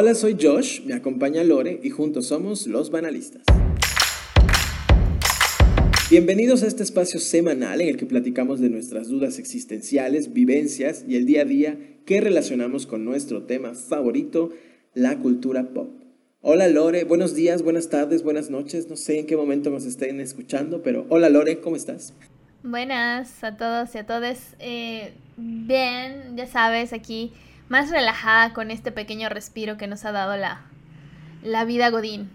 Hola, 0.00 0.14
soy 0.14 0.36
Josh, 0.40 0.82
me 0.84 0.94
acompaña 0.94 1.42
Lore 1.42 1.80
y 1.82 1.90
juntos 1.90 2.26
somos 2.28 2.68
los 2.68 2.92
banalistas. 2.92 3.42
Bienvenidos 6.08 6.62
a 6.62 6.68
este 6.68 6.84
espacio 6.84 7.18
semanal 7.18 7.80
en 7.80 7.88
el 7.88 7.96
que 7.96 8.06
platicamos 8.06 8.60
de 8.60 8.68
nuestras 8.68 9.08
dudas 9.08 9.40
existenciales, 9.40 10.32
vivencias 10.32 11.04
y 11.08 11.16
el 11.16 11.26
día 11.26 11.42
a 11.42 11.46
día 11.46 11.76
que 12.06 12.20
relacionamos 12.20 12.86
con 12.86 13.04
nuestro 13.04 13.42
tema 13.42 13.74
favorito, 13.74 14.50
la 14.94 15.18
cultura 15.18 15.64
pop. 15.74 15.90
Hola 16.42 16.68
Lore, 16.68 17.02
buenos 17.02 17.34
días, 17.34 17.62
buenas 17.62 17.88
tardes, 17.88 18.22
buenas 18.22 18.50
noches, 18.50 18.88
no 18.88 18.96
sé 18.96 19.18
en 19.18 19.26
qué 19.26 19.36
momento 19.36 19.68
nos 19.68 19.84
estén 19.84 20.20
escuchando, 20.20 20.80
pero 20.80 21.06
hola 21.08 21.28
Lore, 21.28 21.58
¿cómo 21.58 21.74
estás? 21.74 22.14
Buenas 22.62 23.42
a 23.42 23.56
todos 23.56 23.92
y 23.96 23.98
a 23.98 24.06
todas. 24.06 24.54
Eh, 24.60 25.10
bien, 25.36 26.36
ya 26.36 26.46
sabes, 26.46 26.92
aquí 26.92 27.32
más 27.68 27.90
relajada 27.90 28.52
con 28.52 28.70
este 28.70 28.92
pequeño 28.92 29.28
respiro 29.28 29.76
que 29.76 29.86
nos 29.86 30.04
ha 30.04 30.12
dado 30.12 30.36
la, 30.36 30.66
la 31.42 31.64
vida 31.64 31.90
Godín. 31.90 32.30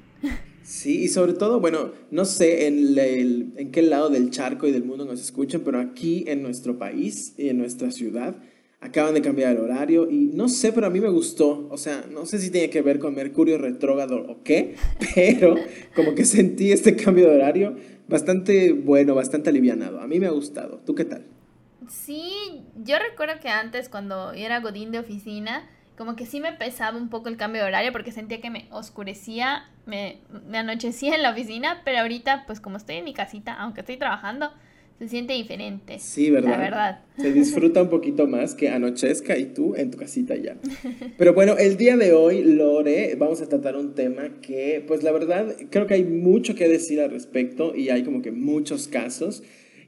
Sí, 0.63 1.03
y 1.03 1.07
sobre 1.09 1.33
todo, 1.33 1.59
bueno, 1.59 1.91
no 2.09 2.23
sé 2.23 2.67
en, 2.67 3.53
en 3.57 3.71
qué 3.71 3.81
lado 3.81 4.09
del 4.09 4.31
charco 4.31 4.65
y 4.67 4.71
del 4.71 4.85
mundo 4.85 5.03
nos 5.05 5.19
escuchan, 5.19 5.61
pero 5.65 5.79
aquí 5.79 6.23
en 6.27 6.41
nuestro 6.41 6.77
país 6.77 7.33
y 7.38 7.49
en 7.49 7.57
nuestra 7.57 7.91
ciudad 7.91 8.35
acaban 8.83 9.13
de 9.13 9.21
cambiar 9.21 9.53
el 9.53 9.61
horario 9.61 10.09
y 10.09 10.31
no 10.33 10.49
sé, 10.49 10.73
pero 10.73 10.88
a 10.88 10.89
mí 10.89 10.99
me 10.99 11.09
gustó. 11.09 11.67
O 11.69 11.77
sea, 11.77 12.05
no 12.11 12.25
sé 12.25 12.39
si 12.39 12.49
tiene 12.49 12.69
que 12.69 12.81
ver 12.81 12.99
con 12.99 13.15
Mercurio 13.15 13.57
retrógrado 13.57 14.25
o 14.27 14.43
qué, 14.43 14.75
pero 15.15 15.55
como 15.95 16.15
que 16.15 16.25
sentí 16.25 16.71
este 16.71 16.95
cambio 16.95 17.29
de 17.29 17.35
horario 17.35 17.75
bastante 18.07 18.73
bueno, 18.73 19.15
bastante 19.15 19.49
alivianado. 19.49 19.99
A 19.99 20.07
mí 20.07 20.19
me 20.19 20.27
ha 20.27 20.31
gustado. 20.31 20.81
¿Tú 20.85 20.95
qué 20.95 21.05
tal? 21.05 21.25
Sí, 21.89 22.63
yo 22.75 22.97
recuerdo 22.99 23.39
que 23.41 23.49
antes 23.49 23.89
cuando 23.89 24.31
era 24.33 24.59
godín 24.59 24.91
de 24.91 24.99
oficina, 24.99 25.69
como 25.97 26.15
que 26.15 26.25
sí 26.25 26.39
me 26.39 26.53
pesaba 26.53 26.97
un 26.97 27.09
poco 27.09 27.29
el 27.29 27.37
cambio 27.37 27.61
de 27.61 27.67
horario 27.67 27.91
porque 27.91 28.11
sentía 28.11 28.41
que 28.41 28.49
me 28.49 28.67
oscurecía, 28.71 29.69
me, 29.85 30.19
me 30.47 30.57
anochecía 30.57 31.15
en 31.15 31.23
la 31.23 31.31
oficina, 31.31 31.81
pero 31.85 31.99
ahorita 31.99 32.45
pues 32.45 32.59
como 32.59 32.77
estoy 32.77 32.95
en 32.95 33.05
mi 33.05 33.13
casita, 33.13 33.53
aunque 33.53 33.81
estoy 33.81 33.97
trabajando, 33.97 34.52
se 34.99 35.08
siente 35.08 35.33
diferente. 35.33 35.99
Sí, 35.99 36.30
¿verdad? 36.30 36.52
La 36.52 36.58
verdad. 36.58 37.02
Se 37.17 37.33
disfruta 37.33 37.81
un 37.81 37.89
poquito 37.89 38.27
más 38.27 38.55
que 38.55 38.69
anochezca 38.69 39.38
y 39.38 39.45
tú 39.45 39.75
en 39.75 39.91
tu 39.91 39.97
casita 39.97 40.36
ya. 40.36 40.55
Pero 41.17 41.33
bueno, 41.33 41.58
el 41.58 41.77
día 41.77 41.97
de 41.97 42.13
hoy, 42.13 42.43
Lore, 42.43 43.15
vamos 43.15 43.41
a 43.41 43.49
tratar 43.49 43.75
un 43.75 43.95
tema 43.95 44.30
que, 44.41 44.83
pues 44.88 45.03
la 45.03 45.11
verdad, 45.11 45.55
creo 45.69 45.88
que 45.88 45.95
hay 45.95 46.03
mucho 46.03 46.55
que 46.55 46.67
decir 46.67 47.02
al 47.02 47.11
respecto 47.11 47.75
y 47.75 47.89
hay 47.89 48.03
como 48.03 48.21
que 48.21 48.31
muchos 48.31 48.88
casos. 48.88 49.43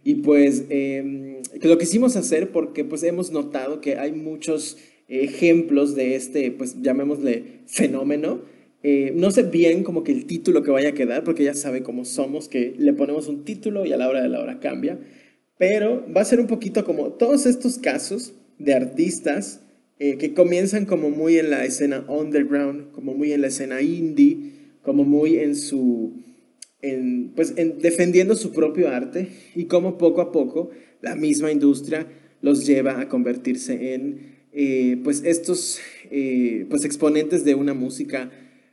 Y 0.06 0.16
pues 0.16 0.66
eh, 0.70 1.42
lo 1.64 1.78
quisimos 1.80 2.16
hacer 2.16 2.52
porque 2.52 2.86
pues 2.86 3.02
hemos 3.02 3.32
notado 3.32 3.82
que 3.82 3.98
hay 3.98 4.12
muchos 4.12 4.78
ejemplos 5.08 5.96
de 5.96 6.16
este, 6.16 6.52
pues 6.52 6.80
llamémosle 6.80 7.64
fenómeno. 7.66 8.42
Eh, 8.84 9.14
no 9.16 9.32
sé 9.32 9.42
bien 9.42 9.84
como 9.84 10.04
que 10.04 10.12
el 10.12 10.28
título 10.28 10.62
que 10.62 10.70
vaya 10.70 10.90
a 10.90 10.94
quedar, 10.94 11.24
porque 11.24 11.44
ya 11.44 11.56
sabe 11.56 11.82
cómo 11.82 12.06
somos, 12.06 12.48
que 12.48 12.76
le 12.78 12.94
ponemos 12.94 13.28
un 13.28 13.46
título 13.46 13.84
y 13.84 13.94
a 13.94 13.98
la 13.98 14.08
hora 14.08 14.22
de 14.22 14.30
la 14.30 14.42
hora 14.42 14.60
cambia. 14.60 15.00
Pero 15.58 16.06
va 16.16 16.22
a 16.22 16.26
ser 16.26 16.40
un 16.40 16.46
poquito 16.46 16.86
como 16.86 17.14
todos 17.14 17.48
estos 17.48 17.80
casos 17.80 18.36
de 18.60 18.76
artistas 18.76 19.62
eh, 19.98 20.18
que 20.18 20.36
comienzan 20.36 20.86
como 20.86 21.10
muy 21.10 21.40
en 21.40 21.50
la 21.50 21.66
escena 21.66 22.06
underground, 22.08 22.92
como 22.92 23.16
muy 23.16 23.32
en 23.32 23.42
la 23.42 23.48
escena 23.48 23.82
indie, 23.82 24.52
como 24.84 25.04
muy 25.04 25.40
en 25.40 25.56
su 25.56 26.14
pues, 27.36 27.54
en, 27.58 27.80
defendiendo 27.80 28.36
su 28.36 28.52
propio 28.52 28.90
arte 28.90 29.30
y 29.56 29.66
cómo 29.66 29.98
poco 29.98 30.22
a 30.22 30.32
poco 30.32 30.72
la 31.02 31.16
misma 31.16 31.52
industria 31.52 32.08
los 32.42 32.66
lleva 32.66 33.00
a 33.00 33.10
convertirse 33.10 33.94
en 33.94 34.36
eh, 34.52 35.00
pues 35.04 35.24
estos 35.26 35.80
eh, 36.12 36.66
pues 36.70 36.86
exponentes 36.86 37.44
de 37.44 37.56
una 37.56 37.74
música 37.74 38.32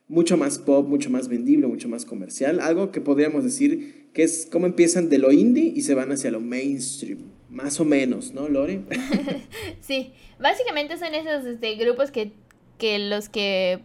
mucho 0.08 0.36
más 0.36 0.58
pop, 0.58 0.86
mucho 0.86 1.10
más 1.10 1.28
vendible, 1.28 1.66
mucho 1.66 1.88
más 1.88 2.04
comercial, 2.04 2.60
algo 2.60 2.92
que 2.92 3.00
podríamos 3.00 3.44
decir 3.44 4.10
que 4.12 4.22
es 4.22 4.46
cómo 4.50 4.66
empiezan 4.66 5.08
de 5.08 5.18
lo 5.18 5.32
indie 5.32 5.72
y 5.74 5.80
se 5.82 5.94
van 5.94 6.12
hacia 6.12 6.30
lo 6.30 6.40
mainstream, 6.40 7.18
más 7.48 7.80
o 7.80 7.84
menos, 7.84 8.32
¿no, 8.34 8.48
Lore? 8.48 8.82
sí, 9.80 10.12
básicamente 10.38 10.98
son 10.98 11.14
esos 11.14 11.46
este, 11.46 11.74
grupos 11.76 12.10
que, 12.10 12.32
que 12.78 12.98
los 12.98 13.28
que 13.28 13.80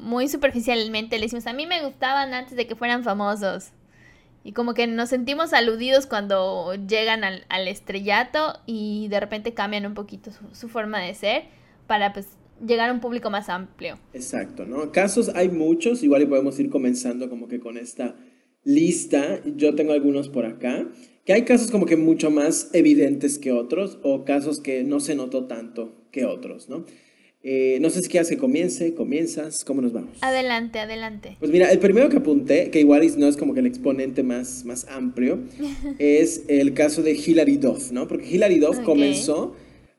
muy 0.00 0.28
superficialmente 0.28 1.16
le 1.16 1.26
decimos, 1.26 1.46
a 1.46 1.52
mí 1.52 1.66
me 1.66 1.82
gustaban 1.84 2.34
antes 2.34 2.56
de 2.56 2.66
que 2.66 2.76
fueran 2.76 3.04
famosos. 3.04 3.70
Y 4.42 4.52
como 4.52 4.74
que 4.74 4.86
nos 4.86 5.08
sentimos 5.08 5.54
aludidos 5.54 6.06
cuando 6.06 6.74
llegan 6.74 7.24
al, 7.24 7.68
estrellato 7.68 8.58
y 8.66 9.08
de 9.08 9.18
repente 9.18 9.54
cambian 9.54 9.86
un 9.86 9.94
poquito 9.94 10.30
su, 10.52 10.68
forma 10.68 11.00
de 11.00 11.14
ser 11.14 11.44
para 11.86 12.12
pues 12.12 12.26
llegar 12.64 12.90
a 12.90 12.92
un 12.92 13.00
público 13.00 13.30
más 13.30 13.48
amplio. 13.48 13.98
Exacto, 14.12 14.66
¿no? 14.66 14.92
Casos 14.92 15.30
hay 15.34 15.48
muchos, 15.48 16.02
igual 16.02 16.22
y 16.22 16.26
podemos 16.26 16.58
ir 16.60 16.68
comenzando 16.68 17.30
como 17.30 17.48
que 17.48 17.58
con 17.58 17.78
esta 17.78 18.16
lista. 18.64 19.40
Yo 19.56 19.74
tengo 19.74 19.94
algunos 19.94 20.28
por 20.28 20.44
acá, 20.44 20.88
que 21.24 21.32
hay 21.32 21.44
casos 21.44 21.70
como 21.70 21.86
que 21.86 21.96
mucho 21.96 22.30
más 22.30 22.68
evidentes 22.74 23.38
que 23.38 23.50
otros 23.50 23.98
o 24.02 24.26
casos 24.26 24.60
que 24.60 24.84
no 24.84 25.00
se 25.00 25.14
notó 25.14 25.46
tanto 25.46 26.04
que 26.10 26.26
otros, 26.26 26.68
¿no? 26.68 26.84
Eh, 27.46 27.76
no 27.82 27.90
sé 27.90 28.00
si 28.00 28.08
quieres 28.08 28.30
que 28.30 28.38
comience, 28.38 28.94
comienzas, 28.94 29.66
¿cómo 29.66 29.82
nos 29.82 29.92
vamos? 29.92 30.16
Adelante, 30.22 30.78
adelante. 30.78 31.36
Pues 31.38 31.50
mira, 31.50 31.70
el 31.70 31.78
primero 31.78 32.08
que 32.08 32.16
apunté, 32.16 32.70
que 32.70 32.80
igual 32.80 33.06
no 33.18 33.28
es 33.28 33.36
como 33.36 33.52
que 33.52 33.60
el 33.60 33.66
exponente 33.66 34.22
más, 34.22 34.64
más 34.64 34.86
amplio, 34.88 35.40
es 35.98 36.44
el 36.48 36.72
caso 36.72 37.02
de 37.02 37.12
Hilary 37.12 37.58
Duff, 37.58 37.92
¿no? 37.92 38.08
Porque 38.08 38.26
Hilary 38.34 38.60
Duff 38.60 38.80
comenzó 38.80 39.54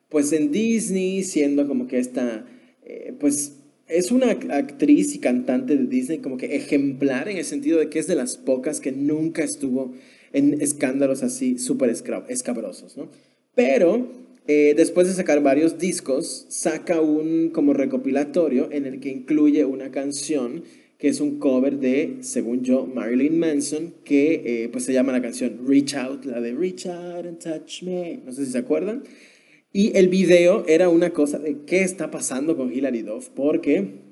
pues 0.09 0.33
en 0.33 0.51
Disney 0.51 1.21
siendo 1.21 1.67
como 1.67 1.85
que 1.85 1.99
esta, 1.99 2.47
eh, 2.83 3.13
pues 3.19 3.57
es 3.87 4.11
una 4.11 4.31
actriz 4.31 5.13
y 5.13 5.19
cantante 5.19 5.77
de 5.77 5.85
Disney 5.85 6.17
como 6.17 6.37
que 6.37 6.55
ejemplar 6.55 7.29
en 7.29 7.37
el 7.37 7.45
sentido 7.45 7.77
de 7.77 7.89
que 7.89 7.99
es 7.99 8.07
de 8.07 8.15
las 8.15 8.37
pocas 8.37 8.79
que 8.79 8.91
nunca 8.91 9.43
estuvo 9.43 9.93
en 10.33 10.59
escándalos 10.61 11.21
así 11.21 11.59
súper 11.59 11.91
escabrosos, 11.91 12.97
¿no? 12.97 13.07
Pero 13.53 14.24
eh, 14.47 14.73
después 14.77 15.07
de 15.07 15.13
sacar 15.13 15.41
varios 15.41 15.77
discos, 15.77 16.45
saca 16.49 17.01
un 17.01 17.49
como 17.49 17.73
recopilatorio 17.73 18.69
en 18.71 18.85
el 18.85 18.99
que 18.99 19.09
incluye 19.09 19.65
una 19.65 19.91
canción 19.91 20.63
que 20.97 21.09
es 21.09 21.19
un 21.19 21.39
cover 21.39 21.79
de, 21.79 22.17
según 22.21 22.63
yo, 22.63 22.85
Marilyn 22.85 23.37
Manson, 23.37 23.93
que 24.03 24.41
eh, 24.45 24.69
pues 24.69 24.85
se 24.85 24.93
llama 24.93 25.11
la 25.11 25.21
canción 25.21 25.59
Reach 25.67 25.95
Out, 25.95 26.25
la 26.25 26.39
de 26.39 26.53
Reach 26.53 26.85
Out 26.85 27.25
and 27.25 27.39
Touch 27.39 27.83
Me, 27.83 28.21
no 28.25 28.31
sé 28.31 28.45
si 28.45 28.51
se 28.51 28.59
acuerdan. 28.59 29.03
Y 29.73 29.97
el 29.97 30.07
video 30.07 30.63
era 30.67 30.87
una 30.89 31.09
cosa 31.09 31.37
de 31.37 31.57
qué 31.65 31.81
está 31.81 32.11
pasando 32.11 32.55
con 32.55 32.71
Hilary 32.71 33.01
Duff, 33.01 33.29
porque 33.29 34.05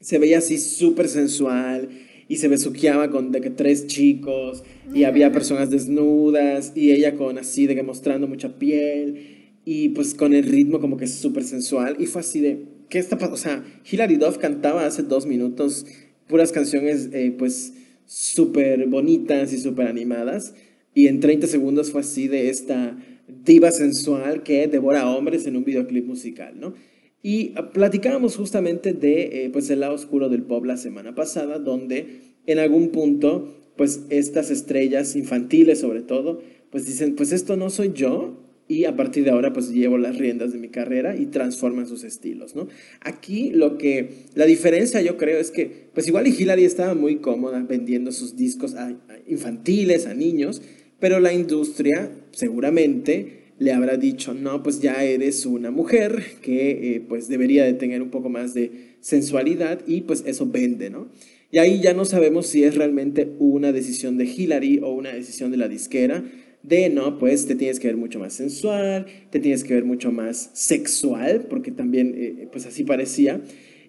se 0.00 0.18
veía 0.18 0.38
así 0.38 0.58
súper 0.58 1.08
sensual 1.08 1.88
y 2.28 2.36
se 2.36 2.48
besuqueaba 2.48 3.10
con 3.10 3.32
tres 3.56 3.86
chicos 3.86 4.62
y 4.92 5.04
había 5.04 5.32
personas 5.32 5.70
desnudas 5.70 6.72
y 6.74 6.90
ella 6.90 7.14
con 7.14 7.38
así 7.38 7.66
de 7.66 7.74
que 7.74 7.82
mostrando 7.82 8.26
mucha 8.26 8.58
piel 8.58 9.35
y 9.68 9.88
pues 9.90 10.14
con 10.14 10.32
el 10.32 10.44
ritmo 10.44 10.80
como 10.80 10.96
que 10.96 11.08
súper 11.08 11.42
sensual 11.42 11.96
y 11.98 12.06
fue 12.06 12.20
así 12.20 12.40
de, 12.40 12.62
¿qué 12.88 13.00
está 13.00 13.18
pasando? 13.18 13.34
O 13.34 13.36
sea, 13.36 13.64
Hilary 13.90 14.16
Duff 14.16 14.38
cantaba 14.38 14.86
hace 14.86 15.02
dos 15.02 15.26
minutos 15.26 15.84
puras 16.28 16.52
canciones 16.52 17.10
eh, 17.12 17.34
pues 17.36 17.74
súper 18.06 18.86
bonitas 18.86 19.52
y 19.52 19.58
súper 19.58 19.88
animadas 19.88 20.54
y 20.94 21.08
en 21.08 21.18
30 21.18 21.48
segundos 21.48 21.90
fue 21.90 22.02
así 22.02 22.28
de 22.28 22.48
esta 22.48 22.96
diva 23.44 23.72
sensual 23.72 24.44
que 24.44 24.68
devora 24.68 25.10
hombres 25.10 25.48
en 25.48 25.56
un 25.56 25.64
videoclip 25.64 26.06
musical, 26.06 26.54
¿no? 26.58 26.74
Y 27.20 27.54
platicábamos 27.72 28.36
justamente 28.36 28.92
de 28.92 29.46
eh, 29.46 29.50
pues 29.52 29.68
el 29.70 29.80
lado 29.80 29.94
oscuro 29.94 30.28
del 30.28 30.44
pop 30.44 30.64
la 30.64 30.76
semana 30.76 31.16
pasada, 31.16 31.58
donde 31.58 32.20
en 32.46 32.60
algún 32.60 32.90
punto 32.90 33.72
pues 33.76 34.04
estas 34.10 34.52
estrellas 34.52 35.16
infantiles 35.16 35.80
sobre 35.80 36.02
todo, 36.02 36.40
pues 36.70 36.86
dicen, 36.86 37.16
pues 37.16 37.32
esto 37.32 37.56
no 37.56 37.68
soy 37.68 37.92
yo, 37.92 38.45
y 38.68 38.84
a 38.84 38.96
partir 38.96 39.24
de 39.24 39.30
ahora 39.30 39.52
pues 39.52 39.70
llevo 39.70 39.98
las 39.98 40.18
riendas 40.18 40.52
de 40.52 40.58
mi 40.58 40.68
carrera 40.68 41.16
y 41.16 41.26
transforman 41.26 41.86
sus 41.86 42.04
estilos, 42.04 42.56
¿no? 42.56 42.68
Aquí 43.00 43.50
lo 43.50 43.78
que, 43.78 44.24
la 44.34 44.44
diferencia 44.46 45.00
yo 45.00 45.16
creo 45.16 45.38
es 45.38 45.50
que 45.50 45.88
pues 45.94 46.08
igual 46.08 46.26
y 46.26 46.30
Hillary 46.30 46.64
estaba 46.64 46.94
muy 46.94 47.16
cómoda 47.16 47.64
vendiendo 47.68 48.12
sus 48.12 48.36
discos 48.36 48.74
a, 48.74 48.94
infantiles, 49.26 50.06
a 50.06 50.14
niños, 50.14 50.62
pero 50.98 51.20
la 51.20 51.32
industria 51.32 52.10
seguramente 52.32 53.44
le 53.58 53.72
habrá 53.72 53.96
dicho, 53.96 54.34
no, 54.34 54.62
pues 54.62 54.80
ya 54.80 55.02
eres 55.02 55.46
una 55.46 55.70
mujer 55.70 56.22
que 56.42 56.96
eh, 56.96 57.00
pues 57.08 57.28
debería 57.28 57.64
de 57.64 57.72
tener 57.72 58.02
un 58.02 58.10
poco 58.10 58.28
más 58.28 58.52
de 58.52 58.96
sensualidad 59.00 59.80
y 59.86 60.02
pues 60.02 60.24
eso 60.26 60.46
vende, 60.46 60.90
¿no? 60.90 61.08
Y 61.50 61.58
ahí 61.58 61.80
ya 61.80 61.94
no 61.94 62.04
sabemos 62.04 62.48
si 62.48 62.64
es 62.64 62.74
realmente 62.74 63.32
una 63.38 63.72
decisión 63.72 64.18
de 64.18 64.24
Hillary 64.24 64.80
o 64.82 64.92
una 64.92 65.12
decisión 65.12 65.52
de 65.52 65.56
la 65.56 65.68
disquera, 65.68 66.24
de, 66.66 66.88
no, 66.88 67.18
pues 67.18 67.46
te 67.46 67.54
tienes 67.54 67.78
que 67.78 67.88
ver 67.88 67.96
mucho 67.96 68.18
más 68.18 68.32
sensual, 68.32 69.06
te 69.30 69.38
tienes 69.38 69.62
que 69.62 69.74
ver 69.74 69.84
mucho 69.84 70.10
más 70.10 70.50
sexual, 70.54 71.46
porque 71.48 71.70
también, 71.70 72.14
eh, 72.16 72.48
pues 72.50 72.66
así 72.66 72.82
parecía. 72.84 73.40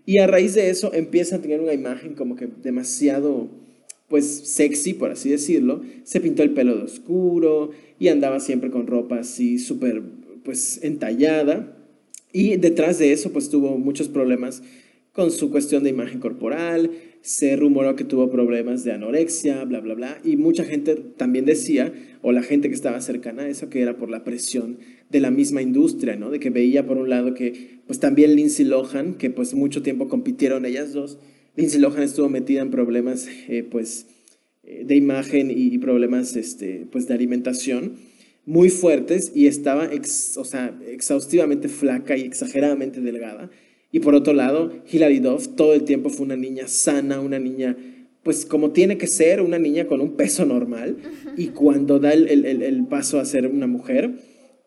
Y 0.06 0.20
a 0.20 0.28
raíz 0.28 0.54
de 0.54 0.70
eso 0.70 0.94
empieza 0.94 1.38
a 1.38 1.42
tener 1.42 1.60
una 1.60 1.74
imagen 1.74 2.14
como 2.14 2.36
que 2.36 2.48
demasiado, 2.64 3.50
pues 4.08 4.26
sexy, 4.26 4.94
por 4.94 5.12
así 5.12 5.30
decirlo. 5.30 5.82
Se 6.04 6.22
pintó 6.22 6.44
el 6.44 6.52
pelo 6.52 6.78
de 6.78 6.84
oscuro 6.84 7.72
y 8.00 8.08
andaba 8.10 8.40
siempre 8.40 8.70
con 8.70 8.88
ropa 8.88 9.20
así 9.20 9.58
súper, 9.58 10.02
pues 10.44 10.80
entallada. 10.84 11.76
Y 12.32 12.58
detrás 12.58 13.00
de 13.00 13.12
eso, 13.12 13.34
pues 13.34 13.50
tuvo 13.50 13.78
muchos 13.78 14.08
problemas 14.08 14.62
con 15.14 15.32
su 15.32 15.50
cuestión 15.50 15.84
de 15.84 15.90
imagen 15.90 16.20
corporal, 16.20 16.92
se 17.22 17.56
rumoró 17.56 17.96
que 17.96 18.04
tuvo 18.04 18.30
problemas 18.32 18.84
de 18.84 18.94
anorexia, 18.94 19.64
bla, 19.66 19.80
bla, 19.80 19.94
bla, 19.96 20.18
y 20.24 20.38
mucha 20.38 20.64
gente 20.64 20.96
también 20.96 21.46
decía, 21.46 21.94
o 22.22 22.32
la 22.32 22.44
gente 22.44 22.70
que 22.70 22.76
estaba 22.76 23.02
cercana 23.02 23.44
a 23.44 23.50
eso, 23.50 23.70
que 23.70 23.82
era 23.82 23.98
por 23.98 24.10
la 24.10 24.24
presión 24.24 24.78
de 25.10 25.20
la 25.20 25.32
misma 25.32 25.62
industria, 25.62 26.16
¿no? 26.16 26.30
De 26.30 26.40
que 26.40 26.50
veía 26.50 26.86
por 26.86 26.98
un 26.98 27.10
lado 27.10 27.34
que, 27.34 27.80
pues 27.86 28.00
también 28.00 28.36
Lindsay 28.36 28.66
Lohan, 28.66 29.16
que 29.16 29.30
pues 29.30 29.54
mucho 29.54 29.82
tiempo 29.82 30.08
compitieron 30.08 30.66
ellas 30.66 30.94
dos, 30.94 31.18
Lindsay 31.56 31.80
Lohan 31.80 32.04
estuvo 32.04 32.30
metida 32.30 32.62
en 32.62 32.72
problemas, 32.72 33.28
eh, 33.48 33.64
pues, 33.70 34.08
eh, 34.64 34.84
de 34.86 34.96
imagen 34.96 35.52
y 35.52 35.78
problemas, 35.80 36.36
este, 36.36 36.88
pues, 36.92 37.08
de 37.08 37.14
alimentación 37.14 37.94
muy 38.48 38.70
fuertes 38.70 39.34
y 39.36 39.48
estaba, 39.48 39.90
o 40.38 40.46
sea, 40.46 40.80
exhaustivamente 40.88 41.68
flaca 41.68 42.16
y 42.16 42.22
exageradamente 42.22 43.02
delgada. 43.02 43.52
Y 43.92 44.00
por 44.00 44.16
otro 44.16 44.34
lado, 44.34 44.72
Hilary 44.92 45.20
Duff 45.20 45.50
todo 45.56 45.74
el 45.74 45.84
tiempo 45.84 46.10
fue 46.10 46.26
una 46.26 46.36
niña 46.36 46.68
sana, 46.68 47.20
una 47.20 47.40
niña, 47.40 47.78
pues 48.24 48.46
como 48.46 48.72
tiene 48.72 48.98
que 48.98 49.08
ser, 49.08 49.42
una 49.42 49.60
niña 49.60 49.88
con 49.88 50.02
un 50.02 50.14
peso 50.14 50.46
normal. 50.46 50.98
Y 51.38 51.48
cuando 51.48 52.00
da 52.00 52.12
el, 52.12 52.28
el, 52.28 52.46
el 52.62 52.86
paso 52.86 53.20
a 53.20 53.26
ser 53.26 53.48
una 53.48 53.68
mujer, 53.68 54.12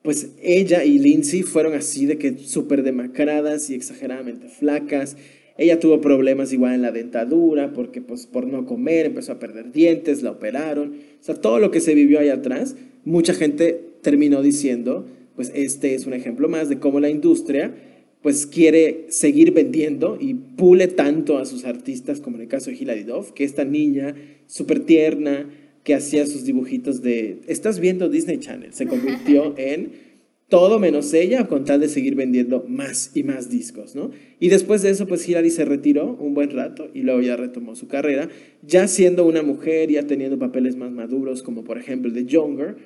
pues 0.02 0.30
ella 0.42 0.84
y 0.84 0.98
Lindsay 0.98 1.42
fueron 1.42 1.74
así 1.74 2.06
de 2.06 2.16
que 2.16 2.38
súper 2.38 2.82
demacradas 2.82 3.68
y 3.68 3.74
exageradamente 3.74 4.48
flacas. 4.48 5.16
Ella 5.58 5.78
tuvo 5.78 6.00
problemas 6.00 6.54
igual 6.54 6.74
en 6.74 6.82
la 6.82 6.90
dentadura 6.90 7.74
porque 7.74 8.00
pues 8.00 8.26
por 8.26 8.46
no 8.46 8.64
comer 8.64 9.06
empezó 9.06 9.32
a 9.32 9.38
perder 9.38 9.72
dientes, 9.72 10.22
la 10.22 10.30
operaron. 10.30 10.94
O 11.20 11.22
sea, 11.22 11.34
todo 11.34 11.58
lo 11.58 11.70
que 11.70 11.80
se 11.80 11.94
vivió 11.94 12.18
ahí 12.18 12.30
atrás, 12.30 12.76
mucha 13.04 13.34
gente 13.34 13.78
terminó 14.00 14.40
diciendo, 14.40 15.06
pues 15.36 15.52
este 15.54 15.94
es 15.94 16.06
un 16.06 16.14
ejemplo 16.14 16.48
más 16.48 16.70
de 16.70 16.78
cómo 16.78 16.98
la 16.98 17.10
industria 17.10 17.74
pues 18.22 18.46
quiere 18.46 19.06
seguir 19.08 19.52
vendiendo 19.52 20.18
y 20.20 20.34
pule 20.34 20.88
tanto 20.88 21.38
a 21.38 21.44
sus 21.44 21.64
artistas, 21.64 22.20
como 22.20 22.36
en 22.36 22.42
el 22.42 22.48
caso 22.48 22.70
de 22.70 22.76
Hilary 22.76 23.04
Duff, 23.04 23.32
que 23.32 23.44
esta 23.44 23.64
niña 23.64 24.14
súper 24.46 24.80
tierna 24.80 25.48
que 25.84 25.94
hacía 25.94 26.26
sus 26.26 26.44
dibujitos 26.44 27.02
de, 27.02 27.40
estás 27.46 27.80
viendo 27.80 28.08
Disney 28.08 28.38
Channel, 28.38 28.72
se 28.74 28.86
convirtió 28.86 29.54
en 29.58 30.10
todo 30.50 30.80
menos 30.80 31.14
ella 31.14 31.46
con 31.46 31.64
tal 31.64 31.80
de 31.80 31.88
seguir 31.88 32.16
vendiendo 32.16 32.64
más 32.68 33.12
y 33.14 33.22
más 33.22 33.48
discos, 33.48 33.94
¿no? 33.94 34.10
Y 34.40 34.48
después 34.48 34.82
de 34.82 34.90
eso, 34.90 35.06
pues 35.06 35.26
Hilary 35.26 35.48
se 35.48 35.64
retiró 35.64 36.16
un 36.16 36.34
buen 36.34 36.50
rato 36.50 36.90
y 36.92 37.02
luego 37.02 37.20
ya 37.20 37.36
retomó 37.36 37.76
su 37.76 37.86
carrera, 37.86 38.28
ya 38.66 38.88
siendo 38.88 39.24
una 39.24 39.42
mujer, 39.42 39.90
ya 39.90 40.06
teniendo 40.08 40.38
papeles 40.38 40.76
más 40.76 40.90
maduros, 40.90 41.44
como 41.44 41.62
por 41.62 41.78
ejemplo 41.78 42.08
el 42.08 42.14
de 42.14 42.26
Younger, 42.26 42.76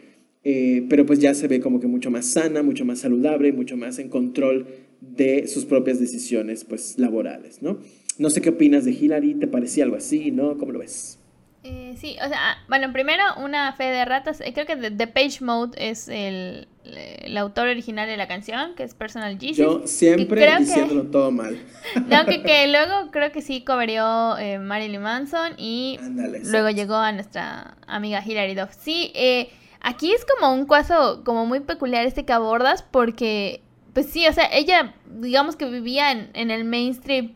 eh, 0.45 0.85
pero 0.91 1.07
pues 1.07 1.21
ya 1.21 1.33
se 1.33 1.49
ve 1.49 1.61
como 1.61 1.81
que 1.81 1.87
mucho 1.87 2.11
más 2.11 2.27
sana, 2.27 2.63
mucho 2.63 2.85
más 2.85 2.99
saludable, 2.99 3.51
mucho 3.53 3.79
más 3.79 3.99
en 3.99 4.11
control 4.11 4.67
de 5.11 5.47
sus 5.47 5.65
propias 5.65 6.01
decisiones 6.01 6.65
pues 6.65 6.99
laborales, 6.99 7.63
¿no? 7.63 7.79
No 8.19 8.31
sé 8.31 8.41
qué 8.41 8.51
opinas 8.51 8.85
de 8.85 8.93
Hillary, 8.93 9.35
¿te 9.35 9.47
parecía 9.47 9.85
algo 9.85 9.97
así, 9.97 10.31
no? 10.31 10.57
¿Cómo 10.57 10.73
lo 10.73 10.79
ves? 10.79 11.19
Eh, 11.67 11.95
sí, 11.99 12.17
o 12.23 12.29
sea, 12.29 12.39
ah, 12.39 12.57
bueno, 12.69 12.93
primero 12.93 13.25
una 13.43 13.73
fe 13.73 13.85
de 13.85 14.05
ratas, 14.05 14.43
eh, 14.43 14.53
creo 14.53 14.67
que 14.67 14.77
The 14.91 15.07
Page 15.07 15.43
Mode 15.43 15.73
es 15.79 16.09
el, 16.09 16.69
el, 16.85 17.37
autor 17.39 17.69
original 17.69 18.07
de 18.07 18.19
la 18.19 18.29
canción, 18.29 18.75
que 18.75 18.83
es 18.83 18.95
Personal 18.95 19.39
Jesus. 19.39 19.57
Yo 19.57 19.87
siempre 19.87 20.47
diciéndolo 20.59 21.05
todo 21.05 21.31
mal. 21.31 21.59
No, 22.07 22.27
que, 22.27 22.43
que, 22.43 22.67
luego 22.71 23.11
creo 23.11 23.33
que 23.33 23.41
sí 23.41 23.63
coverió 23.63 24.37
eh, 24.37 24.59
Marilyn 24.59 25.01
Manson 25.01 25.55
y 25.57 25.99
luego 26.45 26.69
llegó 26.69 26.97
a 26.97 27.13
nuestra 27.13 27.79
amiga 27.87 28.23
Hilary 28.25 28.55
Duff. 28.55 28.75
Sí, 28.79 29.11
eh, 29.15 29.49
aquí 29.81 30.13
es 30.13 30.27
como 30.27 30.53
un 30.53 30.67
caso 30.67 31.23
como 31.25 31.47
muy 31.47 31.61
peculiar 31.61 32.05
este 32.05 32.27
que 32.27 32.33
abordas 32.35 32.83
porque 32.83 33.63
pues 33.95 34.07
sí, 34.07 34.27
o 34.27 34.33
sea, 34.33 34.49
ella, 34.53 34.95
digamos 35.07 35.57
que 35.57 35.65
vivía 35.65 36.13
en, 36.13 36.31
en 36.35 36.51
el 36.51 36.65
mainstream, 36.65 37.33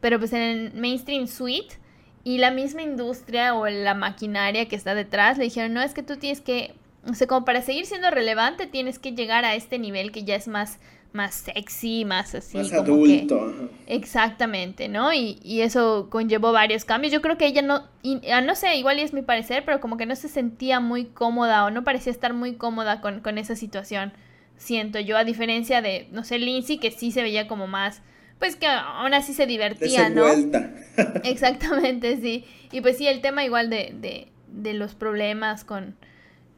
pero 0.00 0.18
pues 0.18 0.32
en 0.32 0.42
el 0.42 0.74
mainstream 0.74 1.26
suite, 1.26 1.76
y 2.22 2.38
la 2.38 2.50
misma 2.50 2.82
industria 2.82 3.54
o 3.54 3.68
la 3.68 3.94
maquinaria 3.94 4.66
que 4.66 4.76
está 4.76 4.94
detrás 4.94 5.38
le 5.38 5.44
dijeron, 5.44 5.72
no, 5.72 5.80
es 5.80 5.94
que 5.94 6.02
tú 6.02 6.16
tienes 6.16 6.40
que, 6.40 6.74
o 7.08 7.14
sea, 7.14 7.26
como 7.26 7.44
para 7.44 7.62
seguir 7.62 7.86
siendo 7.86 8.10
relevante, 8.10 8.66
tienes 8.66 8.98
que 8.98 9.12
llegar 9.12 9.44
a 9.44 9.54
este 9.54 9.78
nivel 9.78 10.12
que 10.12 10.24
ya 10.24 10.34
es 10.34 10.48
más 10.48 10.78
más 11.12 11.34
sexy, 11.34 12.04
más 12.04 12.34
así. 12.34 12.58
Más 12.58 12.72
adulto. 12.72 13.70
exactamente, 13.86 14.88
¿no? 14.88 15.12
Y, 15.12 15.38
y, 15.42 15.62
eso 15.62 16.08
conllevó 16.10 16.52
varios 16.52 16.84
cambios. 16.84 17.12
Yo 17.12 17.22
creo 17.22 17.38
que 17.38 17.46
ella 17.46 17.62
no, 17.62 17.84
ah, 18.30 18.40
no 18.42 18.54
sé, 18.54 18.76
igual 18.76 18.98
y 18.98 19.02
es 19.02 19.12
mi 19.12 19.22
parecer, 19.22 19.64
pero 19.64 19.80
como 19.80 19.96
que 19.96 20.04
no 20.04 20.14
se 20.14 20.28
sentía 20.28 20.78
muy 20.78 21.06
cómoda 21.06 21.64
o 21.64 21.70
no 21.70 21.84
parecía 21.84 22.12
estar 22.12 22.34
muy 22.34 22.54
cómoda 22.54 23.00
con, 23.00 23.20
con 23.20 23.38
esa 23.38 23.56
situación 23.56 24.12
siento 24.56 25.00
yo, 25.00 25.16
a 25.16 25.24
diferencia 25.24 25.82
de, 25.82 26.08
no 26.12 26.24
sé, 26.24 26.38
Lindsay, 26.38 26.78
que 26.78 26.90
sí 26.90 27.10
se 27.10 27.22
veía 27.22 27.46
como 27.46 27.66
más, 27.66 28.02
pues 28.38 28.56
que 28.56 28.66
aún 28.66 29.14
así 29.14 29.32
se 29.32 29.46
divertía, 29.46 30.08
¿no? 30.08 30.24
Exactamente, 31.24 32.16
sí. 32.20 32.44
Y 32.72 32.80
pues 32.80 32.98
sí, 32.98 33.06
el 33.06 33.20
tema 33.20 33.44
igual 33.44 33.70
de, 33.70 33.94
de, 34.00 34.28
de 34.48 34.74
los 34.74 34.94
problemas 34.94 35.64
con, 35.64 35.96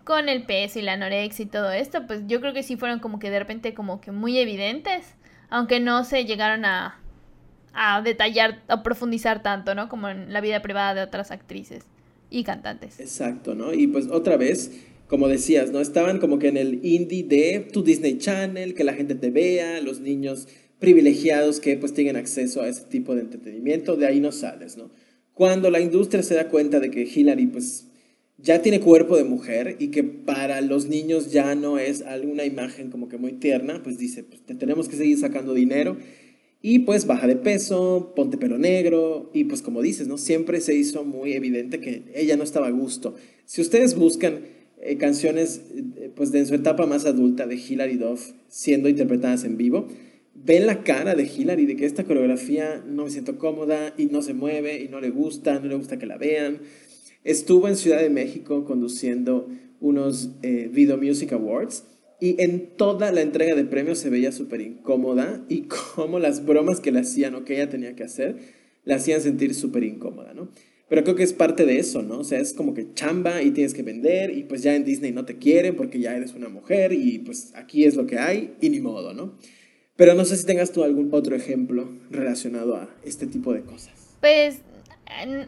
con 0.04 0.28
el 0.28 0.44
peso 0.44 0.78
y 0.78 0.82
la 0.82 0.94
anorexia 0.94 1.44
y 1.44 1.48
todo 1.48 1.70
esto, 1.70 2.06
pues 2.06 2.22
yo 2.26 2.40
creo 2.40 2.52
que 2.54 2.62
sí 2.62 2.76
fueron 2.76 2.98
como 2.98 3.18
que 3.18 3.30
de 3.30 3.38
repente 3.38 3.74
como 3.74 4.00
que 4.00 4.10
muy 4.10 4.38
evidentes, 4.38 5.14
aunque 5.50 5.80
no 5.80 6.04
se 6.04 6.24
llegaron 6.24 6.64
a, 6.64 6.98
a 7.74 8.00
detallar, 8.02 8.62
a 8.68 8.82
profundizar 8.82 9.42
tanto, 9.42 9.74
¿no? 9.74 9.88
Como 9.88 10.08
en 10.08 10.32
la 10.32 10.40
vida 10.40 10.62
privada 10.62 10.94
de 10.94 11.02
otras 11.02 11.30
actrices 11.30 11.84
y 12.30 12.44
cantantes. 12.44 13.00
Exacto, 13.00 13.54
¿no? 13.54 13.72
Y 13.72 13.86
pues 13.86 14.08
otra 14.08 14.36
vez 14.36 14.72
como 15.08 15.26
decías, 15.26 15.72
¿no? 15.72 15.81
Estaban 15.81 16.19
como 16.19 16.38
que 16.38 16.49
en 16.49 16.58
el 16.58 16.84
indie 16.84 17.25
de 17.25 17.66
tu 17.72 17.82
Disney 17.82 18.19
Channel, 18.19 18.75
que 18.75 18.84
la 18.84 18.93
gente 18.93 19.14
te 19.14 19.31
vea, 19.31 19.81
los 19.81 20.00
niños 20.00 20.46
privilegiados 20.78 21.60
que 21.60 21.76
pues 21.76 21.94
tienen 21.94 22.16
acceso 22.16 22.62
a 22.62 22.69
ese 22.69 22.82
tipo 22.82 23.14
de 23.14 23.22
entretenimiento, 23.22 23.96
de 23.96 24.06
ahí 24.06 24.20
no 24.20 24.32
sales, 24.32 24.76
¿no? 24.76 24.90
Cuando 25.32 25.70
la 25.70 25.81
industria 25.81 26.22
se 26.22 26.34
da 26.34 26.49
cuenta 26.49 26.78
de 26.78 26.90
que 26.90 27.02
Hillary 27.02 27.46
pues 27.46 27.87
ya 28.37 28.60
tiene 28.60 28.81
cuerpo 28.81 29.16
de 29.16 29.25
mujer 29.25 29.76
y 29.81 29.88
que 29.88 30.05
para 30.05 30.60
los 30.60 30.87
niños 30.87 31.32
ya 31.32 31.54
no 31.54 31.78
es 31.78 32.02
alguna 32.02 32.44
imagen 32.44 32.90
como 32.90 33.08
que 33.08 33.16
muy 33.16 33.32
tierna, 33.32 33.82
pues 33.82 33.99
dice, 33.99 34.22
pues 34.25 34.43
te 34.43 34.54
tenemos 34.54 34.88
que 34.88 34.96
seguir 34.96 35.19
sacando 35.19 35.54
dinero 35.54 35.96
y 36.61 36.81
pues 36.81 37.06
baja 37.06 37.26
de 37.26 37.37
peso, 37.37 38.12
ponte 38.14 38.37
pelo 38.37 38.58
negro 38.58 39.31
y 39.32 39.44
pues 39.44 39.62
como 39.62 39.81
dices, 39.81 40.06
¿no? 40.06 40.19
Siempre 40.19 40.61
se 40.61 40.75
hizo 40.75 41.04
muy 41.04 41.32
evidente 41.32 41.81
que 41.81 42.04
ella 42.14 42.37
no 42.37 42.44
estaba 42.44 42.66
a 42.66 42.72
gusto. 42.72 43.14
Si 43.46 43.61
ustedes 43.61 43.96
buscan 43.96 44.57
eh, 44.80 44.96
canciones 44.96 45.62
eh, 45.75 46.10
pues 46.14 46.32
de 46.32 46.40
en 46.40 46.46
su 46.46 46.54
etapa 46.54 46.86
más 46.86 47.04
adulta 47.04 47.46
de 47.46 47.56
Hilary 47.56 47.96
Duff 47.96 48.32
siendo 48.48 48.88
interpretadas 48.88 49.44
en 49.44 49.56
vivo, 49.56 49.88
ven 50.34 50.66
la 50.66 50.82
cara 50.84 51.14
de 51.14 51.25
Hilary 51.25 51.66
de 51.66 51.76
que 51.76 51.86
esta 51.86 52.04
coreografía 52.04 52.84
no 52.86 53.04
me 53.04 53.10
siento 53.10 53.38
cómoda 53.38 53.94
y 53.96 54.06
no 54.06 54.22
se 54.22 54.34
mueve 54.34 54.82
y 54.82 54.88
no 54.88 55.00
le 55.00 55.10
gusta, 55.10 55.58
no 55.58 55.66
le 55.66 55.75
gusta 55.75 55.99
que 55.99 56.06
la 56.06 56.16
vean. 56.16 56.61
Estuvo 57.25 57.68
en 57.68 57.76
Ciudad 57.76 58.00
de 58.00 58.11
México 58.11 58.64
conduciendo 58.64 59.49
unos 59.80 60.30
eh, 60.42 60.70
Video 60.73 60.97
Music 60.97 61.32
Awards 61.32 61.85
y 62.20 62.40
en 62.42 62.76
toda 62.76 63.12
la 63.12 63.20
entrega 63.20 63.54
de 63.54 63.64
premios 63.64 63.99
se 63.99 64.11
veía 64.11 64.32
súper 64.32 64.61
incómoda 64.61 65.44
y 65.49 65.62
como 65.94 66.18
las 66.18 66.44
bromas 66.44 66.80
que 66.80 66.92
le 66.92 67.00
hacían 67.00 67.35
o 67.35 67.44
que 67.44 67.54
ella 67.54 67.68
tenía 67.68 67.94
que 67.97 68.04
hacer 68.04 68.37
la 68.85 68.97
hacían 68.97 69.20
sentir 69.20 69.54
súper 69.54 69.85
incómoda, 69.85 70.32
¿no? 70.32 70.49
Pero 70.88 71.04
creo 71.04 71.16
que 71.16 71.23
es 71.23 71.35
parte 71.35 71.66
de 71.66 71.78
eso, 71.78 72.02
¿no? 72.02 72.18
O 72.18 72.25
sea, 72.25 72.38
es 72.38 72.54
como 72.54 72.73
que 72.73 72.95
chamba 72.95 73.42
y 73.42 73.50
tienes 73.50 73.75
que 73.75 73.83
vender 73.83 74.30
y 74.30 74.45
pues 74.45 74.62
ya 74.62 74.75
en 74.75 74.85
Disney 74.85 75.12
no 75.12 75.25
te 75.25 75.37
quieren 75.37 75.76
porque 75.76 76.00
ya 76.00 76.14
eres 76.16 76.33
una 76.33 76.49
mujer 76.49 76.92
y 76.92 77.18
pues 77.18 77.52
aquí 77.54 77.85
es 77.85 77.95
lo 77.95 78.07
que 78.07 78.18
hay 78.18 78.54
y 78.61 78.71
ni 78.71 78.80
modo, 78.80 79.12
¿no? 79.12 79.35
Pero 79.97 80.14
no 80.14 80.25
sé 80.25 80.37
si 80.37 80.47
tengas 80.47 80.73
tú 80.73 80.85
algún 80.85 81.12
otro 81.12 81.37
ejemplo 81.37 81.90
relacionado 82.11 82.76
a 82.76 82.88
este 83.04 83.26
tipo 83.26 83.52
de 83.52 83.62
cosas. 83.62 84.16
Pues 84.21 84.61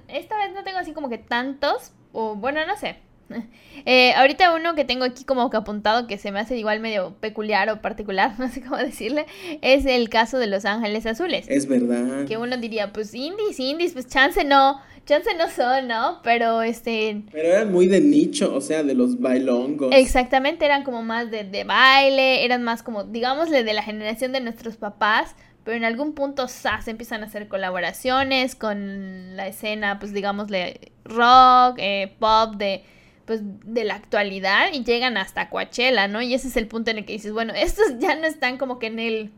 esta 0.08 0.36
vez 0.38 0.54
no 0.54 0.64
tengo 0.64 0.78
así 0.78 0.92
como 0.92 1.08
que 1.08 1.18
tantos, 1.18 1.92
o 2.12 2.34
bueno, 2.36 2.66
no 2.66 2.76
sé. 2.76 2.96
Eh, 3.86 4.12
ahorita 4.12 4.54
uno 4.54 4.74
que 4.74 4.84
tengo 4.84 5.04
aquí 5.04 5.24
como 5.24 5.48
que 5.48 5.56
apuntado 5.56 6.06
que 6.06 6.18
se 6.18 6.32
me 6.32 6.40
hace 6.40 6.58
igual 6.58 6.80
medio 6.80 7.14
peculiar 7.20 7.70
o 7.70 7.80
particular, 7.80 8.34
no 8.38 8.50
sé 8.50 8.60
cómo 8.60 8.76
decirle, 8.76 9.24
es 9.62 9.86
el 9.86 10.10
caso 10.10 10.38
de 10.38 10.48
Los 10.48 10.66
Ángeles 10.66 11.06
Azules. 11.06 11.46
Es 11.48 11.66
verdad. 11.66 12.26
Que 12.26 12.36
uno 12.36 12.58
diría, 12.58 12.92
pues 12.92 13.14
indies, 13.14 13.58
indies, 13.58 13.94
pues 13.94 14.06
chance 14.06 14.44
no, 14.44 14.82
chance 15.06 15.30
no 15.36 15.48
son, 15.48 15.88
¿no? 15.88 16.20
Pero 16.22 16.62
este... 16.62 17.22
Pero 17.32 17.48
eran 17.48 17.72
muy 17.72 17.86
de 17.86 18.00
nicho, 18.00 18.54
o 18.54 18.60
sea, 18.60 18.82
de 18.82 18.94
los 18.94 19.20
bailongos. 19.20 19.94
Exactamente, 19.94 20.64
eran 20.64 20.84
como 20.84 21.02
más 21.02 21.30
de, 21.30 21.44
de 21.44 21.64
baile, 21.64 22.44
eran 22.44 22.62
más 22.62 22.82
como, 22.82 23.04
digámosle, 23.04 23.64
de 23.64 23.72
la 23.72 23.82
generación 23.82 24.32
de 24.32 24.40
nuestros 24.40 24.76
papás, 24.76 25.34
pero 25.64 25.76
en 25.76 25.84
algún 25.84 26.14
punto 26.14 26.48
SAS 26.48 26.88
empiezan 26.88 27.22
a 27.22 27.26
hacer 27.26 27.48
colaboraciones 27.48 28.54
con 28.54 29.36
la 29.36 29.48
escena, 29.48 29.98
pues 29.98 30.12
digámosle, 30.12 30.92
rock, 31.04 31.78
eh, 31.78 32.14
pop, 32.18 32.56
de 32.56 32.84
pues 33.30 33.42
de 33.44 33.84
la 33.84 33.94
actualidad 33.94 34.72
y 34.72 34.82
llegan 34.82 35.16
hasta 35.16 35.50
Coachella, 35.50 36.08
¿no? 36.08 36.20
Y 36.20 36.34
ese 36.34 36.48
es 36.48 36.56
el 36.56 36.66
punto 36.66 36.90
en 36.90 36.98
el 36.98 37.04
que 37.04 37.12
dices, 37.12 37.32
bueno, 37.32 37.52
estos 37.54 37.86
ya 38.00 38.16
no 38.16 38.26
están 38.26 38.58
como 38.58 38.80
que 38.80 38.88
en 38.88 38.98
el, 38.98 39.30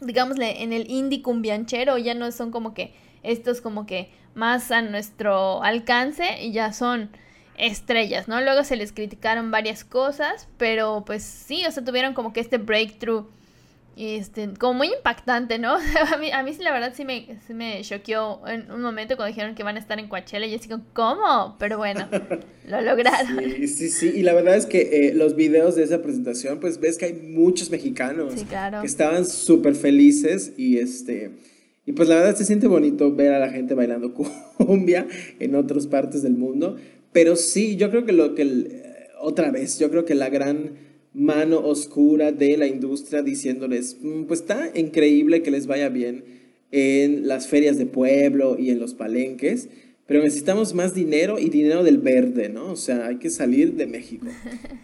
digámosle, 0.00 0.64
en 0.64 0.72
el 0.72 0.90
indie 0.90 1.22
cumbianchero, 1.22 1.98
ya 1.98 2.14
no 2.14 2.32
son 2.32 2.50
como 2.50 2.74
que 2.74 2.94
estos 3.22 3.60
como 3.60 3.86
que 3.86 4.10
más 4.34 4.70
a 4.70 4.82
nuestro 4.82 5.62
alcance 5.62 6.42
y 6.42 6.52
ya 6.52 6.72
son 6.72 7.10
estrellas, 7.58 8.28
¿no? 8.28 8.40
Luego 8.40 8.64
se 8.64 8.76
les 8.76 8.92
criticaron 8.92 9.50
varias 9.50 9.84
cosas, 9.84 10.48
pero 10.56 11.04
pues 11.06 11.22
sí, 11.22 11.64
o 11.66 11.70
sea, 11.70 11.84
tuvieron 11.84 12.14
como 12.14 12.32
que 12.32 12.40
este 12.40 12.58
breakthrough 12.58 13.26
este, 13.96 14.48
como 14.58 14.74
muy 14.74 14.88
impactante, 14.88 15.58
¿no? 15.58 15.74
a, 16.12 16.16
mí, 16.16 16.30
a 16.30 16.42
mí 16.42 16.56
la 16.60 16.72
verdad 16.72 16.92
sí 16.96 17.04
me, 17.04 17.38
sí 17.46 17.54
me 17.54 17.82
choqueó 17.82 18.40
en 18.46 18.70
un 18.70 18.80
momento 18.80 19.16
cuando 19.16 19.34
dijeron 19.34 19.54
que 19.54 19.62
van 19.62 19.76
a 19.76 19.78
estar 19.78 19.98
en 19.98 20.08
Coachella 20.08 20.46
y 20.46 20.50
yo 20.50 20.58
digo, 20.58 20.80
¿cómo? 20.92 21.56
Pero 21.58 21.76
bueno, 21.76 22.08
lo 22.68 22.80
lograron. 22.80 23.38
Sí, 23.38 23.68
sí, 23.68 23.88
sí, 23.90 24.12
y 24.14 24.22
la 24.22 24.32
verdad 24.32 24.56
es 24.56 24.66
que 24.66 25.08
eh, 25.08 25.14
los 25.14 25.36
videos 25.36 25.74
de 25.76 25.84
esa 25.84 26.00
presentación, 26.02 26.58
pues 26.60 26.80
ves 26.80 26.96
que 26.96 27.06
hay 27.06 27.12
muchos 27.12 27.70
mexicanos 27.70 28.34
que 28.34 28.86
estaban 28.86 29.26
súper 29.26 29.74
felices 29.74 30.52
y 30.56 30.78
este... 30.78 31.51
Y 31.84 31.92
pues 31.92 32.08
la 32.08 32.16
verdad 32.16 32.36
se 32.36 32.44
siente 32.44 32.68
bonito 32.68 33.14
ver 33.14 33.32
a 33.32 33.40
la 33.40 33.50
gente 33.50 33.74
bailando 33.74 34.14
cumbia 34.56 35.06
en 35.38 35.54
otras 35.54 35.86
partes 35.86 36.22
del 36.22 36.34
mundo, 36.34 36.76
pero 37.12 37.36
sí, 37.36 37.76
yo 37.76 37.90
creo 37.90 38.04
que 38.04 38.12
lo 38.12 38.34
que, 38.34 38.42
eh, 38.42 38.82
otra 39.20 39.50
vez, 39.50 39.78
yo 39.78 39.90
creo 39.90 40.04
que 40.04 40.14
la 40.14 40.30
gran 40.30 40.72
mano 41.14 41.60
oscura 41.60 42.32
de 42.32 42.56
la 42.56 42.66
industria 42.66 43.22
diciéndoles, 43.22 43.98
mm, 44.00 44.24
pues 44.24 44.40
está 44.40 44.70
increíble 44.74 45.42
que 45.42 45.50
les 45.50 45.66
vaya 45.66 45.88
bien 45.88 46.24
en 46.70 47.28
las 47.28 47.48
ferias 47.48 47.76
de 47.76 47.86
pueblo 47.86 48.56
y 48.58 48.70
en 48.70 48.78
los 48.78 48.94
palenques, 48.94 49.68
pero 50.06 50.22
necesitamos 50.22 50.74
más 50.74 50.94
dinero 50.94 51.38
y 51.38 51.48
dinero 51.48 51.84
del 51.84 51.98
verde, 51.98 52.48
¿no? 52.48 52.72
O 52.72 52.76
sea, 52.76 53.06
hay 53.06 53.16
que 53.16 53.30
salir 53.30 53.74
de 53.74 53.86
México. 53.86 54.26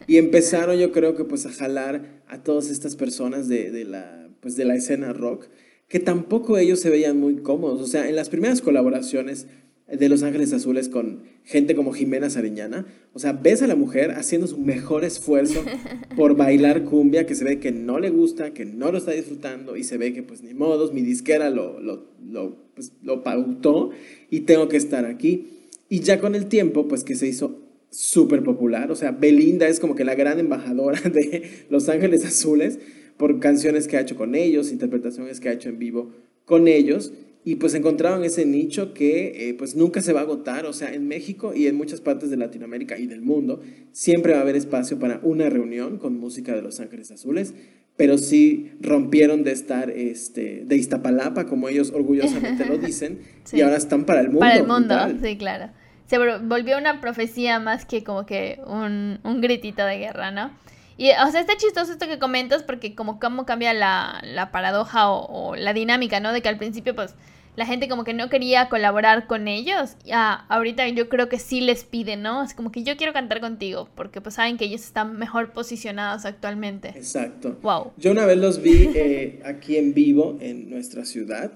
Y 0.07 0.17
empezaron 0.17 0.79
yo 0.79 0.93
creo 0.93 1.17
que 1.17 1.25
pues 1.25 1.45
a 1.47 1.51
jalar 1.51 2.23
a 2.29 2.43
todas 2.43 2.71
estas 2.71 2.95
personas 2.95 3.49
de, 3.49 3.71
de 3.71 3.85
la, 3.85 4.29
pues, 4.41 4.57
de 4.57 4.65
la 4.65 4.77
escena 4.77 5.13
rock, 5.13 5.49
que 5.89 6.01
tampoco 6.01 6.59
ellos 6.59 6.81
se 6.81 6.91
veían 6.91 7.19
muy 7.19 7.37
cómodos. 7.37 7.81
O 7.81 7.87
sea, 7.87 8.09
en 8.09 8.17
las 8.17 8.29
primeras 8.29 8.61
colaboraciones 8.61 9.47
de 9.89 10.09
Los 10.11 10.23
Ángeles 10.23 10.53
Azules 10.53 10.89
con 10.91 11.23
gente 11.45 11.75
como 11.75 11.93
Jimena 11.93 12.29
Sariñana. 12.29 12.87
O 13.15 13.19
sea, 13.19 13.33
ves 13.33 13.63
a 13.63 13.67
la 13.67 13.75
mujer 13.75 14.11
haciendo 14.13 14.47
su 14.47 14.59
mejor 14.59 15.05
esfuerzo 15.05 15.65
por 16.17 16.37
bailar 16.37 16.85
cumbia, 16.85 17.27
que 17.27 17.35
se 17.35 17.45
ve 17.45 17.59
que 17.59 17.73
no 17.73 17.99
le 17.99 18.11
gusta, 18.11 18.53
que 18.53 18.67
no 18.67 18.93
lo 18.93 18.99
está 18.99 19.13
disfrutando 19.13 19.77
y 19.77 19.85
se 19.85 19.97
ve 19.97 20.13
que 20.13 20.23
pues 20.23 20.43
ni 20.43 20.53
modos, 20.53 20.93
mi 20.93 21.01
disquera 21.01 21.49
lo, 21.49 21.81
lo, 21.81 22.07
lo, 22.23 22.57
pues, 22.75 22.93
lo 23.03 23.23
pautó 23.23 23.91
y 24.31 24.41
tengo 24.41 24.69
que 24.69 24.77
estar 24.77 25.07
aquí. 25.07 25.49
Y 25.89 26.01
ya 26.01 26.21
con 26.21 26.35
el 26.35 26.47
tiempo, 26.47 26.87
pues 26.87 27.03
que 27.03 27.15
se 27.15 27.27
hizo 27.27 27.63
súper 27.91 28.43
popular. 28.43 28.91
O 28.91 28.95
sea, 28.95 29.13
Belinda 29.13 29.69
es 29.69 29.81
como 29.81 29.95
que 29.95 30.05
la 30.05 30.15
gran 30.15 30.39
embajadora 30.39 31.01
de 31.09 31.65
Los 31.71 31.89
Ángeles 31.89 32.27
Azules 32.27 32.79
por 33.19 33.41
canciones 33.41 33.87
que 33.87 33.99
ha 33.99 34.01
hecho 34.01 34.17
con 34.17 34.35
ellos, 34.35 34.73
interpretaciones 34.73 35.41
que 35.41 35.51
ha 35.51 35.53
hecho 35.53 35.69
en 35.69 35.79
vivo 35.79 36.13
con 36.47 36.67
ellos 36.67 37.13
y 37.45 37.57
pues 37.57 37.75
encontraron 37.75 38.25
ese 38.25 38.45
nicho 38.45 38.93
que 38.93 39.49
eh, 39.49 39.55
pues 39.55 39.75
nunca 39.75 40.03
se 40.03 40.13
va 40.13 40.21
a 40.21 40.23
agotar, 40.25 40.67
o 40.67 40.73
sea, 40.73 40.93
en 40.93 41.09
México 41.09 41.55
y 41.55 41.67
en 41.67 41.77
muchas 41.77 42.01
partes 42.01 42.31
de 42.31 42.37
Latinoamérica 42.37 42.99
y 42.99 43.07
del 43.07 43.23
mundo 43.23 43.63
siempre 43.93 44.33
va 44.33 44.41
a 44.41 44.43
haber 44.43 44.57
espacio 44.57 44.99
para 44.99 45.21
una 45.23 45.49
reunión 45.49 45.99
con 45.99 46.19
música 46.19 46.55
de 46.55 46.63
Los 46.63 46.79
Ángeles 46.81 47.11
Azules, 47.11 47.55
pero 47.97 48.19
sí 48.19 48.73
rompieron 48.81 49.45
de 49.45 49.53
estar 49.53 49.91
este, 49.91 50.65
de 50.67 50.77
Iztapalapa, 50.77 51.47
como 51.47 51.69
ellos 51.69 51.91
orgullosamente 51.91 52.67
lo 52.67 52.77
dicen, 52.87 53.21
y 53.53 53.63
ahora 53.63 53.77
están 53.77 54.05
para 54.05 54.21
el 54.21 54.27
mundo. 54.27 54.41
Para 54.41 54.57
el 54.57 54.67
mundo, 54.67 54.95
sí, 55.23 55.37
claro. 55.37 55.71
Se 56.07 56.19
volvió 56.19 56.79
una 56.79 57.01
profecía 57.01 57.61
más 57.61 57.85
que 57.85 58.05
como 58.05 58.27
que 58.27 58.61
un, 58.67 59.21
un 59.25 59.41
gritito 59.41 59.85
de 59.85 59.99
guerra, 59.99 60.31
¿no? 60.31 60.51
Y, 60.99 61.11
o 61.13 61.31
sea, 61.31 61.41
está 61.41 61.57
chistoso 61.57 61.93
esto 61.93 62.07
que 62.07 62.19
comentas 62.19 62.63
porque 62.63 62.95
como 62.95 63.19
cómo 63.19 63.47
cambia 63.47 63.73
la, 63.73 64.21
la 64.25 64.51
paradoja 64.51 65.11
o, 65.11 65.51
o, 65.53 65.57
la 65.57 65.73
dinámica, 65.73 66.21
¿no? 66.21 66.33
De 66.33 66.43
que 66.43 66.49
al 66.49 66.59
principio, 66.59 66.95
pues, 66.95 67.15
la 67.59 67.67
gente 67.67 67.89
como 67.89 68.05
que 68.05 68.15
no 68.15 68.29
quería 68.31 68.69
colaborar 68.69 69.27
con 69.27 69.49
ellos. 69.49 69.97
Ya, 70.05 70.33
ahorita 70.49 70.89
yo 70.91 71.09
creo 71.09 71.29
que 71.29 71.41
sí 71.41 71.61
les 71.61 71.83
piden, 71.83 72.23
¿no? 72.23 72.45
Es 72.45 72.55
como 72.55 72.71
que 72.71 72.85
yo 72.85 72.97
quiero 72.97 73.13
cantar 73.13 73.41
contigo, 73.41 73.89
porque 73.97 74.21
pues 74.21 74.37
saben 74.37 74.57
que 74.57 74.65
ellos 74.65 74.83
están 74.83 75.19
mejor 75.19 75.53
posicionados 75.53 76.25
actualmente. 76.25 76.91
Exacto. 76.91 77.59
Wow. 77.63 77.93
Yo 77.97 78.13
una 78.13 78.27
vez 78.27 78.39
los 78.39 78.63
vi 78.63 78.91
eh, 78.95 79.41
aquí 79.45 79.77
en 79.77 79.93
vivo 79.93 80.39
en 80.41 80.71
nuestra 80.71 81.05
ciudad. 81.05 81.53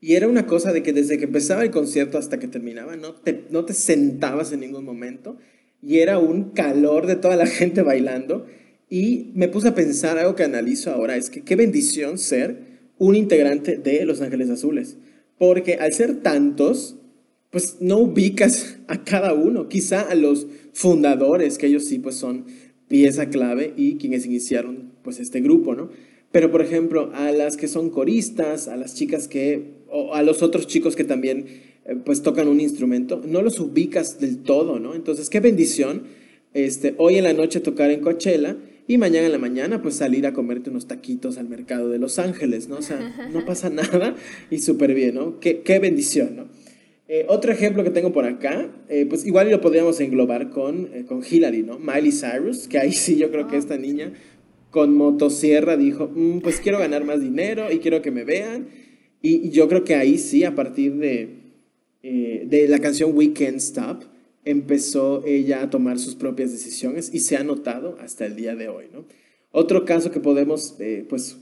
Y 0.00 0.16
era 0.16 0.28
una 0.28 0.44
cosa 0.46 0.72
de 0.72 0.82
que 0.82 0.92
desde 0.92 1.18
que 1.18 1.24
empezaba 1.24 1.62
el 1.62 1.70
concierto 1.70 2.18
hasta 2.18 2.38
que 2.38 2.48
terminaba, 2.48 2.96
no 2.96 3.14
te, 3.14 3.44
no 3.50 3.64
te 3.64 3.72
sentabas 3.74 4.52
en 4.52 4.60
ningún 4.60 4.84
momento. 4.84 5.38
Y 5.80 6.00
era 6.00 6.18
un 6.18 6.50
calor 6.50 7.06
de 7.06 7.14
toda 7.14 7.36
la 7.36 7.46
gente 7.58 7.82
bailando. 7.82 8.46
Y 8.94 9.32
me 9.34 9.48
puse 9.48 9.66
a 9.66 9.74
pensar 9.74 10.18
algo 10.18 10.36
que 10.36 10.44
analizo 10.44 10.92
ahora, 10.92 11.16
es 11.16 11.28
que 11.28 11.42
qué 11.42 11.56
bendición 11.56 12.16
ser 12.16 12.92
un 12.96 13.16
integrante 13.16 13.76
de 13.76 14.04
Los 14.04 14.20
Ángeles 14.20 14.50
Azules 14.50 14.98
porque 15.36 15.74
al 15.74 15.92
ser 15.92 16.22
tantos, 16.22 16.94
pues 17.50 17.78
no 17.80 17.98
ubicas 17.98 18.78
a 18.86 19.02
cada 19.02 19.34
uno, 19.34 19.68
quizá 19.68 20.00
a 20.00 20.14
los 20.14 20.46
fundadores, 20.72 21.58
que 21.58 21.66
ellos 21.66 21.86
sí 21.86 21.98
pues 21.98 22.14
son 22.14 22.44
pieza 22.86 23.30
clave 23.30 23.72
y 23.76 23.96
quienes 23.96 24.26
iniciaron 24.26 24.92
pues 25.02 25.18
este 25.18 25.40
grupo, 25.40 25.74
¿no? 25.74 25.90
Pero 26.30 26.52
por 26.52 26.62
ejemplo, 26.62 27.10
a 27.14 27.32
las 27.32 27.56
que 27.56 27.66
son 27.66 27.90
coristas, 27.90 28.68
a 28.68 28.76
las 28.76 28.94
chicas 28.94 29.26
que, 29.26 29.74
o 29.88 30.14
a 30.14 30.22
los 30.22 30.40
otros 30.40 30.68
chicos 30.68 30.94
que 30.94 31.02
también 31.02 31.46
eh, 31.84 31.96
pues 32.04 32.22
tocan 32.22 32.46
un 32.46 32.60
instrumento, 32.60 33.20
no 33.26 33.42
los 33.42 33.58
ubicas 33.58 34.20
del 34.20 34.38
todo, 34.44 34.78
¿no? 34.78 34.94
Entonces, 34.94 35.30
qué 35.30 35.40
bendición 35.40 36.04
este, 36.52 36.94
hoy 36.98 37.16
en 37.16 37.24
la 37.24 37.32
noche 37.32 37.58
tocar 37.58 37.90
en 37.90 38.00
Coachella 38.00 38.56
y 38.86 38.98
mañana 38.98 39.26
en 39.26 39.32
la 39.32 39.38
mañana, 39.38 39.80
pues 39.80 39.96
salir 39.96 40.26
a 40.26 40.34
comerte 40.34 40.70
unos 40.70 40.86
taquitos 40.86 41.38
al 41.38 41.48
mercado 41.48 41.88
de 41.88 41.98
Los 41.98 42.18
Ángeles, 42.18 42.68
¿no? 42.68 42.76
O 42.76 42.82
sea, 42.82 43.30
no 43.32 43.44
pasa 43.46 43.70
nada 43.70 44.14
y 44.50 44.58
súper 44.58 44.94
bien, 44.94 45.14
¿no? 45.14 45.40
Qué, 45.40 45.62
qué 45.62 45.78
bendición, 45.78 46.36
¿no? 46.36 46.48
Eh, 47.06 47.26
otro 47.28 47.52
ejemplo 47.52 47.84
que 47.84 47.90
tengo 47.90 48.12
por 48.12 48.24
acá, 48.24 48.70
eh, 48.88 49.04
pues 49.06 49.26
igual 49.26 49.50
lo 49.50 49.60
podríamos 49.60 50.00
englobar 50.00 50.48
con, 50.48 50.88
eh, 50.94 51.04
con 51.06 51.22
Hillary, 51.28 51.62
¿no? 51.62 51.78
Miley 51.78 52.12
Cyrus, 52.12 52.66
que 52.66 52.78
ahí 52.78 52.92
sí 52.92 53.16
yo 53.16 53.30
creo 53.30 53.46
que 53.46 53.58
esta 53.58 53.76
niña 53.76 54.14
con 54.70 54.96
motosierra 54.96 55.76
dijo, 55.76 56.10
mm, 56.14 56.40
pues 56.40 56.60
quiero 56.60 56.78
ganar 56.78 57.04
más 57.04 57.20
dinero 57.20 57.70
y 57.70 57.78
quiero 57.78 58.00
que 58.00 58.10
me 58.10 58.24
vean. 58.24 58.68
Y, 59.20 59.48
y 59.48 59.50
yo 59.50 59.68
creo 59.68 59.84
que 59.84 59.94
ahí 59.94 60.16
sí, 60.16 60.44
a 60.44 60.54
partir 60.54 60.96
de, 60.96 61.28
de 62.02 62.68
la 62.68 62.78
canción 62.78 63.12
We 63.14 63.32
Can't 63.32 63.56
Stop, 63.56 64.02
empezó 64.44 65.24
ella 65.26 65.62
a 65.62 65.70
tomar 65.70 65.98
sus 65.98 66.14
propias 66.14 66.52
decisiones 66.52 67.10
y 67.12 67.20
se 67.20 67.36
ha 67.36 67.44
notado 67.44 67.96
hasta 68.00 68.26
el 68.26 68.36
día 68.36 68.54
de 68.54 68.68
hoy. 68.68 68.86
¿no? 68.92 69.04
Otro 69.50 69.84
caso 69.84 70.10
que 70.10 70.20
podemos 70.20 70.76
eh, 70.80 71.04
pues, 71.08 71.36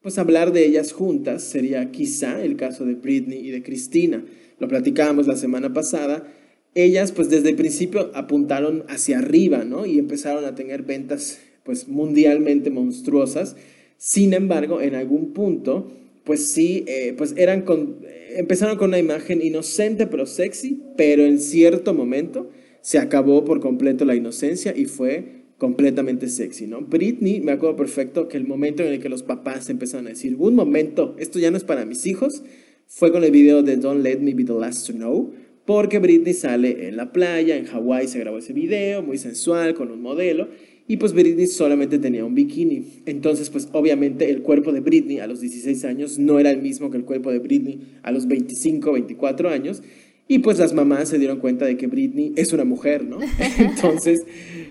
pues 0.00 0.18
hablar 0.18 0.52
de 0.52 0.64
ellas 0.66 0.92
juntas 0.92 1.42
sería 1.42 1.90
quizá 1.90 2.42
el 2.42 2.56
caso 2.56 2.84
de 2.84 2.94
Britney 2.94 3.46
y 3.46 3.50
de 3.50 3.62
Cristina. 3.62 4.24
Lo 4.58 4.68
platicábamos 4.68 5.26
la 5.26 5.36
semana 5.36 5.72
pasada. 5.72 6.26
Ellas 6.74 7.12
pues 7.12 7.30
desde 7.30 7.50
el 7.50 7.56
principio 7.56 8.10
apuntaron 8.14 8.84
hacia 8.88 9.18
arriba 9.18 9.64
¿no? 9.64 9.86
y 9.86 9.98
empezaron 9.98 10.44
a 10.44 10.54
tener 10.54 10.82
ventas 10.82 11.40
pues 11.64 11.88
mundialmente 11.88 12.70
monstruosas. 12.70 13.56
Sin 13.96 14.32
embargo, 14.32 14.80
en 14.80 14.94
algún 14.94 15.32
punto 15.32 15.92
pues 16.28 16.50
sí, 16.50 16.84
eh, 16.86 17.14
pues 17.16 17.32
eran 17.38 17.62
con, 17.62 18.00
empezaron 18.38 18.78
con 18.78 18.90
una 18.90 19.00
imagen 19.00 19.42
inocente 19.42 20.06
pero 20.06 20.24
sexy, 20.24 20.80
pero 20.96 21.24
en 21.24 21.40
cierto 21.40 21.92
momento 21.92 22.50
se 22.82 22.98
acabó 22.98 23.44
por 23.44 23.58
completo 23.58 24.04
la 24.04 24.14
inocencia 24.14 24.72
y 24.76 24.84
fue 24.84 25.42
completamente 25.58 26.28
sexy, 26.28 26.68
¿no? 26.68 26.82
Britney, 26.82 27.40
me 27.40 27.50
acuerdo 27.50 27.74
perfecto 27.74 28.28
que 28.28 28.36
el 28.36 28.46
momento 28.46 28.84
en 28.84 28.92
el 28.92 29.00
que 29.00 29.08
los 29.08 29.24
papás 29.24 29.68
empezaron 29.70 30.06
a 30.06 30.10
decir, 30.10 30.36
un 30.38 30.54
momento, 30.54 31.16
esto 31.18 31.40
ya 31.40 31.50
no 31.50 31.56
es 31.56 31.64
para 31.64 31.84
mis 31.84 32.06
hijos, 32.06 32.44
fue 32.86 33.10
con 33.10 33.24
el 33.24 33.32
video 33.32 33.64
de 33.64 33.76
Don't 33.76 34.04
Let 34.04 34.20
Me 34.20 34.34
Be 34.34 34.44
the 34.44 34.52
Last 34.52 34.86
to 34.86 34.92
Know, 34.92 35.32
porque 35.64 35.98
Britney 35.98 36.32
sale 36.32 36.86
en 36.86 36.96
la 36.96 37.12
playa, 37.12 37.56
en 37.56 37.66
Hawái 37.66 38.06
se 38.06 38.20
grabó 38.20 38.38
ese 38.38 38.52
video, 38.52 39.02
muy 39.02 39.18
sensual, 39.18 39.74
con 39.74 39.90
un 39.90 40.00
modelo, 40.00 40.48
y 40.90 40.96
pues 40.96 41.12
Britney 41.12 41.46
solamente 41.46 41.98
tenía 41.98 42.24
un 42.24 42.34
bikini. 42.34 43.02
Entonces, 43.04 43.50
pues 43.50 43.68
obviamente 43.72 44.30
el 44.30 44.40
cuerpo 44.40 44.72
de 44.72 44.80
Britney 44.80 45.18
a 45.18 45.26
los 45.26 45.42
16 45.42 45.84
años 45.84 46.18
no 46.18 46.40
era 46.40 46.50
el 46.50 46.62
mismo 46.62 46.90
que 46.90 46.96
el 46.96 47.04
cuerpo 47.04 47.30
de 47.30 47.40
Britney 47.40 47.98
a 48.02 48.10
los 48.10 48.26
25, 48.26 48.92
24 48.92 49.50
años. 49.50 49.82
Y 50.28 50.38
pues 50.38 50.58
las 50.58 50.72
mamás 50.72 51.10
se 51.10 51.18
dieron 51.18 51.40
cuenta 51.40 51.66
de 51.66 51.76
que 51.76 51.86
Britney 51.86 52.32
es 52.36 52.54
una 52.54 52.64
mujer, 52.64 53.04
¿no? 53.04 53.18
Entonces, 53.58 54.24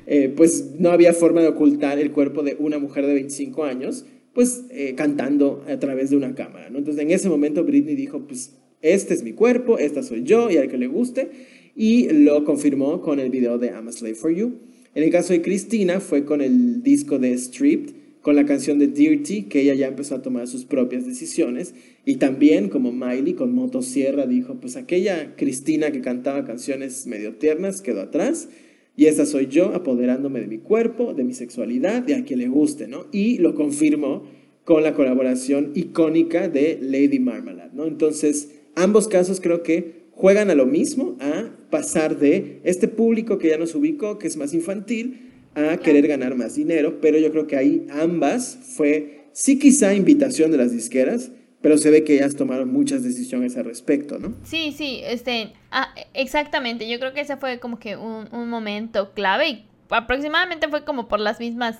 eh, 0.08 0.34
pues 0.36 0.72
no 0.80 0.90
había 0.90 1.14
forma 1.14 1.42
de 1.42 1.50
ocultar 1.50 2.00
el 2.00 2.12
cuerpo 2.12 2.42
de 2.42 2.56
una 2.60 2.80
mujer 2.80 3.06
de 3.06 3.14
25 3.14 3.64
años, 3.64 4.04
pues 4.34 4.66
eh, 4.72 4.96
cantando 4.96 5.64
a 5.68 5.78
través 5.78 6.10
de 6.10 6.18
una 6.18 6.34
cámara, 6.34 6.72
¿no? 6.72 6.80
Entonces, 6.80 7.04
en 7.04 7.12
ese 7.12 7.30
momento 7.30 7.64
Britney 7.64 7.96
dijo, 7.96 8.26
pues 8.28 8.56
este 8.82 9.14
es 9.14 9.22
mi 9.22 9.34
cuerpo, 9.34 9.78
esta 9.78 10.02
soy 10.02 10.24
yo 10.24 10.50
y 10.50 10.58
al 10.58 10.68
que 10.68 10.80
le 10.80 10.88
guste, 10.88 11.30
y 11.76 12.10
lo 12.10 12.44
confirmó 12.44 13.02
con 13.02 13.20
el 13.20 13.30
video 13.30 13.60
de 13.60 13.68
I'm 13.68 13.88
a 13.88 13.92
Slave 13.92 14.16
for 14.16 14.32
You. 14.32 14.54
En 14.98 15.04
el 15.04 15.12
caso 15.12 15.32
de 15.32 15.44
Cristina 15.44 16.00
fue 16.00 16.26
con 16.26 16.42
el 16.42 16.82
disco 16.82 17.20
de 17.20 17.38
Stripped, 17.38 17.94
con 18.24 18.36
la 18.36 18.48
canción 18.48 18.80
de 18.80 18.88
Dirty, 18.88 19.44
que 19.44 19.62
ella 19.62 19.76
ya 19.76 19.90
empezó 19.90 20.16
a 20.16 20.24
tomar 20.24 20.48
sus 20.48 20.66
propias 20.66 21.06
decisiones. 21.06 21.76
Y 22.04 22.16
también, 22.16 22.68
como 22.70 22.92
Miley, 22.92 23.36
con 23.36 23.54
Motosierra, 23.54 24.26
dijo, 24.26 24.56
pues 24.56 24.76
aquella 24.76 25.36
Cristina 25.36 25.92
que 25.92 26.02
cantaba 26.02 26.46
canciones 26.46 27.06
medio 27.06 27.36
tiernas 27.36 27.84
quedó 27.84 28.02
atrás. 28.02 28.50
Y 28.96 29.06
esta 29.06 29.28
soy 29.28 29.46
yo, 29.46 29.76
apoderándome 29.76 30.40
de 30.40 30.48
mi 30.48 30.58
cuerpo, 30.58 31.14
de 31.14 31.24
mi 31.24 31.36
sexualidad, 31.36 32.02
de 32.02 32.16
a 32.16 32.24
quien 32.24 32.40
le 32.40 32.48
guste, 32.48 32.88
¿no? 32.88 33.06
Y 33.12 33.38
lo 33.38 33.54
confirmó 33.54 34.24
con 34.64 34.82
la 34.82 34.96
colaboración 34.96 35.74
icónica 35.76 36.50
de 36.50 36.80
Lady 36.82 37.20
Marmalade, 37.20 37.70
¿no? 37.76 37.86
Entonces, 37.86 38.50
ambos 38.74 39.08
casos 39.08 39.42
creo 39.42 39.62
que 39.62 39.97
juegan 40.18 40.50
a 40.50 40.56
lo 40.56 40.66
mismo, 40.66 41.16
a 41.22 41.50
pasar 41.70 42.18
de 42.18 42.60
este 42.64 42.88
público 42.88 43.38
que 43.38 43.50
ya 43.50 43.58
nos 43.58 43.76
ubicó, 43.76 44.18
que 44.18 44.28
es 44.28 44.36
más 44.36 44.54
infantil, 44.54 45.32
a 45.56 45.78
querer 45.78 46.08
ganar 46.08 46.36
más 46.36 46.56
dinero, 46.56 47.00
pero 47.02 47.18
yo 47.18 47.32
creo 47.32 47.48
que 47.48 47.56
ahí 47.56 47.88
ambas 47.90 48.60
fue 48.76 49.18
Sí 49.38 49.60
quizá 49.60 49.94
invitación 49.94 50.50
de 50.50 50.58
las 50.58 50.72
disqueras, 50.72 51.30
pero 51.62 51.78
se 51.78 51.92
ve 51.92 52.04
que 52.04 52.16
ellas 52.16 52.36
tomaron 52.36 52.74
muchas 52.74 53.04
decisiones 53.04 53.56
al 53.56 53.66
respecto, 53.66 54.18
¿no? 54.18 54.34
Sí, 54.44 54.74
sí, 54.76 55.02
este, 55.04 55.54
ah, 55.70 55.94
exactamente, 56.16 56.90
yo 56.90 56.98
creo 56.98 57.14
que 57.14 57.22
ese 57.22 57.38
fue 57.38 57.60
como 57.60 57.78
que 57.78 57.98
un, 57.98 58.28
un 58.32 58.50
momento 58.50 59.14
clave 59.14 59.48
y 59.48 59.66
aproximadamente 59.92 60.68
fue 60.70 60.84
como 60.86 61.08
por 61.08 61.20
las 61.20 61.40
mismas 61.40 61.78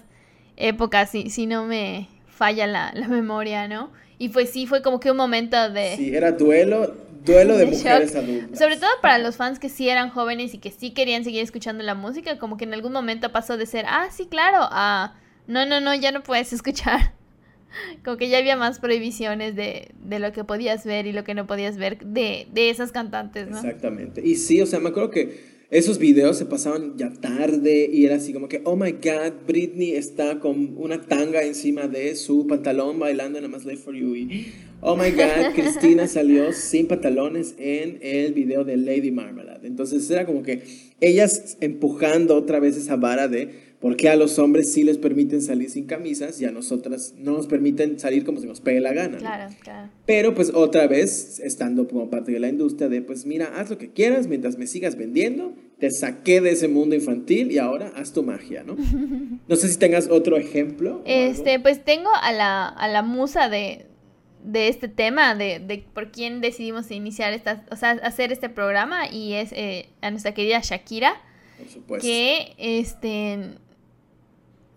épocas, 0.56 1.10
si, 1.10 1.32
si 1.32 1.48
no 1.48 1.66
me 1.66 2.08
falla 2.28 2.68
la, 2.68 2.92
la 2.94 3.08
memoria, 3.08 3.68
¿no? 3.68 3.92
Y 4.20 4.30
pues 4.30 4.52
sí, 4.52 4.68
fue 4.68 4.84
como 4.84 5.00
que 5.00 5.10
un 5.10 5.18
momento 5.18 5.72
de... 5.72 5.96
Sí, 5.96 6.16
era 6.16 6.34
duelo, 6.34 6.94
duelo 7.28 7.58
de, 7.58 7.66
mujeres 7.68 8.16
adultas. 8.16 8.58
Sobre 8.58 8.78
todo 8.78 8.90
para 9.02 9.20
los 9.20 9.36
fans 9.36 9.60
que 9.60 9.70
sí 9.70 9.90
eran 9.90 10.10
jóvenes 10.10 10.54
y 10.54 10.58
que 10.58 10.72
sí 10.72 10.92
querían 10.92 11.24
seguir 11.24 11.44
escuchando 11.44 11.84
la 11.84 11.94
música, 11.94 12.40
como 12.40 12.58
que 12.58 12.64
en 12.64 12.74
algún 12.74 12.94
momento 12.94 13.32
pasó 13.32 13.58
de 13.58 13.66
ser, 13.66 13.86
ah, 13.88 14.08
sí, 14.12 14.26
claro, 14.26 14.60
a, 14.62 15.16
no, 15.48 15.66
no, 15.66 15.80
no, 15.82 15.94
ya 15.94 16.12
no 16.12 16.24
puedes 16.24 16.54
escuchar. 16.58 17.14
Como 18.04 18.18
que 18.18 18.30
ya 18.30 18.38
había 18.38 18.56
más 18.56 18.80
prohibiciones 18.80 19.56
de, 19.56 19.90
de 20.02 20.20
lo 20.20 20.32
que 20.32 20.44
podías 20.44 20.86
ver 20.86 21.06
y 21.06 21.12
lo 21.12 21.24
que 21.24 21.36
no 21.36 21.46
podías 21.46 21.78
ver 21.78 22.00
de, 22.00 22.48
de 22.52 22.70
esas 22.70 22.92
cantantes, 22.92 23.50
¿no? 23.50 23.58
Exactamente. 23.58 24.22
Y 24.26 24.36
sí, 24.36 24.62
o 24.62 24.66
sea, 24.66 24.80
me 24.80 24.90
acuerdo 24.90 25.12
que 25.12 25.58
esos 25.70 26.00
videos 26.00 26.38
se 26.38 26.46
pasaban 26.46 26.98
ya 26.98 27.12
tarde 27.12 27.90
y 27.92 28.06
era 28.06 28.16
así 28.16 28.32
como 28.32 28.48
que, 28.48 28.62
oh 28.64 28.78
my 28.78 28.94
god, 28.94 29.34
Britney 29.46 29.92
está 29.92 30.40
con 30.40 30.76
una 30.78 31.02
tanga 31.02 31.44
encima 31.44 31.88
de 31.88 32.16
su 32.16 32.48
pantalón 32.48 33.00
bailando 33.00 33.38
en 33.38 33.46
A 33.46 33.48
Más 33.50 33.66
Life 33.66 33.84
for 33.84 33.94
You. 33.94 34.16
Y, 34.16 34.54
oh 34.82 34.96
my 34.96 35.12
god, 35.12 35.54
Cristina 35.56 36.08
salió 36.08 36.54
sin 36.54 36.88
pantalones 36.88 37.56
en 37.58 38.00
el 38.02 38.34
video 38.34 38.64
de 38.64 38.78
Lady 38.78 39.12
Marmalade. 39.12 39.68
Entonces 39.68 40.10
era 40.10 40.26
como 40.26 40.44
que 40.44 40.64
ellas 41.00 41.58
empujando 41.62 42.36
otra 42.36 42.60
vez 42.60 42.78
esa 42.78 42.96
vara 42.96 43.28
de 43.28 43.68
porque 43.80 44.10
a 44.10 44.16
los 44.16 44.40
hombres 44.40 44.74
sí 44.74 44.84
les 44.84 44.98
permiten 44.98 45.42
salir 45.42 45.70
sin 45.70 45.86
camisas 45.86 46.42
y 46.42 46.46
a 46.46 46.52
nosotras 46.52 47.14
no 47.18 47.34
nos 47.34 47.46
permiten 47.46 48.00
salir 48.00 48.26
como 48.26 48.40
si 48.40 48.48
nos 48.48 48.60
pegue 48.60 48.82
la 48.82 48.92
gana. 48.92 49.18
Claro, 49.18 49.54
claro. 49.62 49.90
Pero 50.06 50.34
pues 50.34 50.52
otra 50.54 50.88
vez, 50.88 51.40
estando 51.40 51.88
como 51.88 52.10
parte 52.10 52.32
de 52.32 52.40
la 52.40 52.50
industria 52.50 52.90
de 52.90 53.04
pues 53.04 53.26
mira, 53.28 53.54
haz 53.56 53.70
lo 53.70 53.78
que 53.78 53.92
quieras 53.92 54.28
mientras 54.28 54.58
me 54.58 54.66
sigas 54.66 54.96
vendiendo, 54.96 55.54
te 55.78 55.92
saqué 55.92 56.42
de 56.42 56.52
ese 56.52 56.68
mundo 56.68 56.96
infantil 56.96 57.52
y 57.52 57.60
ahora 57.60 57.92
haz 57.96 58.14
tu 58.14 58.24
magia, 58.24 58.64
¿no? 58.64 58.76
No 59.48 59.56
sé 59.56 59.68
si 59.70 59.78
tengas 59.78 60.10
otro 60.10 60.38
ejemplo. 60.38 61.02
Este, 61.06 61.60
pues 61.60 61.86
tengo 61.86 62.10
a 62.22 62.34
la, 62.34 62.68
a 62.68 62.88
la 62.90 63.02
musa 63.04 63.48
de, 63.48 63.86
de 64.48 64.70
este 64.70 64.88
tema, 64.88 65.36
de, 65.36 65.60
de, 65.60 65.86
por 65.94 66.10
quién 66.10 66.40
decidimos 66.40 66.90
iniciar 66.90 67.34
esta, 67.34 67.66
o 67.70 67.76
sea, 67.76 67.92
hacer 68.02 68.32
este 68.32 68.48
programa 68.48 69.10
y 69.10 69.34
es 69.34 69.52
eh, 69.52 69.90
a 70.02 70.10
nuestra 70.10 70.34
querida 70.34 70.62
Shakira. 70.64 71.22
Por. 71.86 72.00
Que 72.00 72.56
este 72.58 73.58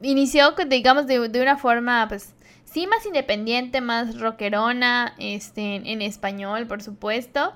inició, 0.02 0.54
digamos, 0.66 1.06
de, 1.06 1.28
de, 1.28 1.40
una 1.40 1.56
forma, 1.56 2.06
pues, 2.08 2.34
sí, 2.64 2.88
más 2.88 3.06
independiente, 3.06 3.80
más 3.80 4.18
rockerona, 4.18 5.14
este, 5.18 5.76
en 5.76 6.02
español, 6.02 6.66
por 6.66 6.82
supuesto. 6.82 7.52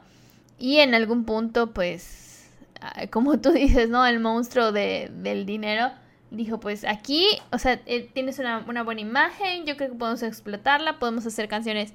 Y 0.56 0.78
en 0.78 0.94
algún 0.94 1.24
punto, 1.24 1.72
pues, 1.72 2.48
ah, 2.80 3.08
como 3.08 3.40
tú 3.40 3.50
dices, 3.52 3.88
¿no? 3.88 4.06
El 4.06 4.20
monstruo 4.20 4.70
de, 4.70 5.10
del 5.12 5.46
dinero 5.46 5.90
dijo, 6.30 6.60
pues 6.60 6.84
aquí, 6.84 7.26
o 7.52 7.58
sea, 7.58 7.80
eh, 7.86 8.08
tienes 8.12 8.38
una, 8.38 8.64
una, 8.68 8.82
buena 8.82 9.00
imagen, 9.00 9.66
yo 9.66 9.76
creo 9.76 9.90
que 9.90 9.96
podemos 9.96 10.22
explotarla, 10.22 10.98
podemos 10.98 11.26
hacer 11.26 11.48
canciones, 11.48 11.92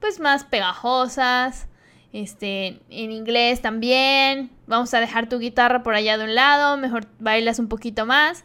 pues, 0.00 0.20
más 0.20 0.44
pegajosas, 0.44 1.66
este, 2.12 2.78
en 2.90 3.10
inglés 3.10 3.62
también, 3.62 4.50
vamos 4.66 4.92
a 4.94 5.00
dejar 5.00 5.28
tu 5.28 5.38
guitarra 5.38 5.82
por 5.82 5.94
allá 5.94 6.18
de 6.18 6.24
un 6.24 6.34
lado, 6.34 6.76
mejor 6.76 7.06
bailas 7.18 7.58
un 7.58 7.68
poquito 7.68 8.06
más. 8.06 8.44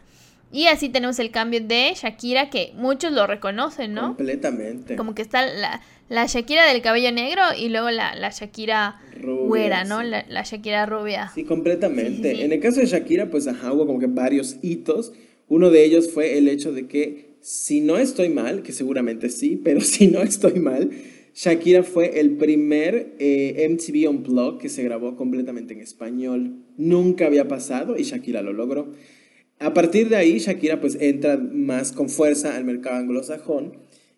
Y 0.50 0.68
así 0.68 0.88
tenemos 0.88 1.20
el 1.20 1.30
cambio 1.30 1.60
de 1.62 1.92
Shakira, 1.94 2.50
que 2.50 2.72
muchos 2.76 3.12
lo 3.12 3.28
reconocen, 3.28 3.94
¿no? 3.94 4.16
Completamente. 4.16 4.96
Como 4.96 5.14
que 5.14 5.22
está 5.22 5.46
la, 5.46 5.82
la 6.08 6.26
Shakira 6.26 6.66
del 6.66 6.82
cabello 6.82 7.12
negro 7.12 7.42
y 7.58 7.68
luego 7.68 7.92
la, 7.92 8.16
la 8.16 8.30
Shakira 8.30 9.02
güera, 9.22 9.84
¿no? 9.84 10.04
La, 10.04 10.26
la, 10.30 10.44
Shakira 10.44 10.86
rubia. 10.86 11.30
Sí, 11.36 11.44
completamente. 11.44 12.30
Sí, 12.30 12.36
sí, 12.36 12.36
sí. 12.38 12.42
En 12.44 12.54
el 12.54 12.60
caso 12.62 12.80
de 12.80 12.86
Shakira, 12.86 13.30
pues 13.30 13.46
ajá, 13.48 13.74
hubo 13.74 13.86
como 13.86 14.00
que 14.00 14.08
varios 14.08 14.56
hitos. 14.62 15.12
Uno 15.48 15.70
de 15.70 15.84
ellos 15.84 16.12
fue 16.12 16.38
el 16.38 16.48
hecho 16.48 16.72
de 16.72 16.88
que, 16.88 17.38
si 17.42 17.82
no 17.82 17.98
estoy 17.98 18.30
mal, 18.30 18.64
que 18.64 18.74
seguramente 18.74 19.30
sí, 19.30 19.56
pero 19.64 19.82
si 19.82 20.08
no 20.08 20.22
estoy 20.22 20.60
mal, 20.60 20.90
Shakira 21.34 21.84
fue 21.84 22.20
el 22.20 22.32
primer 22.32 23.16
eh, 23.20 23.68
MTV 23.70 24.10
Unplugged 24.10 24.60
que 24.60 24.70
se 24.70 24.84
grabó 24.84 25.16
completamente 25.16 25.74
en 25.74 25.82
español. 25.82 26.64
Nunca 26.78 27.28
había 27.28 27.48
pasado 27.48 27.96
y 27.98 28.04
Shakira 28.04 28.42
lo 28.42 28.54
logró. 28.54 28.92
A 29.60 29.74
partir 29.74 30.10
de 30.10 30.16
ahí, 30.16 30.40
Shakira 30.40 30.82
pues 30.82 30.98
entra 31.00 31.38
más 31.38 31.92
con 31.92 32.10
fuerza 32.10 32.56
al 32.56 32.64
mercado 32.64 32.98
anglosajón 32.98 33.74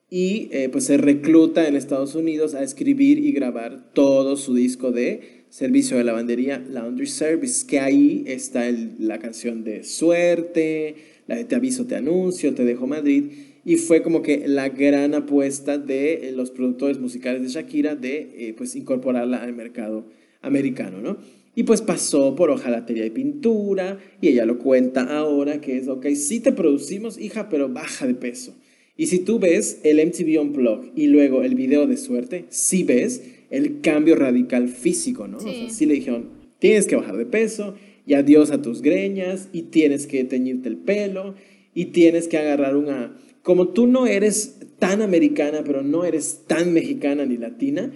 y 0.10 0.50
eh, 0.52 0.70
pues 0.70 0.86
se 0.86 0.98
recluta 0.98 1.68
en 1.68 1.76
Estados 1.76 2.16
Unidos 2.16 2.56
a 2.56 2.64
escribir 2.64 3.20
y 3.20 3.32
grabar 3.32 3.92
todo 3.94 4.38
su 4.38 4.56
disco 4.56 4.92
de 4.92 5.46
servicio 5.50 5.98
de 5.98 6.04
lavandería 6.04 6.64
Laundry 6.70 7.08
Service, 7.08 7.66
que 7.66 7.80
ahí 7.80 8.24
está 8.28 8.66
la 8.98 9.20
canción 9.20 9.64
de 9.64 9.84
Suerte, 9.84 10.96
la 11.30 11.38
de 11.38 11.46
Te 11.46 11.56
aviso, 11.56 11.86
te 11.86 11.96
anuncio, 11.96 12.54
Te 12.54 12.66
dejo 12.66 12.88
Madrid, 12.88 13.26
y 13.64 13.76
fue 13.76 14.02
como 14.02 14.22
que 14.24 14.48
la 14.48 14.70
gran 14.70 15.14
apuesta 15.14 15.78
de 15.78 16.30
eh, 16.30 16.32
los 16.32 16.50
productores 16.50 17.00
musicales 17.00 17.44
de 17.44 17.50
Shakira 17.50 17.96
de 17.96 18.32
eh, 18.36 18.54
pues 18.58 18.76
incorporarla 18.76 19.44
al 19.44 19.54
mercado 19.54 20.06
americano, 20.42 21.02
¿no? 21.02 21.18
Y 21.56 21.64
pues 21.64 21.82
pasó 21.82 22.36
por 22.36 22.50
hojalatería 22.50 23.06
y 23.06 23.12
pintura, 23.12 24.00
y 24.22 24.30
ella 24.30 24.46
lo 24.46 24.58
cuenta 24.58 25.04
ahora, 25.04 25.62
que 25.62 25.78
es, 25.78 25.88
ok, 25.88 26.08
sí 26.16 26.40
te 26.40 26.52
producimos, 26.52 27.20
hija, 27.20 27.48
pero 27.50 27.70
baja 27.70 28.08
de 28.08 28.16
peso. 28.16 28.56
Y 28.98 29.08
si 29.08 29.20
tú 29.20 29.40
ves 29.40 29.82
el 29.84 30.04
MTV 30.04 30.42
Unplugged 30.42 30.92
y 30.96 31.08
luego 31.08 31.44
el 31.44 31.56
video 31.56 31.86
de 31.86 31.98
suerte, 31.98 32.46
sí 32.50 32.84
ves 32.84 33.24
el 33.52 33.82
cambio 33.82 34.16
radical 34.16 34.68
físico, 34.68 35.28
¿no? 35.28 35.40
Sí. 35.40 35.48
O 35.48 35.54
sea, 35.54 35.70
sí 35.70 35.86
le 35.86 35.94
dijeron, 35.96 36.30
tienes 36.60 36.88
que 36.88 36.96
bajar 36.96 37.18
de 37.18 37.26
peso, 37.26 37.76
y 38.10 38.16
adiós 38.16 38.50
a 38.50 38.60
tus 38.60 38.82
greñas, 38.82 39.50
y 39.54 39.62
tienes 39.62 40.08
que 40.08 40.24
teñirte 40.24 40.68
el 40.68 40.78
pelo, 40.78 41.36
y 41.76 41.86
tienes 41.86 42.28
que 42.28 42.40
agarrar 42.40 42.76
una... 42.76 43.16
Como 43.44 43.68
tú 43.68 43.86
no 43.86 44.08
eres 44.08 44.58
tan 44.80 45.04
americana, 45.04 45.62
pero 45.64 45.84
no 45.84 46.04
eres 46.06 46.42
tan 46.48 46.74
mexicana 46.74 47.28
ni 47.28 47.38
latina, 47.38 47.92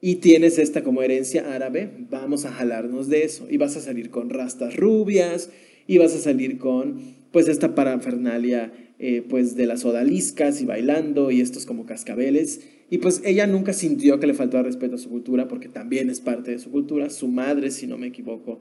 y 0.00 0.16
tienes 0.16 0.58
esta 0.58 0.82
como 0.82 1.00
herencia 1.00 1.54
árabe, 1.54 1.88
vamos 2.10 2.44
a 2.44 2.50
jalarnos 2.50 3.08
de 3.08 3.22
eso. 3.22 3.46
Y 3.48 3.56
vas 3.56 3.76
a 3.76 3.80
salir 3.80 4.10
con 4.10 4.30
rastas 4.30 4.76
rubias, 4.76 5.50
y 5.86 5.98
vas 5.98 6.12
a 6.16 6.18
salir 6.18 6.58
con 6.58 6.96
pues 7.30 7.46
esta 7.46 7.76
parafernalia 7.76 8.72
eh, 8.98 9.22
pues 9.28 9.54
de 9.54 9.66
las 9.66 9.84
odaliscas 9.84 10.60
y 10.60 10.64
bailando 10.64 11.30
y 11.30 11.40
estos 11.40 11.66
como 11.66 11.86
cascabeles. 11.86 12.62
Y 12.90 12.98
pues 12.98 13.22
ella 13.24 13.46
nunca 13.46 13.74
sintió 13.74 14.18
que 14.18 14.26
le 14.26 14.34
faltaba 14.34 14.64
respeto 14.64 14.96
a 14.96 14.98
su 14.98 15.08
cultura 15.08 15.46
porque 15.46 15.68
también 15.68 16.10
es 16.10 16.20
parte 16.20 16.50
de 16.50 16.58
su 16.58 16.72
cultura. 16.72 17.10
Su 17.10 17.28
madre, 17.28 17.70
si 17.70 17.86
no 17.86 17.96
me 17.96 18.08
equivoco, 18.08 18.60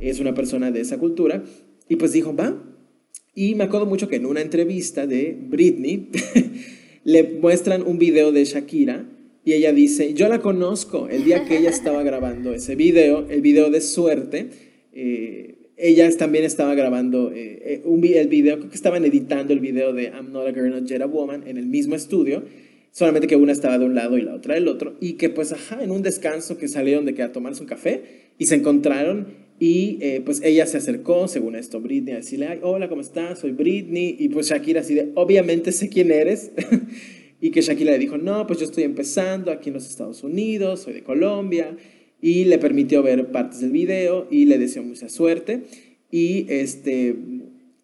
es 0.00 0.20
una 0.20 0.34
persona 0.34 0.70
de 0.70 0.80
esa 0.80 0.98
cultura. 0.98 1.44
Y 1.88 1.96
pues 1.96 2.12
dijo, 2.12 2.34
va. 2.34 2.62
Y 3.34 3.54
me 3.54 3.64
acuerdo 3.64 3.86
mucho 3.86 4.08
que 4.08 4.16
en 4.16 4.26
una 4.26 4.40
entrevista 4.40 5.06
de 5.06 5.36
Britney 5.40 6.08
le 7.04 7.22
muestran 7.24 7.82
un 7.82 7.98
video 7.98 8.32
de 8.32 8.44
Shakira 8.44 9.06
y 9.44 9.54
ella 9.54 9.72
dice, 9.72 10.14
yo 10.14 10.28
la 10.28 10.40
conozco, 10.40 11.08
el 11.08 11.24
día 11.24 11.44
que 11.44 11.58
ella 11.58 11.70
estaba 11.70 12.02
grabando 12.02 12.54
ese 12.54 12.76
video, 12.76 13.26
el 13.28 13.40
video 13.40 13.70
de 13.70 13.80
suerte, 13.80 14.50
eh, 14.92 15.70
ella 15.76 16.08
también 16.16 16.44
estaba 16.44 16.74
grabando 16.74 17.32
eh, 17.32 17.60
eh, 17.64 17.82
un, 17.84 18.04
el 18.04 18.28
video, 18.28 18.58
creo 18.58 18.70
que 18.70 18.76
estaban 18.76 19.04
editando 19.04 19.52
el 19.52 19.60
video 19.60 19.92
de 19.92 20.04
I'm 20.04 20.30
Not 20.30 20.46
a 20.46 20.52
Girl, 20.52 20.70
Not 20.70 20.84
Yet 20.84 21.02
a 21.02 21.06
Woman 21.06 21.44
en 21.46 21.56
el 21.56 21.66
mismo 21.66 21.96
estudio, 21.96 22.44
solamente 22.92 23.26
que 23.26 23.36
una 23.36 23.52
estaba 23.52 23.78
de 23.78 23.86
un 23.86 23.94
lado 23.94 24.16
y 24.16 24.22
la 24.22 24.34
otra 24.34 24.54
del 24.54 24.68
otro, 24.68 24.96
y 25.00 25.14
que 25.14 25.28
pues 25.28 25.52
ajá, 25.52 25.82
en 25.82 25.90
un 25.90 26.02
descanso 26.02 26.56
que 26.56 26.68
salieron 26.68 27.04
de 27.04 27.14
que 27.14 27.22
a 27.22 27.32
tomarse 27.32 27.62
un 27.62 27.68
café 27.68 28.02
y 28.38 28.46
se 28.46 28.54
encontraron 28.54 29.41
y 29.62 29.98
eh, 30.00 30.20
pues 30.24 30.42
ella 30.42 30.66
se 30.66 30.78
acercó, 30.78 31.28
según 31.28 31.54
esto, 31.54 31.80
Britney, 31.80 32.14
a 32.14 32.16
decirle, 32.16 32.48
Ay, 32.48 32.58
hola, 32.62 32.88
¿cómo 32.88 33.00
estás? 33.00 33.38
Soy 33.38 33.52
Britney, 33.52 34.16
y 34.18 34.28
pues 34.28 34.48
Shakira 34.48 34.80
así 34.80 34.94
de, 34.94 35.12
obviamente 35.14 35.70
sé 35.70 35.88
quién 35.88 36.10
eres. 36.10 36.50
Y 37.40 37.50
que 37.50 37.60
Shakira 37.60 37.90
le 37.90 37.98
dijo, 37.98 38.18
no, 38.18 38.46
pues 38.46 38.60
yo 38.60 38.66
estoy 38.66 38.84
empezando 38.84 39.50
aquí 39.50 39.70
en 39.70 39.74
los 39.74 39.88
Estados 39.88 40.22
Unidos, 40.22 40.82
soy 40.82 40.94
de 40.94 41.02
Colombia. 41.02 41.76
Y 42.20 42.44
le 42.44 42.58
permitió 42.58 43.02
ver 43.02 43.32
partes 43.32 43.60
del 43.60 43.72
video 43.72 44.28
y 44.30 44.44
le 44.44 44.58
deseó 44.58 44.84
mucha 44.84 45.08
suerte. 45.08 45.62
Y, 46.12 46.46
este, 46.48 47.16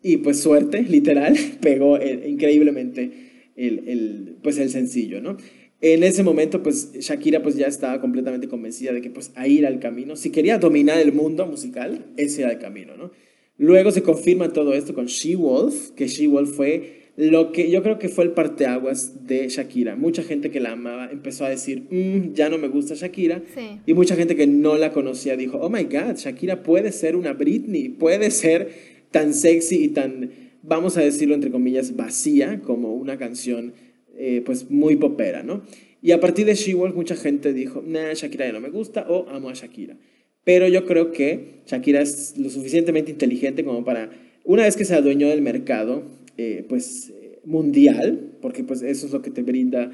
y 0.00 0.18
pues 0.18 0.38
suerte, 0.38 0.82
literal, 0.88 1.36
pegó 1.60 1.96
el, 1.96 2.28
increíblemente 2.28 3.10
el, 3.56 3.88
el, 3.88 4.36
pues 4.42 4.58
el 4.58 4.70
sencillo, 4.70 5.20
¿no? 5.20 5.36
En 5.80 6.02
ese 6.02 6.24
momento, 6.24 6.62
pues 6.62 6.92
Shakira 6.92 7.42
pues 7.42 7.56
ya 7.56 7.66
estaba 7.66 8.00
completamente 8.00 8.48
convencida 8.48 8.92
de 8.92 9.00
que 9.00 9.10
pues 9.10 9.30
ahí 9.36 9.58
era 9.58 9.68
el 9.68 9.78
camino. 9.78 10.16
Si 10.16 10.30
quería 10.30 10.58
dominar 10.58 10.98
el 10.98 11.12
mundo 11.12 11.46
musical, 11.46 12.06
ese 12.16 12.42
era 12.42 12.52
el 12.52 12.58
camino, 12.58 12.96
¿no? 12.96 13.12
Luego 13.58 13.90
se 13.90 14.02
confirma 14.02 14.52
todo 14.52 14.74
esto 14.74 14.94
con 14.94 15.06
She 15.06 15.36
Wolf, 15.36 15.90
que 15.90 16.08
She 16.08 16.26
Wolf 16.26 16.54
fue 16.54 16.98
lo 17.16 17.50
que 17.50 17.68
yo 17.70 17.82
creo 17.82 17.98
que 17.98 18.08
fue 18.08 18.24
el 18.24 18.30
parteaguas 18.30 19.26
de 19.26 19.48
Shakira. 19.48 19.96
Mucha 19.96 20.22
gente 20.22 20.50
que 20.50 20.60
la 20.60 20.72
amaba 20.72 21.10
empezó 21.10 21.44
a 21.44 21.48
decir, 21.48 21.82
mm, 21.90 22.34
ya 22.34 22.48
no 22.48 22.58
me 22.58 22.68
gusta 22.68 22.94
Shakira. 22.94 23.42
Sí. 23.54 23.80
Y 23.86 23.94
mucha 23.94 24.14
gente 24.14 24.36
que 24.36 24.46
no 24.46 24.76
la 24.76 24.92
conocía 24.92 25.36
dijo, 25.36 25.58
oh 25.58 25.68
my 25.68 25.84
God, 25.84 26.14
Shakira 26.16 26.62
puede 26.62 26.92
ser 26.92 27.16
una 27.16 27.32
Britney, 27.32 27.88
puede 27.88 28.30
ser 28.30 28.70
tan 29.10 29.34
sexy 29.34 29.84
y 29.84 29.88
tan, 29.88 30.30
vamos 30.62 30.96
a 30.96 31.00
decirlo 31.00 31.34
entre 31.34 31.50
comillas, 31.50 31.96
vacía 31.96 32.60
como 32.60 32.94
una 32.94 33.18
canción 33.18 33.72
eh, 34.18 34.42
pues 34.44 34.70
muy 34.70 34.96
popera, 34.96 35.42
¿no? 35.42 35.62
Y 36.02 36.12
a 36.12 36.20
partir 36.20 36.46
de 36.46 36.54
She-Wolf 36.54 36.94
mucha 36.94 37.16
gente 37.16 37.52
dijo, 37.52 37.82
nah, 37.86 38.12
Shakira 38.12 38.46
ya 38.46 38.52
no 38.52 38.60
me 38.60 38.70
gusta 38.70 39.06
o 39.08 39.28
amo 39.28 39.48
a 39.48 39.54
Shakira. 39.54 39.96
Pero 40.44 40.68
yo 40.68 40.84
creo 40.84 41.12
que 41.12 41.62
Shakira 41.66 42.00
es 42.00 42.36
lo 42.36 42.50
suficientemente 42.50 43.10
inteligente 43.10 43.64
como 43.64 43.84
para, 43.84 44.10
una 44.44 44.64
vez 44.64 44.76
que 44.76 44.84
se 44.84 44.94
adueñó 44.94 45.28
del 45.28 45.42
mercado, 45.42 46.02
eh, 46.36 46.64
pues 46.68 47.12
mundial, 47.44 48.36
porque 48.42 48.62
pues 48.64 48.82
eso 48.82 49.06
es 49.06 49.12
lo 49.12 49.22
que 49.22 49.30
te 49.30 49.42
brinda 49.42 49.90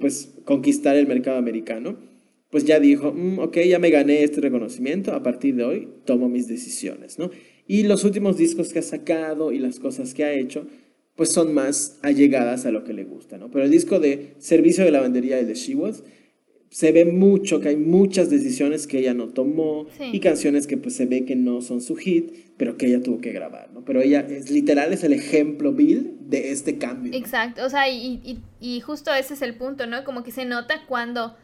pues 0.00 0.34
conquistar 0.44 0.96
el 0.96 1.06
mercado 1.06 1.38
americano, 1.38 1.96
pues 2.54 2.64
ya 2.64 2.78
dijo, 2.78 3.12
mm, 3.12 3.40
ok, 3.40 3.58
ya 3.68 3.80
me 3.80 3.90
gané 3.90 4.22
este 4.22 4.40
reconocimiento, 4.40 5.12
a 5.12 5.24
partir 5.24 5.56
de 5.56 5.64
hoy 5.64 5.88
tomo 6.04 6.28
mis 6.28 6.46
decisiones, 6.46 7.18
¿no? 7.18 7.32
Y 7.66 7.82
los 7.82 8.04
últimos 8.04 8.36
discos 8.36 8.72
que 8.72 8.78
ha 8.78 8.82
sacado 8.82 9.50
y 9.50 9.58
las 9.58 9.80
cosas 9.80 10.14
que 10.14 10.22
ha 10.22 10.32
hecho, 10.32 10.68
pues 11.16 11.30
son 11.30 11.54
más 11.54 11.98
allegadas 12.02 12.66
a 12.66 12.70
lo 12.70 12.84
que 12.84 12.92
le 12.92 13.04
gusta, 13.04 13.38
¿no? 13.38 13.50
Pero 13.50 13.64
el 13.64 13.70
disco 13.70 14.00
de 14.00 14.34
Servicio 14.38 14.84
de 14.84 14.90
Lavandería 14.90 15.40
y 15.40 15.44
de 15.44 15.54
She 15.54 15.74
Was, 15.74 16.02
se 16.70 16.90
ve 16.90 17.04
mucho 17.04 17.60
que 17.60 17.68
hay 17.68 17.76
muchas 17.76 18.30
decisiones 18.30 18.88
que 18.88 18.98
ella 18.98 19.14
no 19.14 19.28
tomó 19.28 19.86
y 20.00 20.18
canciones 20.18 20.66
que 20.66 20.76
pues 20.76 20.96
se 20.96 21.06
ve 21.06 21.24
que 21.24 21.36
no 21.36 21.60
son 21.60 21.80
su 21.80 21.94
hit, 21.94 22.32
pero 22.56 22.76
que 22.76 22.86
ella 22.86 23.00
tuvo 23.00 23.20
que 23.20 23.30
grabar, 23.30 23.70
¿no? 23.72 23.84
Pero 23.84 24.02
ella 24.02 24.26
es 24.28 24.50
literal 24.50 24.92
es 24.92 25.04
el 25.04 25.12
ejemplo 25.12 25.72
Bill 25.72 26.16
de 26.22 26.50
este 26.50 26.76
cambio. 26.78 27.12
Exacto, 27.14 27.64
o 27.64 27.70
sea, 27.70 27.88
y, 27.88 28.20
y, 28.24 28.42
y, 28.58 28.80
justo 28.80 29.14
ese 29.14 29.34
es 29.34 29.42
el 29.42 29.54
punto, 29.56 29.86
¿no? 29.86 30.02
Como 30.02 30.24
que 30.24 30.32
se 30.32 30.46
nota 30.46 30.84
cuando 30.88 31.36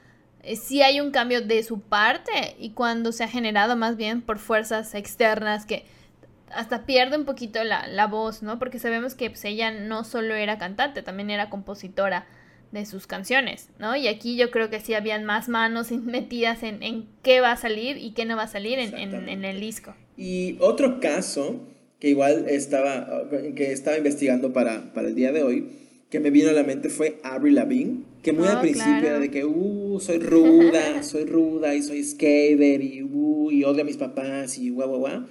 eh, 0.42 0.56
sí 0.56 0.82
hay 0.82 1.00
un 1.00 1.12
cambio 1.12 1.42
de 1.42 1.62
su 1.62 1.80
parte 1.80 2.56
y 2.58 2.70
cuando 2.70 3.12
se 3.12 3.22
ha 3.22 3.28
generado 3.28 3.76
más 3.76 3.96
bien 3.96 4.22
por 4.22 4.40
fuerzas 4.40 4.96
externas 4.96 5.64
que 5.64 5.84
hasta 6.54 6.86
pierde 6.86 7.16
un 7.16 7.24
poquito 7.24 7.62
la, 7.64 7.86
la 7.86 8.06
voz, 8.06 8.42
¿no? 8.42 8.58
Porque 8.58 8.78
sabemos 8.78 9.14
que 9.14 9.30
pues, 9.30 9.44
ella 9.44 9.70
no 9.70 10.04
solo 10.04 10.34
era 10.34 10.58
cantante, 10.58 11.02
también 11.02 11.30
era 11.30 11.50
compositora 11.50 12.26
de 12.72 12.86
sus 12.86 13.06
canciones, 13.06 13.68
¿no? 13.78 13.96
Y 13.96 14.06
aquí 14.06 14.36
yo 14.36 14.50
creo 14.50 14.70
que 14.70 14.80
sí 14.80 14.94
habían 14.94 15.24
más 15.24 15.48
manos 15.48 15.90
metidas 16.04 16.62
en, 16.62 16.82
en 16.82 17.06
qué 17.22 17.40
va 17.40 17.52
a 17.52 17.56
salir 17.56 17.96
y 17.98 18.12
qué 18.12 18.24
no 18.24 18.36
va 18.36 18.44
a 18.44 18.48
salir 18.48 18.78
en, 18.78 18.94
en, 18.94 19.44
el 19.44 19.60
disco. 19.60 19.94
Y 20.16 20.56
otro 20.60 21.00
caso 21.00 21.60
que 21.98 22.08
igual 22.08 22.46
estaba, 22.48 23.28
que 23.56 23.72
estaba 23.72 23.96
investigando 23.96 24.52
para, 24.52 24.92
para 24.92 25.08
el 25.08 25.14
día 25.14 25.32
de 25.32 25.42
hoy, 25.42 25.68
que 26.10 26.20
me 26.20 26.30
vino 26.30 26.50
a 26.50 26.52
la 26.52 26.64
mente 26.64 26.88
fue 26.88 27.18
Avril 27.22 27.54
Lavigne, 27.54 28.04
que 28.22 28.32
muy 28.32 28.48
al 28.48 28.58
oh, 28.58 28.60
principio 28.60 29.08
era 29.08 29.18
de 29.18 29.30
que, 29.30 29.44
uh, 29.44 30.00
soy 30.00 30.18
ruda, 30.18 31.02
soy 31.02 31.24
ruda 31.24 31.74
y 31.74 31.82
soy 31.82 32.02
skater 32.02 32.82
y, 32.82 33.02
uh, 33.02 33.50
y 33.50 33.64
odio 33.64 33.82
a 33.82 33.84
mis 33.84 33.96
papás 33.96 34.58
y 34.58 34.70
guau, 34.70 34.88
guau, 34.88 35.00
guau. 35.00 35.22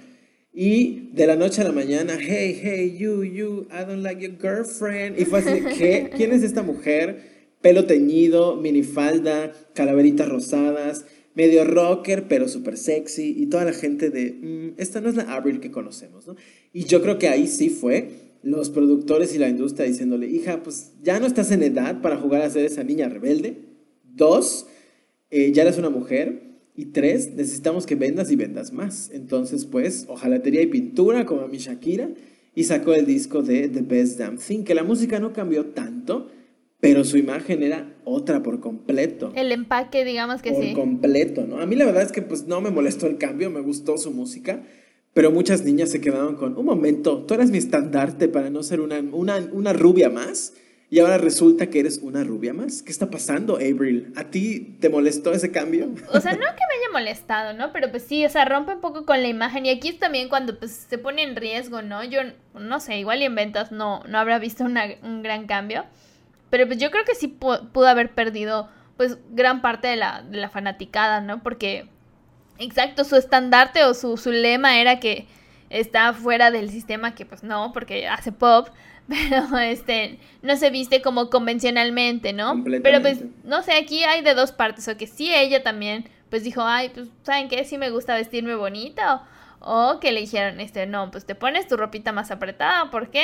Y 0.52 1.10
de 1.12 1.26
la 1.26 1.36
noche 1.36 1.60
a 1.60 1.64
la 1.64 1.72
mañana, 1.72 2.16
hey, 2.18 2.58
hey, 2.60 2.96
you, 2.98 3.22
you, 3.22 3.68
I 3.70 3.84
don't 3.84 4.02
like 4.02 4.20
your 4.20 4.36
girlfriend. 4.36 5.18
Y 5.18 5.24
fue 5.24 5.38
así, 5.38 5.62
¿qué? 5.78 6.10
¿Quién 6.16 6.32
es 6.32 6.42
esta 6.42 6.62
mujer? 6.62 7.50
Pelo 7.60 7.86
teñido, 7.86 8.56
minifalda, 8.56 9.52
calaveritas 9.74 10.28
rosadas, 10.28 11.04
medio 11.34 11.64
rocker, 11.64 12.26
pero 12.26 12.48
súper 12.48 12.76
sexy. 12.76 13.34
Y 13.36 13.46
toda 13.46 13.64
la 13.64 13.72
gente 13.72 14.10
de, 14.10 14.32
mm, 14.32 14.80
esta 14.80 15.00
no 15.00 15.08
es 15.08 15.14
la 15.14 15.34
Avril 15.34 15.60
que 15.60 15.70
conocemos, 15.70 16.26
¿no? 16.26 16.34
Y 16.72 16.84
yo 16.84 17.00
creo 17.00 17.18
que 17.18 17.28
ahí 17.28 17.46
sí 17.46 17.68
fue 17.70 18.08
los 18.42 18.70
productores 18.70 19.34
y 19.34 19.38
la 19.38 19.48
industria 19.48 19.86
diciéndole, 19.86 20.26
hija, 20.26 20.62
pues 20.64 20.94
ya 21.02 21.20
no 21.20 21.26
estás 21.26 21.52
en 21.52 21.62
edad 21.62 22.00
para 22.00 22.16
jugar 22.16 22.42
a 22.42 22.50
ser 22.50 22.64
esa 22.64 22.82
niña 22.82 23.08
rebelde. 23.08 23.56
Dos, 24.02 24.66
eh, 25.30 25.52
ya 25.52 25.62
eres 25.62 25.78
una 25.78 25.90
mujer. 25.90 26.49
Y 26.76 26.86
tres, 26.86 27.32
necesitamos 27.34 27.86
que 27.86 27.94
vendas 27.94 28.30
y 28.30 28.36
vendas 28.36 28.72
más. 28.72 29.10
Entonces, 29.12 29.64
pues, 29.66 30.06
ojalatería 30.08 30.62
y 30.62 30.66
pintura 30.66 31.26
como 31.26 31.42
a 31.42 31.48
mi 31.48 31.58
Shakira. 31.58 32.10
Y 32.54 32.64
sacó 32.64 32.94
el 32.94 33.06
disco 33.06 33.42
de 33.42 33.68
The 33.68 33.82
Best 33.82 34.18
Damn 34.18 34.38
Thing, 34.38 34.64
que 34.64 34.74
la 34.74 34.82
música 34.82 35.20
no 35.20 35.32
cambió 35.32 35.66
tanto, 35.66 36.28
pero 36.80 37.04
su 37.04 37.16
imagen 37.16 37.62
era 37.62 37.94
otra 38.04 38.42
por 38.42 38.60
completo. 38.60 39.32
El 39.34 39.52
empaque, 39.52 40.04
digamos 40.04 40.42
que 40.42 40.50
sí. 40.50 40.72
Por 40.74 40.84
completo, 40.84 41.46
¿no? 41.46 41.60
A 41.60 41.66
mí 41.66 41.76
la 41.76 41.84
verdad 41.84 42.02
es 42.02 42.12
que 42.12 42.22
pues 42.22 42.46
no 42.46 42.60
me 42.60 42.70
molestó 42.70 43.06
el 43.06 43.18
cambio, 43.18 43.50
me 43.50 43.60
gustó 43.60 43.98
su 43.98 44.10
música. 44.10 44.62
Pero 45.12 45.32
muchas 45.32 45.64
niñas 45.64 45.90
se 45.90 46.00
quedaron 46.00 46.36
con, 46.36 46.56
un 46.56 46.64
momento, 46.64 47.24
tú 47.24 47.34
eras 47.34 47.50
mi 47.50 47.58
estandarte 47.58 48.28
para 48.28 48.48
no 48.48 48.62
ser 48.62 48.80
una, 48.80 49.00
una, 49.00 49.72
rubia 49.72 50.08
más. 50.08 50.54
Y 50.90 50.98
ahora 50.98 51.18
resulta 51.18 51.68
que 51.68 51.80
eres 51.80 51.98
una 52.02 52.24
rubia 52.24 52.52
más. 52.52 52.82
¿Qué 52.82 52.90
está 52.90 53.08
pasando, 53.10 53.56
Abril? 53.56 54.12
¿A 54.16 54.24
ti 54.24 54.76
te 54.80 54.88
molestó 54.88 55.32
ese 55.32 55.52
cambio? 55.52 55.88
O 56.12 56.20
sea, 56.20 56.32
no 56.32 56.38
que 56.38 56.44
me 56.44 56.48
haya 56.48 56.92
molestado, 56.92 57.52
¿no? 57.52 57.72
Pero 57.72 57.90
pues 57.92 58.02
sí, 58.02 58.24
o 58.24 58.28
sea, 58.28 58.44
rompe 58.44 58.74
un 58.74 58.80
poco 58.80 59.06
con 59.06 59.22
la 59.22 59.28
imagen. 59.28 59.66
Y 59.66 59.70
aquí 59.70 59.88
es 59.88 59.98
también 60.00 60.28
cuando 60.28 60.58
pues 60.58 60.86
se 60.88 60.98
pone 60.98 61.22
en 61.22 61.36
riesgo, 61.36 61.80
¿no? 61.80 62.02
Yo 62.02 62.20
no 62.54 62.80
sé, 62.80 62.98
igual 62.98 63.22
en 63.22 63.36
ventas 63.36 63.70
no, 63.70 64.02
no 64.08 64.18
habrá 64.18 64.40
visto 64.40 64.64
un 64.64 65.22
gran 65.22 65.46
cambio. 65.46 65.84
Pero 66.50 66.66
pues 66.66 66.78
yo 66.78 66.90
creo 66.90 67.04
que 67.04 67.14
sí 67.14 67.28
pudo 67.28 67.86
haber 67.86 68.10
perdido 68.10 68.68
pues 68.96 69.16
gran 69.30 69.62
parte 69.62 69.86
de 69.86 69.96
la, 69.96 70.22
de 70.22 70.38
la 70.38 70.50
fanaticada, 70.50 71.20
¿no? 71.20 71.42
Porque 71.42 71.88
Exacto, 72.60 73.04
su 73.04 73.16
estandarte 73.16 73.84
o 73.84 73.94
su, 73.94 74.18
su 74.18 74.30
lema 74.30 74.78
era 74.78 75.00
que 75.00 75.26
está 75.70 76.12
fuera 76.12 76.50
del 76.50 76.68
sistema, 76.68 77.14
que 77.14 77.24
pues 77.24 77.42
no, 77.42 77.72
porque 77.72 78.06
hace 78.06 78.32
pop, 78.32 78.68
pero 79.10 79.58
este 79.58 80.18
no 80.42 80.56
se 80.56 80.70
viste 80.70 81.02
como 81.02 81.28
convencionalmente, 81.28 82.32
¿no? 82.32 82.62
Pero 82.82 83.02
pues, 83.02 83.24
no 83.44 83.62
sé, 83.62 83.72
aquí 83.74 84.04
hay 84.04 84.22
de 84.22 84.34
dos 84.34 84.52
partes, 84.52 84.88
o 84.88 84.96
que 84.96 85.06
sí 85.06 85.34
ella 85.34 85.62
también, 85.62 86.08
pues 86.30 86.44
dijo, 86.44 86.62
ay, 86.62 86.90
pues, 86.90 87.08
¿saben 87.22 87.48
qué? 87.48 87.64
Sí 87.64 87.76
me 87.76 87.90
gusta 87.90 88.14
vestirme 88.14 88.54
bonita, 88.54 89.26
o, 89.60 89.90
o 89.90 90.00
que 90.00 90.12
le 90.12 90.20
dijeron, 90.20 90.60
este, 90.60 90.86
no, 90.86 91.10
pues 91.10 91.26
te 91.26 91.34
pones 91.34 91.68
tu 91.68 91.76
ropita 91.76 92.12
más 92.12 92.30
apretada, 92.30 92.90
porque 92.90 93.22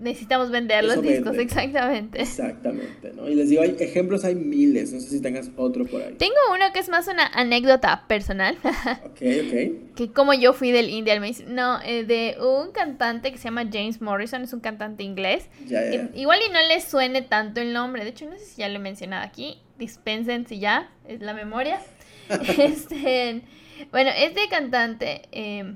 necesitamos 0.00 0.50
vender 0.50 0.84
los 0.84 1.02
discos, 1.02 1.36
exactamente. 1.38 2.20
Exactamente, 2.20 3.12
¿no? 3.14 3.28
Y 3.28 3.34
les 3.34 3.48
digo, 3.48 3.62
hay 3.62 3.76
ejemplos, 3.80 4.24
hay 4.24 4.34
miles, 4.34 4.92
no 4.92 5.00
sé 5.00 5.08
si 5.08 5.20
tengas 5.20 5.50
otro 5.56 5.84
por 5.86 6.02
ahí. 6.02 6.14
Tengo 6.14 6.34
uno 6.52 6.64
que 6.72 6.78
es 6.80 6.88
más 6.88 7.08
una 7.08 7.26
anécdota 7.26 8.04
personal. 8.06 8.56
ok, 9.04 9.20
ok. 9.20 9.94
Que 9.96 10.12
como 10.12 10.34
yo 10.34 10.52
fui 10.52 10.70
del 10.70 10.90
indie 10.90 11.12
al 11.12 11.22
No, 11.48 11.80
eh, 11.82 12.04
de 12.04 12.36
un 12.40 12.72
cantante 12.72 13.32
que 13.32 13.38
se 13.38 13.44
llama 13.44 13.64
James 13.70 14.00
Morrison, 14.00 14.42
es 14.42 14.52
un 14.52 14.60
cantante 14.60 15.02
inglés. 15.02 15.48
Ya, 15.66 15.90
ya. 15.90 16.10
Igual 16.14 16.40
y 16.48 16.52
no 16.52 16.58
le 16.68 16.80
suene 16.80 17.22
tanto 17.22 17.60
el 17.60 17.72
nombre, 17.72 18.04
de 18.04 18.10
hecho 18.10 18.26
no 18.26 18.38
sé 18.38 18.44
si 18.44 18.60
ya 18.60 18.68
lo 18.68 18.76
he 18.76 18.80
mencionado 18.80 19.24
aquí, 19.24 19.58
dispensen 19.78 20.46
si 20.46 20.58
ya, 20.58 20.90
es 21.06 21.20
la 21.20 21.34
memoria. 21.34 21.80
este, 22.58 23.42
bueno, 23.90 24.10
este 24.16 24.48
cantante, 24.48 25.22
eh, 25.32 25.74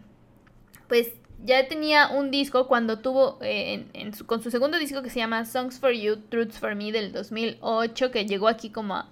pues 0.89 1.11
ya 1.45 1.67
tenía 1.69 2.09
un 2.09 2.31
disco 2.31 2.69
cuando 2.69 3.01
tuvo, 3.01 3.39
eh, 3.43 3.87
en, 3.95 4.13
con 4.27 4.43
su 4.43 4.51
segundo 4.51 4.79
disco 4.79 5.03
que 5.03 5.11
se 5.11 5.19
llama 5.19 5.45
Songs 5.45 5.79
for 5.79 5.93
You, 5.93 6.17
Truths 6.29 6.59
for 6.59 6.75
Me 6.75 6.93
del 6.93 7.13
2008, 7.13 8.11
que 8.11 8.27
llegó 8.27 8.49
aquí 8.49 8.71
como 8.71 8.95
a 8.95 9.09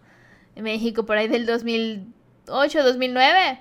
México 0.56 1.04
por 1.04 1.16
ahí 1.16 1.28
del 1.28 1.46
2008, 1.46 2.82
2009. 2.82 3.60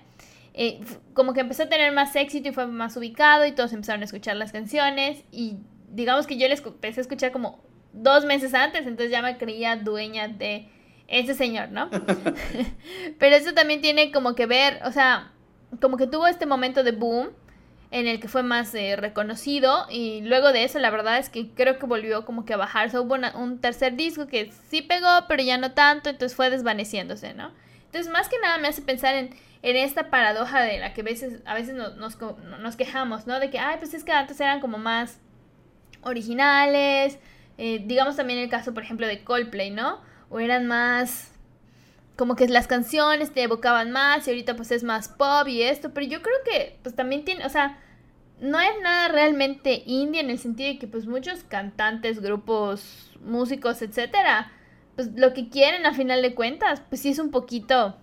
Eh, 0.53 0.81
como 1.13 1.33
que 1.33 1.39
empezó 1.39 1.63
a 1.63 1.69
tener 1.69 1.91
más 1.93 2.15
éxito 2.15 2.49
y 2.49 2.51
fue 2.51 2.67
más 2.67 2.95
ubicado 2.97 3.45
y 3.45 3.51
todos 3.51 3.73
empezaron 3.73 4.01
a 4.01 4.05
escuchar 4.05 4.35
las 4.35 4.51
canciones 4.51 5.23
y 5.31 5.57
digamos 5.89 6.27
que 6.27 6.37
yo 6.37 6.47
les 6.47 6.63
empecé 6.65 6.99
a 6.99 7.03
escuchar 7.03 7.31
como 7.31 7.63
dos 7.93 8.25
meses 8.25 8.53
antes, 8.53 8.81
entonces 8.85 9.11
ya 9.11 9.21
me 9.21 9.37
creía 9.37 9.77
dueña 9.77 10.27
de 10.27 10.67
ese 11.07 11.33
señor, 11.33 11.69
¿no? 11.69 11.89
Pero 13.19 13.35
eso 13.35 13.53
también 13.53 13.81
tiene 13.81 14.11
como 14.11 14.35
que 14.35 14.45
ver, 14.45 14.81
o 14.85 14.91
sea, 14.91 15.31
como 15.81 15.97
que 15.97 16.07
tuvo 16.07 16.27
este 16.27 16.45
momento 16.45 16.83
de 16.83 16.91
boom 16.91 17.29
en 17.91 18.07
el 18.07 18.19
que 18.19 18.27
fue 18.27 18.43
más 18.43 18.73
eh, 18.75 18.95
reconocido 18.95 19.87
y 19.89 20.21
luego 20.21 20.51
de 20.51 20.63
eso 20.63 20.77
la 20.77 20.91
verdad 20.91 21.17
es 21.17 21.29
que 21.29 21.49
creo 21.49 21.79
que 21.79 21.85
volvió 21.85 22.25
como 22.25 22.45
que 22.45 22.53
a 22.53 22.57
bajarse. 22.57 22.99
Hubo 22.99 23.15
un 23.35 23.59
tercer 23.59 23.95
disco 23.95 24.27
que 24.27 24.51
sí 24.69 24.81
pegó, 24.81 25.25
pero 25.27 25.41
ya 25.41 25.57
no 25.57 25.71
tanto, 25.71 26.09
entonces 26.09 26.35
fue 26.35 26.49
desvaneciéndose, 26.49 27.33
¿no? 27.33 27.51
Entonces 27.85 28.11
más 28.11 28.29
que 28.29 28.37
nada 28.39 28.59
me 28.59 28.67
hace 28.67 28.83
pensar 28.83 29.15
en, 29.15 29.35
en 29.63 29.75
esta 29.75 30.11
paradoja 30.11 30.61
de 30.61 30.77
la 30.77 30.93
que 30.93 31.01
a 31.01 31.03
veces, 31.03 31.41
a 31.45 31.55
veces 31.55 31.73
nos, 31.73 31.95
nos, 31.97 32.75
quejamos, 32.75 33.25
¿no? 33.25 33.39
De 33.39 33.49
que, 33.49 33.57
ay, 33.57 33.77
pues 33.79 33.93
es 33.95 34.03
que 34.03 34.11
antes 34.11 34.39
eran 34.39 34.59
como 34.59 34.77
más 34.77 35.19
originales, 36.03 37.17
eh, 37.57 37.81
digamos 37.85 38.15
también 38.15 38.39
el 38.39 38.49
caso, 38.49 38.73
por 38.73 38.83
ejemplo, 38.83 39.07
de 39.07 39.23
Coldplay, 39.23 39.71
¿no? 39.71 40.01
O 40.29 40.39
eran 40.39 40.67
más 40.67 41.31
como 42.19 42.35
que 42.35 42.49
las 42.49 42.67
canciones 42.67 43.31
te 43.31 43.43
evocaban 43.43 43.91
más 43.91 44.27
y 44.27 44.31
ahorita 44.31 44.57
pues 44.57 44.71
es 44.71 44.83
más 44.83 45.07
pop 45.07 45.47
y 45.47 45.61
esto, 45.61 45.93
pero 45.93 46.05
yo 46.05 46.21
creo 46.21 46.35
que 46.43 46.77
pues 46.83 46.93
también 46.93 47.23
tiene, 47.23 47.45
o 47.45 47.49
sea, 47.49 47.79
no 48.41 48.59
es 48.59 48.71
nada 48.83 49.07
realmente 49.07 49.83
indie 49.85 50.19
en 50.19 50.29
el 50.29 50.37
sentido 50.37 50.67
de 50.67 50.77
que 50.77 50.85
pues 50.85 51.05
muchos 51.05 51.45
cantantes, 51.45 52.21
grupos, 52.21 53.09
músicos, 53.21 53.81
etcétera, 53.81 54.51
pues 54.97 55.11
lo 55.15 55.33
que 55.33 55.47
quieren 55.47 55.85
a 55.85 55.93
final 55.93 56.21
de 56.21 56.35
cuentas, 56.35 56.81
pues 56.89 56.99
sí 56.99 57.11
es 57.11 57.19
un 57.19 57.31
poquito 57.31 57.95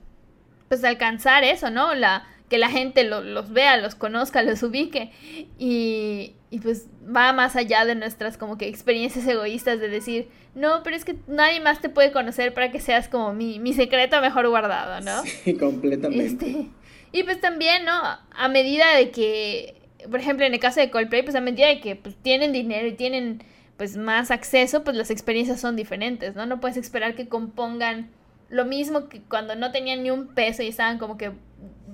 pues 0.68 0.82
alcanzar 0.82 1.44
eso, 1.44 1.68
¿no? 1.68 1.94
La 1.94 2.26
que 2.48 2.58
la 2.58 2.70
gente 2.70 3.04
los 3.04 3.52
vea, 3.52 3.76
los 3.76 3.94
conozca, 3.94 4.42
los 4.42 4.62
ubique 4.62 5.10
y, 5.58 6.34
y 6.50 6.60
pues 6.60 6.86
va 7.04 7.32
más 7.32 7.56
allá 7.56 7.84
de 7.84 7.94
nuestras 7.94 8.38
como 8.38 8.56
que 8.56 8.68
experiencias 8.68 9.26
egoístas 9.26 9.80
de 9.80 9.88
decir, 9.88 10.28
no, 10.54 10.82
pero 10.84 10.96
es 10.96 11.04
que 11.04 11.16
nadie 11.26 11.60
más 11.60 11.80
te 11.80 11.88
puede 11.88 12.12
conocer 12.12 12.54
para 12.54 12.70
que 12.70 12.80
seas 12.80 13.08
como 13.08 13.32
mi, 13.32 13.58
mi 13.58 13.72
secreto 13.72 14.20
mejor 14.20 14.48
guardado, 14.48 15.00
¿no? 15.00 15.22
Sí, 15.24 15.54
completamente. 15.58 16.24
Este, 16.26 16.68
y 17.12 17.22
pues 17.24 17.40
también, 17.40 17.84
¿no? 17.84 17.92
A 18.30 18.48
medida 18.48 18.94
de 18.94 19.10
que, 19.10 19.74
por 20.10 20.20
ejemplo, 20.20 20.46
en 20.46 20.54
el 20.54 20.60
caso 20.60 20.80
de 20.80 20.90
Coldplay, 20.90 21.22
pues 21.22 21.34
a 21.34 21.40
medida 21.40 21.66
de 21.66 21.80
que 21.80 21.96
pues, 21.96 22.14
tienen 22.16 22.52
dinero 22.52 22.86
y 22.86 22.92
tienen 22.92 23.42
pues 23.76 23.96
más 23.96 24.30
acceso, 24.30 24.84
pues 24.84 24.96
las 24.96 25.10
experiencias 25.10 25.60
son 25.60 25.76
diferentes, 25.76 26.34
¿no? 26.34 26.46
No 26.46 26.60
puedes 26.60 26.76
esperar 26.76 27.14
que 27.14 27.28
compongan 27.28 28.10
lo 28.48 28.64
mismo 28.64 29.08
que 29.08 29.20
cuando 29.20 29.56
no 29.56 29.72
tenían 29.72 30.02
ni 30.02 30.10
un 30.10 30.28
peso 30.28 30.62
y 30.62 30.68
estaban 30.68 30.98
como 30.98 31.18
que 31.18 31.32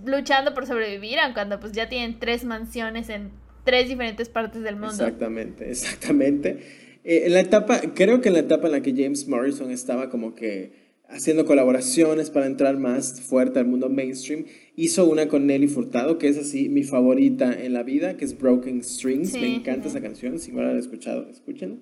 luchando 0.04 0.54
por 0.54 0.66
sobrevivir, 0.66 1.18
cuando 1.34 1.60
pues 1.60 1.72
ya 1.72 1.88
tienen 1.88 2.18
tres 2.18 2.44
mansiones 2.44 3.08
en 3.08 3.30
tres 3.64 3.88
diferentes 3.88 4.28
partes 4.28 4.62
del 4.62 4.74
mundo. 4.74 4.92
Exactamente, 4.92 5.70
exactamente. 5.70 6.58
Eh, 7.04 7.22
en 7.26 7.32
la 7.32 7.40
etapa, 7.40 7.80
creo 7.94 8.20
que 8.20 8.28
en 8.28 8.34
la 8.34 8.40
etapa 8.40 8.66
en 8.66 8.72
la 8.72 8.82
que 8.82 8.92
James 8.92 9.26
Morrison 9.28 9.70
estaba 9.70 10.10
como 10.10 10.34
que 10.34 10.82
haciendo 11.08 11.44
colaboraciones 11.44 12.30
para 12.30 12.46
entrar 12.46 12.78
más 12.78 13.20
fuerte 13.20 13.58
al 13.58 13.66
mundo 13.66 13.88
mainstream, 13.90 14.46
hizo 14.76 15.04
una 15.08 15.28
con 15.28 15.46
Nelly 15.46 15.68
Furtado, 15.68 16.18
que 16.18 16.28
es 16.28 16.38
así 16.38 16.68
mi 16.68 16.84
favorita 16.84 17.52
en 17.52 17.74
la 17.74 17.82
vida, 17.82 18.16
que 18.16 18.24
es 18.24 18.38
Broken 18.38 18.82
Strings. 18.82 19.34
Me 19.34 19.56
encanta 19.56 19.88
esa 19.88 20.00
canción, 20.00 20.38
si 20.38 20.52
no 20.52 20.62
la 20.62 20.70
han 20.70 20.78
escuchado, 20.78 21.28
escúchenla. 21.28 21.76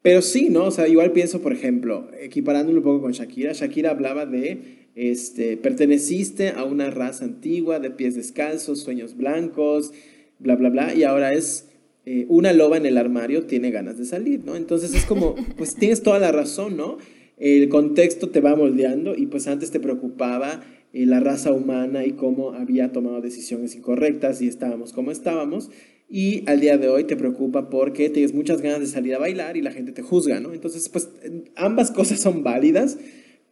Pero 0.00 0.22
sí, 0.22 0.48
¿no? 0.48 0.66
O 0.66 0.70
sea, 0.70 0.86
igual 0.86 1.10
pienso, 1.10 1.42
por 1.42 1.52
ejemplo, 1.52 2.08
equiparándolo 2.20 2.78
un 2.78 2.84
poco 2.84 3.02
con 3.02 3.12
Shakira, 3.12 3.52
Shakira 3.52 3.90
hablaba 3.90 4.26
de, 4.26 4.77
este, 4.98 5.56
perteneciste 5.56 6.48
a 6.50 6.64
una 6.64 6.90
raza 6.90 7.24
antigua, 7.24 7.78
de 7.78 7.92
pies 7.92 8.16
descalzos, 8.16 8.80
sueños 8.80 9.16
blancos, 9.16 9.92
bla, 10.40 10.56
bla, 10.56 10.70
bla, 10.70 10.92
y 10.92 11.04
ahora 11.04 11.34
es 11.34 11.68
eh, 12.04 12.26
una 12.28 12.52
loba 12.52 12.78
en 12.78 12.84
el 12.84 12.98
armario, 12.98 13.44
tiene 13.44 13.70
ganas 13.70 13.96
de 13.96 14.04
salir, 14.04 14.44
¿no? 14.44 14.56
Entonces 14.56 14.92
es 14.94 15.04
como, 15.04 15.36
pues 15.56 15.76
tienes 15.76 16.02
toda 16.02 16.18
la 16.18 16.32
razón, 16.32 16.76
¿no? 16.76 16.98
El 17.36 17.68
contexto 17.68 18.30
te 18.30 18.40
va 18.40 18.56
moldeando 18.56 19.14
y 19.14 19.26
pues 19.26 19.46
antes 19.46 19.70
te 19.70 19.78
preocupaba 19.78 20.64
eh, 20.92 21.06
la 21.06 21.20
raza 21.20 21.52
humana 21.52 22.04
y 22.04 22.14
cómo 22.14 22.54
había 22.54 22.90
tomado 22.90 23.20
decisiones 23.20 23.76
incorrectas 23.76 24.42
y 24.42 24.48
estábamos 24.48 24.92
como 24.92 25.12
estábamos. 25.12 25.70
Y 26.10 26.42
al 26.46 26.58
día 26.58 26.76
de 26.76 26.88
hoy 26.88 27.04
te 27.04 27.14
preocupa 27.14 27.70
porque 27.70 28.10
tienes 28.10 28.34
muchas 28.34 28.62
ganas 28.62 28.80
de 28.80 28.86
salir 28.86 29.14
a 29.14 29.18
bailar 29.18 29.56
y 29.56 29.62
la 29.62 29.70
gente 29.70 29.92
te 29.92 30.02
juzga, 30.02 30.40
¿no? 30.40 30.54
Entonces, 30.54 30.88
pues 30.88 31.10
ambas 31.54 31.92
cosas 31.92 32.18
son 32.18 32.42
válidas, 32.42 32.98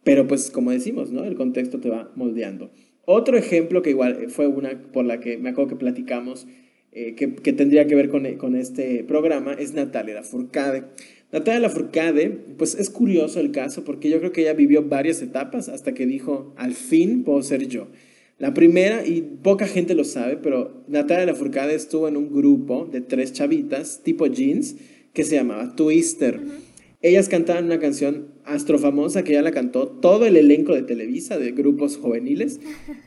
pero 0.07 0.25
pues 0.25 0.51
como 0.51 0.71
decimos, 0.71 1.11
¿no? 1.11 1.25
El 1.25 1.35
contexto 1.35 1.81
te 1.81 1.89
va 1.89 2.09
moldeando. 2.15 2.71
Otro 3.03 3.37
ejemplo 3.37 3.81
que 3.81 3.89
igual 3.89 4.29
fue 4.29 4.47
una 4.47 4.81
por 4.93 5.03
la 5.03 5.19
que 5.19 5.37
me 5.37 5.49
acuerdo 5.49 5.71
que 5.71 5.75
platicamos, 5.75 6.47
eh, 6.93 7.13
que, 7.15 7.35
que, 7.35 7.51
tendría 7.51 7.87
que 7.87 7.95
ver 7.95 8.07
con, 8.07 8.23
con 8.37 8.55
este 8.55 9.03
programa, 9.03 9.51
es 9.51 9.73
Natalia 9.73 10.13
Lafourcade. 10.13 10.85
Natalia 11.33 11.59
Lafourcade, 11.59 12.29
pues 12.57 12.75
es 12.75 12.89
curioso 12.89 13.41
el 13.41 13.51
caso 13.51 13.83
porque 13.83 14.09
yo 14.09 14.19
creo 14.19 14.31
que 14.31 14.43
ella 14.43 14.53
vivió 14.53 14.81
varias 14.81 15.21
etapas 15.21 15.67
hasta 15.67 15.93
que 15.93 16.05
dijo, 16.05 16.53
al 16.55 16.71
fin 16.71 17.25
puedo 17.25 17.41
ser 17.41 17.67
yo. 17.67 17.89
La 18.37 18.53
primera, 18.53 19.05
y 19.05 19.21
poca 19.43 19.67
gente 19.67 19.93
lo 19.93 20.05
sabe, 20.05 20.37
pero 20.37 20.85
Natalia 20.87 21.25
Lafourcade 21.25 21.75
estuvo 21.75 22.07
en 22.07 22.15
un 22.15 22.33
grupo 22.33 22.87
de 22.89 23.01
tres 23.01 23.33
chavitas, 23.33 24.03
tipo 24.03 24.25
jeans, 24.27 24.77
que 25.11 25.25
se 25.25 25.35
llamaba 25.35 25.75
Twister. 25.75 26.39
Ellas 27.07 27.29
cantaban 27.29 27.65
una 27.65 27.79
canción 27.79 28.33
astrofamosa 28.43 29.23
que 29.23 29.31
ya 29.31 29.41
la 29.41 29.51
cantó 29.51 29.87
todo 29.87 30.25
el 30.25 30.35
elenco 30.35 30.75
de 30.75 30.83
Televisa, 30.83 31.37
de 31.37 31.51
grupos 31.53 31.95
juveniles, 31.95 32.59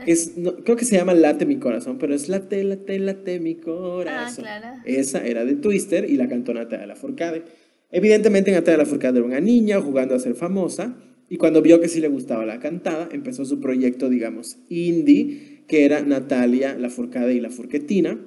que 0.06 0.12
es, 0.12 0.32
creo 0.64 0.76
que 0.76 0.86
se 0.86 0.96
llama 0.96 1.12
Late 1.12 1.44
mi 1.44 1.56
corazón, 1.56 1.98
pero 1.98 2.14
es 2.14 2.30
Late, 2.30 2.64
late, 2.64 2.98
late 2.98 3.40
mi 3.40 3.56
corazón. 3.56 4.46
Ah, 4.48 4.58
claro. 4.58 4.76
Esa 4.86 5.26
era 5.26 5.44
de 5.44 5.54
Twister 5.54 6.08
y 6.08 6.16
la 6.16 6.28
cantó 6.28 6.54
Natalia 6.54 6.86
Lafourcade. 6.86 7.42
Evidentemente 7.90 8.52
Natalia 8.52 8.78
Lafourcade 8.78 9.18
era 9.18 9.26
una 9.26 9.40
niña 9.40 9.80
jugando 9.82 10.14
a 10.14 10.18
ser 10.18 10.34
famosa 10.34 10.96
y 11.28 11.36
cuando 11.36 11.60
vio 11.60 11.78
que 11.78 11.88
sí 11.88 12.00
le 12.00 12.08
gustaba 12.08 12.46
la 12.46 12.58
cantada, 12.58 13.08
empezó 13.12 13.44
su 13.44 13.60
proyecto, 13.60 14.08
digamos, 14.08 14.56
indie, 14.70 15.64
que 15.68 15.84
era 15.84 16.00
Natalia 16.00 16.74
Lafourcade 16.74 17.34
y 17.34 17.40
La 17.40 17.50
Furquetina, 17.50 18.18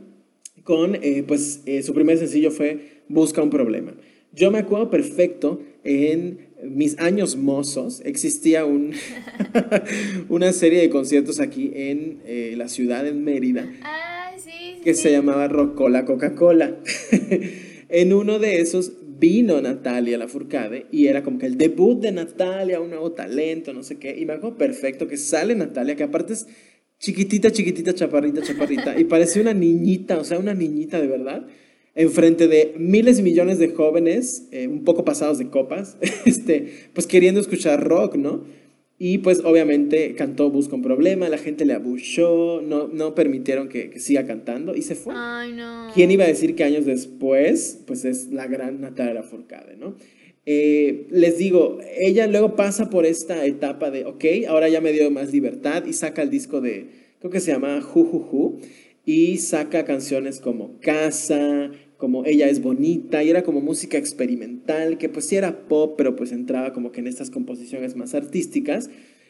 con, 0.63 0.95
eh, 1.01 1.23
pues, 1.27 1.63
eh, 1.65 1.81
su 1.81 1.93
primer 1.93 2.17
sencillo 2.19 2.51
fue 2.51 3.01
Busca 3.09 3.41
un 3.41 3.49
problema. 3.49 3.95
Yo 4.33 4.49
me 4.49 4.57
acuerdo 4.57 4.89
perfecto, 4.89 5.61
en 5.83 6.47
mis 6.63 6.97
años 6.99 7.35
mozos 7.35 8.01
existía 8.03 8.65
un, 8.65 8.93
una 10.29 10.51
serie 10.53 10.81
de 10.81 10.89
conciertos 10.89 11.39
aquí 11.39 11.71
en 11.75 12.21
eh, 12.25 12.55
la 12.57 12.67
ciudad, 12.67 13.03
de 13.03 13.13
Mérida, 13.13 13.71
que 14.83 14.95
se 14.95 15.11
llamaba 15.11 15.47
Rocola 15.47 16.05
Coca-Cola. 16.05 16.79
en 17.89 18.13
uno 18.13 18.39
de 18.39 18.59
esos 18.59 18.93
vino 19.19 19.61
Natalia 19.61 20.17
Lafourcade 20.17 20.87
y 20.91 21.07
era 21.07 21.23
como 21.23 21.37
que 21.37 21.45
el 21.45 21.57
debut 21.57 22.01
de 22.01 22.11
Natalia, 22.11 22.81
un 22.81 22.89
nuevo 22.89 23.11
talento, 23.11 23.71
no 23.71 23.83
sé 23.83 23.99
qué. 23.99 24.17
Y 24.17 24.25
me 24.25 24.33
acuerdo 24.33 24.57
perfecto 24.57 25.07
que 25.07 25.17
sale 25.17 25.53
Natalia, 25.55 25.95
que 25.95 26.03
aparte 26.03 26.33
es 26.33 26.47
chiquitita, 26.99 27.51
chiquitita, 27.51 27.93
chaparrita, 27.93 28.41
chaparrita, 28.41 28.99
y 28.99 29.03
parece 29.03 29.41
una 29.41 29.53
niñita, 29.53 30.17
o 30.17 30.23
sea, 30.23 30.39
una 30.39 30.53
niñita 30.53 30.99
de 30.99 31.07
verdad, 31.07 31.45
enfrente 31.95 32.47
de 32.47 32.73
miles 32.77 33.19
y 33.19 33.23
millones 33.23 33.59
de 33.59 33.69
jóvenes, 33.69 34.47
eh, 34.51 34.67
un 34.67 34.83
poco 34.83 35.05
pasados 35.05 35.37
de 35.37 35.49
copas, 35.49 35.97
este, 36.25 36.89
pues 36.93 37.07
queriendo 37.07 37.39
escuchar 37.39 37.83
rock, 37.83 38.15
¿no? 38.15 38.43
Y 38.99 39.17
pues 39.17 39.41
obviamente 39.43 40.15
cantó 40.15 40.49
Busca 40.49 40.75
un 40.75 40.81
problema, 40.81 41.27
la 41.27 41.37
gente 41.37 41.65
le 41.65 41.73
abuchó, 41.73 42.61
no, 42.61 42.87
no 42.87 43.15
permitieron 43.15 43.67
que, 43.67 43.99
siga 43.99 44.25
cantando 44.25 44.75
y 44.75 44.81
se 44.81 44.95
fue. 44.95 45.13
Ay, 45.17 45.51
no. 45.51 45.89
¿Quién 45.93 46.09
iba 46.11 46.23
a 46.23 46.27
decir 46.27 46.55
que 46.55 46.63
años 46.63 46.85
después, 46.85 47.79
pues 47.85 48.05
es 48.05 48.31
la 48.31 48.47
gran 48.47 48.81
Natalia 48.81 49.23
Forcade, 49.23 49.75
¿no? 49.75 49.95
Eh, 50.45 51.07
les 51.09 51.37
digo, 51.37 51.79
ella 51.97 52.27
luego 52.27 52.55
pasa 52.55 52.89
por 52.89 53.05
esta 53.05 53.45
etapa 53.45 53.91
de, 53.91 54.05
ok, 54.05 54.25
ahora 54.47 54.69
ya 54.69 54.81
me 54.81 54.91
dio 54.91 55.09
más 55.09 55.31
libertad 55.31 55.85
y 55.85 55.93
saca 55.93 56.21
el 56.21 56.29
disco 56.29 56.61
de, 56.61 56.87
creo 57.19 57.31
que 57.31 57.39
se 57.39 57.51
llama 57.51 57.81
Ju 57.81 58.59
y 59.05 59.37
saca 59.37 59.85
canciones 59.85 60.39
como 60.39 60.79
Casa, 60.79 61.71
como 61.97 62.25
ella 62.25 62.49
es 62.49 62.61
bonita 62.61 63.23
y 63.23 63.29
era 63.29 63.43
como 63.43 63.61
música 63.61 63.97
experimental, 63.97 64.97
que 64.97 65.09
pues 65.09 65.25
sí 65.25 65.35
era 65.35 65.67
pop, 65.67 65.95
pero 65.97 66.15
pues 66.15 66.31
entraba 66.31 66.73
como 66.73 66.91
que 66.91 67.01
en 67.01 67.07
estas 67.07 67.29
composiciones 67.29 67.95
más 67.95 68.13
artísticas. 68.13 68.89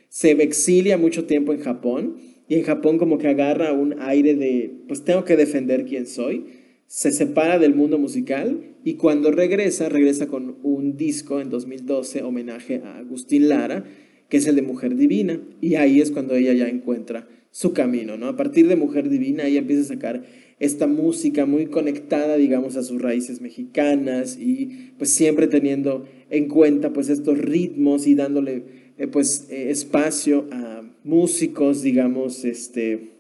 Se 0.10 0.32
exilia 0.32 0.98
mucho 0.98 1.26
tiempo 1.26 1.54
en 1.54 1.60
Japón 1.60 2.18
y 2.48 2.56
en 2.56 2.64
Japón 2.64 2.98
como 3.00 3.18
que 3.18 3.28
agarra 3.28 3.74
un 3.74 3.96
aire 4.00 4.36
de 4.36 4.76
pues 4.88 5.04
tengo 5.04 5.24
que 5.24 5.38
defender 5.38 5.86
quién 5.86 6.06
soy. 6.06 6.46
Se 6.86 7.12
separa 7.12 7.58
del 7.58 7.74
mundo 7.74 7.98
musical 7.98 8.76
y 8.84 8.96
cuando 8.96 9.32
regresa, 9.32 9.90
regresa 9.90 10.28
con 10.28 10.58
un 10.62 10.98
disco 10.98 11.42
en 11.42 11.50
2012, 11.50 12.22
homenaje 12.22 12.82
a 12.84 12.98
Agustín 12.98 13.50
Lara, 13.50 13.86
que 14.30 14.38
es 14.38 14.46
el 14.46 14.56
de 14.56 14.62
Mujer 14.62 14.96
Divina. 14.96 15.42
Y 15.62 15.76
ahí 15.76 16.00
es 16.02 16.12
cuando 16.12 16.36
ella 16.36 16.54
ya 16.54 16.68
encuentra 16.68 17.28
su 17.54 17.72
camino, 17.72 18.18
¿no? 18.18 18.30
A 18.30 18.36
partir 18.36 18.68
de 18.68 18.76
Mujer 18.76 19.10
Divina, 19.10 19.46
ella 19.46 19.60
empieza 19.60 19.84
a 19.84 19.96
sacar 19.96 20.24
esta 20.60 20.88
música 20.88 21.46
muy 21.46 21.68
conectada, 21.68 22.36
digamos, 22.36 22.78
a 22.78 22.84
sus 22.84 23.00
raíces 23.00 23.42
mexicanas 23.42 24.40
y 24.40 24.94
pues 24.98 25.12
siempre 25.12 25.46
teniendo 25.46 26.08
en 26.32 26.48
cuenta 26.48 26.94
pues 26.94 27.10
estos 27.10 27.38
ritmos 27.38 28.08
y 28.08 28.16
dándole 28.16 28.94
eh, 28.98 29.06
pues 29.06 29.46
eh, 29.52 29.70
espacio 29.70 30.48
a 30.52 30.82
músicos, 31.04 31.84
digamos, 31.84 32.44
este, 32.44 33.12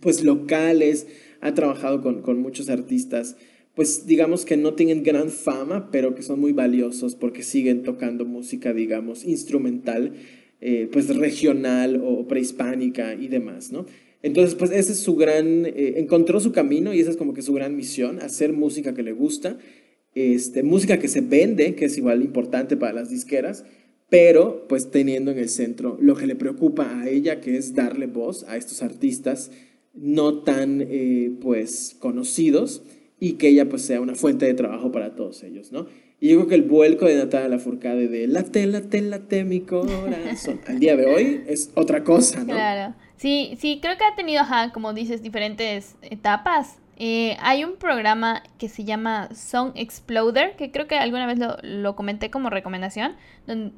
pues 0.00 0.24
locales, 0.24 1.06
ha 1.42 1.52
trabajado 1.52 2.00
con, 2.00 2.22
con 2.22 2.40
muchos 2.40 2.70
artistas 2.70 3.36
pues 3.76 4.06
digamos 4.06 4.46
que 4.46 4.56
no 4.56 4.72
tienen 4.72 5.02
gran 5.02 5.28
fama, 5.28 5.90
pero 5.92 6.14
que 6.14 6.22
son 6.22 6.40
muy 6.40 6.52
valiosos 6.52 7.14
porque 7.14 7.42
siguen 7.42 7.82
tocando 7.82 8.24
música, 8.24 8.72
digamos, 8.72 9.22
instrumental, 9.26 10.14
eh, 10.60 10.88
pues 10.90 11.14
regional 11.14 12.02
o 12.04 12.26
prehispánica 12.26 13.14
y 13.14 13.28
demás, 13.28 13.72
¿no? 13.72 13.86
Entonces, 14.22 14.54
pues 14.54 14.70
ese 14.70 14.92
es 14.92 14.98
su 15.00 15.14
gran, 15.16 15.66
eh, 15.66 15.94
encontró 15.98 16.40
su 16.40 16.52
camino 16.52 16.92
y 16.92 17.00
esa 17.00 17.10
es 17.10 17.16
como 17.16 17.34
que 17.34 17.42
su 17.42 17.52
gran 17.52 17.76
misión, 17.76 18.20
hacer 18.20 18.52
música 18.52 18.94
que 18.94 19.02
le 19.02 19.12
gusta, 19.12 19.58
este, 20.14 20.62
música 20.62 20.98
que 20.98 21.08
se 21.08 21.20
vende, 21.20 21.74
que 21.74 21.84
es 21.84 21.98
igual 21.98 22.22
importante 22.22 22.76
para 22.76 22.94
las 22.94 23.10
disqueras, 23.10 23.64
pero 24.08 24.66
pues 24.68 24.90
teniendo 24.90 25.30
en 25.30 25.38
el 25.38 25.48
centro 25.48 25.98
lo 26.00 26.16
que 26.16 26.26
le 26.26 26.36
preocupa 26.36 27.00
a 27.00 27.08
ella, 27.08 27.40
que 27.40 27.56
es 27.56 27.74
darle 27.74 28.06
voz 28.06 28.44
a 28.48 28.56
estos 28.56 28.82
artistas 28.82 29.50
no 29.94 30.42
tan 30.42 30.80
eh, 30.82 31.32
pues 31.40 31.96
conocidos 31.98 32.82
y 33.18 33.34
que 33.34 33.48
ella 33.48 33.68
pues 33.68 33.82
sea 33.82 34.00
una 34.00 34.14
fuente 34.14 34.46
de 34.46 34.54
trabajo 34.54 34.92
para 34.92 35.14
todos 35.14 35.42
ellos, 35.42 35.72
¿no? 35.72 35.86
Y 36.18 36.30
yo 36.30 36.36
creo 36.36 36.48
que 36.48 36.54
el 36.54 36.62
vuelco 36.62 37.04
de 37.04 37.16
Natalia 37.16 37.48
Lafourcade 37.48 38.08
de 38.08 38.26
late, 38.26 38.66
late, 38.66 39.02
late 39.02 39.44
mi 39.44 39.60
corazón 39.60 40.60
al 40.66 40.80
día 40.80 40.96
de 40.96 41.06
hoy 41.06 41.44
es 41.46 41.70
otra 41.74 42.04
cosa, 42.04 42.40
¿no? 42.40 42.54
Claro. 42.54 42.94
Sí, 43.16 43.56
sí, 43.58 43.80
creo 43.82 43.96
que 43.98 44.04
ha 44.04 44.14
tenido, 44.14 44.42
como 44.72 44.94
dices, 44.94 45.22
diferentes 45.22 45.96
etapas. 46.02 46.78
Eh, 46.98 47.36
hay 47.40 47.64
un 47.64 47.76
programa 47.76 48.42
que 48.58 48.70
se 48.70 48.84
llama 48.84 49.28
Song 49.34 49.72
Exploder, 49.74 50.56
que 50.56 50.70
creo 50.70 50.86
que 50.86 50.96
alguna 50.96 51.26
vez 51.26 51.38
lo, 51.62 51.96
comenté 51.96 52.30
como 52.30 52.48
recomendación. 52.48 53.16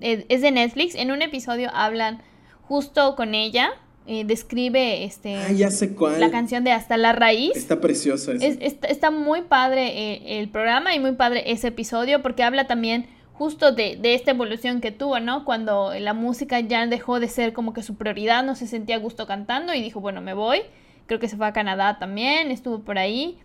es 0.01 0.40
de 0.40 0.51
Netflix. 0.53 0.94
En 0.94 1.11
un 1.11 1.22
episodio 1.22 1.70
hablan 1.74 2.22
justo 2.62 3.16
con 3.16 3.35
ella. 3.35 3.70
Eh, 4.11 4.25
describe 4.25 5.05
este 5.05 5.37
ah, 5.37 5.53
ya 5.53 5.71
sé 5.71 5.94
cuál. 5.94 6.18
la 6.18 6.31
canción 6.31 6.64
de 6.64 6.73
Hasta 6.73 6.97
la 6.97 7.12
Raíz. 7.12 7.55
Está 7.55 7.79
precioso 7.79 8.33
eso. 8.33 8.59
está, 8.59 9.11
muy 9.11 9.42
padre 9.42 10.14
eh, 10.14 10.40
el 10.40 10.49
programa 10.49 10.94
y 10.94 10.99
muy 10.99 11.12
padre 11.12 11.53
ese 11.53 11.68
episodio 11.68 12.23
porque 12.23 12.42
habla 12.42 12.66
también 12.66 13.07
justo 13.35 13.71
de, 13.71 14.01
esta 14.03 14.31
evolución 14.31 14.81
que 14.81 14.92
tuvo, 14.92 15.21
¿no? 15.21 15.44
Cuando 15.44 15.92
la 16.01 16.14
música 16.14 16.59
ya 16.61 16.87
dejó 16.87 17.21
de 17.21 17.29
ser 17.29 17.53
como 17.53 17.75
que 17.75 17.83
su 17.83 17.97
prioridad, 17.97 18.42
no 18.42 18.55
se 18.55 18.66
sentía 18.66 18.97
a 18.97 18.99
gusto 18.99 19.27
cantando 19.27 19.75
y 19.75 19.83
dijo, 19.83 20.01
bueno, 20.01 20.23
me 20.23 20.33
voy. 20.33 20.62
Creo 21.05 21.21
que 21.21 21.29
se 21.29 21.37
fue 21.37 21.47
a 21.47 21.53
Canadá 21.53 21.99
también, 21.99 22.51
estuvo 22.51 22.79
por 22.81 22.97
ahí. 22.97 23.37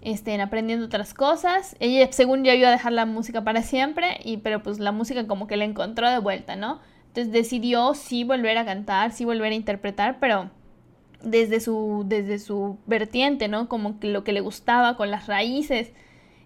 este, 0.00 0.40
aprendiendo 0.40 0.86
otras 0.86 1.12
cosas. 1.12 1.76
Ella, 1.78 2.10
según 2.10 2.42
ya 2.42 2.54
iba 2.54 2.68
a 2.68 2.72
dejar 2.72 2.92
la 2.92 3.04
música 3.04 3.44
para 3.44 3.60
siempre, 3.62 4.18
y, 4.24 4.38
pero 4.38 4.62
pues 4.62 4.78
la 4.78 4.92
música 4.92 5.26
como 5.26 5.46
que 5.46 5.58
la 5.58 5.64
encontró 5.64 6.10
de 6.10 6.20
vuelta, 6.20 6.56
¿no? 6.56 6.80
Entonces 7.16 7.32
decidió 7.32 7.94
sí 7.94 8.24
volver 8.24 8.58
a 8.58 8.66
cantar, 8.66 9.10
sí 9.10 9.24
volver 9.24 9.52
a 9.52 9.54
interpretar, 9.54 10.18
pero 10.20 10.50
desde 11.22 11.60
su, 11.60 12.04
desde 12.06 12.38
su 12.38 12.76
vertiente, 12.84 13.48
¿no? 13.48 13.70
Como 13.70 13.98
que 13.98 14.08
lo 14.08 14.22
que 14.22 14.34
le 14.34 14.42
gustaba 14.42 14.98
con 14.98 15.10
las 15.10 15.26
raíces, 15.26 15.94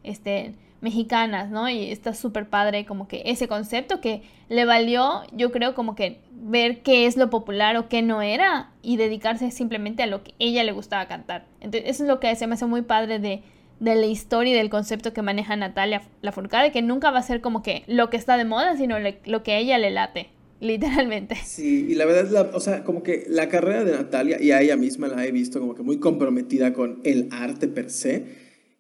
este, 0.05 0.55
mexicanas, 0.81 1.51
¿no? 1.51 1.69
Y 1.69 1.91
está 1.91 2.15
súper 2.15 2.49
padre 2.49 2.87
como 2.87 3.09
que 3.09 3.23
ese 3.27 3.49
concepto 3.49 4.01
que 4.01 4.23
le 4.49 4.65
valió, 4.65 5.23
yo 5.33 5.51
creo, 5.51 5.75
como 5.75 5.97
que 5.97 6.21
ver 6.31 6.83
qué 6.83 7.07
es 7.07 7.17
lo 7.17 7.31
popular 7.31 7.77
o 7.77 7.89
qué 7.89 8.01
no 8.03 8.23
era 8.23 8.71
y 8.81 8.97
dedicarse 8.97 9.51
simplemente 9.51 10.05
a 10.05 10.07
lo 10.07 10.23
que 10.23 10.35
ella 10.39 10.63
le 10.63 10.71
gustaba 10.71 11.09
cantar. 11.09 11.47
Entonces, 11.59 11.91
eso 11.91 12.05
es 12.05 12.09
lo 12.09 12.21
que 12.21 12.37
se 12.37 12.47
me 12.47 12.55
hace 12.55 12.67
muy 12.67 12.83
padre 12.83 13.19
de, 13.19 13.43
de 13.81 13.97
la 13.97 14.07
historia 14.07 14.53
y 14.53 14.57
del 14.57 14.71
concepto 14.71 15.13
que 15.13 15.23
maneja 15.23 15.57
Natalia 15.57 16.03
Lafourcade, 16.23 16.71
que 16.71 16.81
nunca 16.81 17.11
va 17.11 17.19
a 17.19 17.23
ser 17.23 17.41
como 17.41 17.61
que 17.61 17.83
lo 17.89 18.09
que 18.09 18.17
está 18.17 18.37
de 18.37 18.45
moda, 18.45 18.77
sino 18.77 18.99
lo 19.01 19.43
que 19.43 19.53
a 19.53 19.59
ella 19.59 19.77
le 19.77 19.91
late. 19.91 20.31
Literalmente. 20.61 21.37
Sí, 21.45 21.87
y 21.89 21.95
la 21.95 22.05
verdad, 22.05 22.31
la, 22.31 22.57
o 22.57 22.61
sea, 22.61 22.85
como 22.85 23.03
que 23.03 23.25
la 23.29 23.49
carrera 23.49 23.85
de 23.85 23.93
Natalia, 23.93 24.41
y 24.41 24.53
a 24.53 24.61
ella 24.61 24.77
misma 24.77 25.09
la 25.09 25.27
he 25.27 25.33
visto 25.33 25.59
como 25.59 25.75
que 25.75 25.83
muy 25.83 25.99
comprometida 25.99 26.73
con 26.73 27.01
el 27.05 27.29
arte 27.31 27.67
per 27.67 27.91
se, 27.91 28.25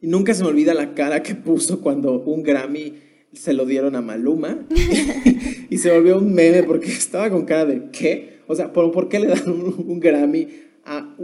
y 0.00 0.06
nunca 0.06 0.32
se 0.34 0.42
me 0.42 0.50
olvida 0.50 0.72
la 0.72 0.94
cara 0.94 1.22
que 1.22 1.34
puso 1.34 1.80
cuando 1.80 2.20
un 2.20 2.42
Grammy 2.42 2.94
se 3.32 3.52
lo 3.52 3.64
dieron 3.64 3.96
a 3.96 4.00
Maluma 4.00 4.66
y, 5.70 5.78
se 5.78 5.92
volvió 5.92 6.18
un 6.18 6.32
meme 6.32 6.62
porque 6.64 6.88
estaba 6.88 7.30
con 7.30 7.44
cara 7.44 7.64
de 7.64 7.90
¿qué? 7.92 8.40
O 8.46 8.56
sea, 8.56 8.72
¿por, 8.72 9.08
qué 9.08 9.20
le 9.20 9.28
dan 9.28 9.48
un, 9.48 10.00
Grammy 10.00 10.48
a, 10.84 11.14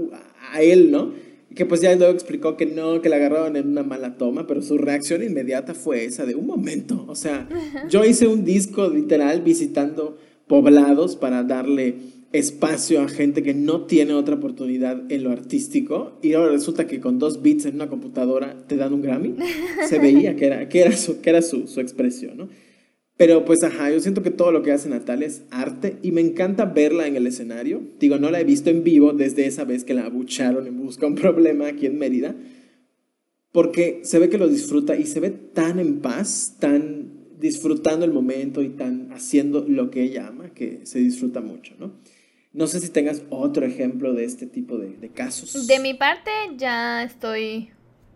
a, 0.53 0.62
él, 0.62 0.90
no? 0.90 1.12
Que 1.55 1.64
pues 1.64 1.81
ya 1.81 1.95
luego 1.97 2.12
explicó 2.12 2.57
que 2.57 2.66
no, 2.66 3.01
que 3.01 3.09
la 3.09 3.16
agarraron 3.16 3.57
en 3.57 3.69
una 3.69 3.83
mala 3.83 4.16
toma, 4.16 4.47
pero 4.47 4.62
su 4.62 4.79
reacción 4.79 5.23
inmediata 5.23 5.75
fue 5.75 6.05
esa 6.05 6.27
de 6.27 6.35
un 6.35 6.47
momento. 6.47 7.05
O 7.09 7.14
sea, 7.14 7.49
yo 7.88 8.05
hice 8.05 8.29
un 8.29 8.45
disco 8.45 8.88
literal 8.88 9.40
visitando 9.40 10.19
poblados 10.47 11.17
para 11.17 11.43
darle 11.43 11.95
espacio 12.33 13.01
a 13.01 13.09
gente 13.09 13.43
que 13.43 13.55
no 13.55 13.83
tiene 13.87 14.13
otra 14.13 14.35
oportunidad 14.35 15.11
en 15.11 15.25
lo 15.25 15.31
artístico 15.31 16.19
y 16.23 16.35
ahora 16.35 16.53
resulta 16.53 16.87
que 16.87 17.01
con 17.01 17.19
dos 17.19 17.43
bits 17.43 17.67
en 17.67 17.77
una 17.77 17.89
computadora 17.89 18.57
te 18.67 18.77
dan 18.77 18.93
un 18.93 19.03
Grammy. 19.03 19.37
Se 19.89 19.99
veía 19.99 20.37
que 20.37 20.47
era, 20.47 20.69
que 20.69 20.81
era, 20.81 20.97
su, 20.97 21.21
que 21.21 21.31
era 21.31 21.43
su, 21.43 21.67
su 21.67 21.81
expresión, 21.81 22.37
¿no? 22.37 22.49
Pero 23.17 23.47
pues 23.47 23.63
ajá, 23.65 23.91
yo 23.91 23.99
siento 24.01 24.23
que 24.23 24.31
todo 24.31 24.53
lo 24.53 24.63
que 24.63 24.73
hace 24.73 24.91
Natalia 24.91 25.27
es 25.27 25.45
arte 25.51 25.97
y 26.03 26.13
me 26.13 26.21
encanta 26.21 26.67
verla 26.67 27.07
en 27.07 27.17
el 27.17 27.27
escenario. 27.27 27.81
Digo, 27.99 28.19
no 28.19 28.31
la 28.31 28.41
he 28.41 28.45
visto 28.45 28.69
en 28.69 28.85
vivo 28.85 29.13
desde 29.13 29.47
esa 29.47 29.65
vez 29.65 29.85
que 29.85 29.95
la 29.95 30.05
abucharon 30.05 30.67
en 30.67 30.77
Busca 30.77 31.07
un 31.07 31.15
Problema 31.15 31.69
aquí 31.69 31.87
en 31.87 31.99
Mérida, 31.99 32.35
porque 33.53 34.01
se 34.03 34.19
ve 34.19 34.29
que 34.29 34.37
lo 34.37 34.49
disfruta 34.49 34.97
y 34.97 35.07
se 35.07 35.21
ve 35.21 35.31
tan 35.31 35.79
en 35.79 36.01
paz, 36.01 36.57
tan 36.61 37.16
disfrutando 37.38 38.05
el 38.05 38.12
momento 38.12 38.62
y 38.62 38.70
tan 38.70 39.12
haciendo 39.12 39.64
lo 39.66 39.90
que 39.90 40.03
ella 40.03 40.29
ama 40.29 40.51
que 40.55 40.81
se 40.85 40.99
disfruta 40.99 41.40
mucho, 41.40 41.75
¿no? 41.79 41.92
No 42.53 42.66
sé 42.66 42.81
si 42.81 42.88
tengas 42.88 43.22
otro 43.29 43.66
ejemplo 43.66 44.14
de 44.14 44.25
este 44.25 44.46
tipo 44.46 44.79
de, 44.79 45.11
casos. 45.11 45.66
De 45.66 45.79
mi 45.79 45.92
parte 45.92 46.31
ya 46.57 47.03
estoy, 47.03 47.68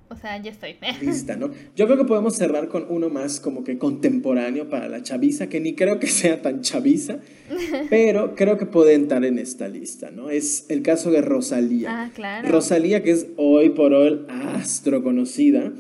o 0.08 0.16
sea, 0.16 0.40
ya 0.42 0.50
estoy. 0.50 0.76
Lista, 1.02 1.36
¿no? 1.36 1.50
Yo 1.76 1.84
creo 1.84 1.98
que 1.98 2.06
podemos 2.06 2.36
cerrar 2.36 2.68
con 2.68 2.86
uno 2.88 3.10
más 3.10 3.38
como 3.38 3.64
que 3.64 3.76
contemporáneo 3.76 4.70
para 4.70 4.88
la 4.88 5.02
chaviza, 5.02 5.50
que 5.50 5.60
ni 5.60 5.74
creo 5.74 5.98
que 5.98 6.06
sea 6.06 6.40
tan 6.40 6.62
chaviza, 6.62 7.18
pero 7.90 8.34
creo 8.34 8.56
que 8.56 8.64
puede 8.64 8.94
entrar 8.94 9.26
en 9.26 9.38
esta 9.38 9.68
lista, 9.68 10.10
¿no? 10.10 10.30
Es 10.30 10.64
el 10.70 10.80
caso 10.80 11.10
de 11.10 11.20
Rosalía. 11.20 12.04
Ah, 12.04 12.10
claro. 12.14 12.48
Rosalía, 12.48 13.02
que 13.02 13.10
es 13.10 13.26
hoy 13.36 13.68
por 13.68 13.92
hoy 13.92 14.24
astro 14.28 15.02
conocida. 15.02 15.70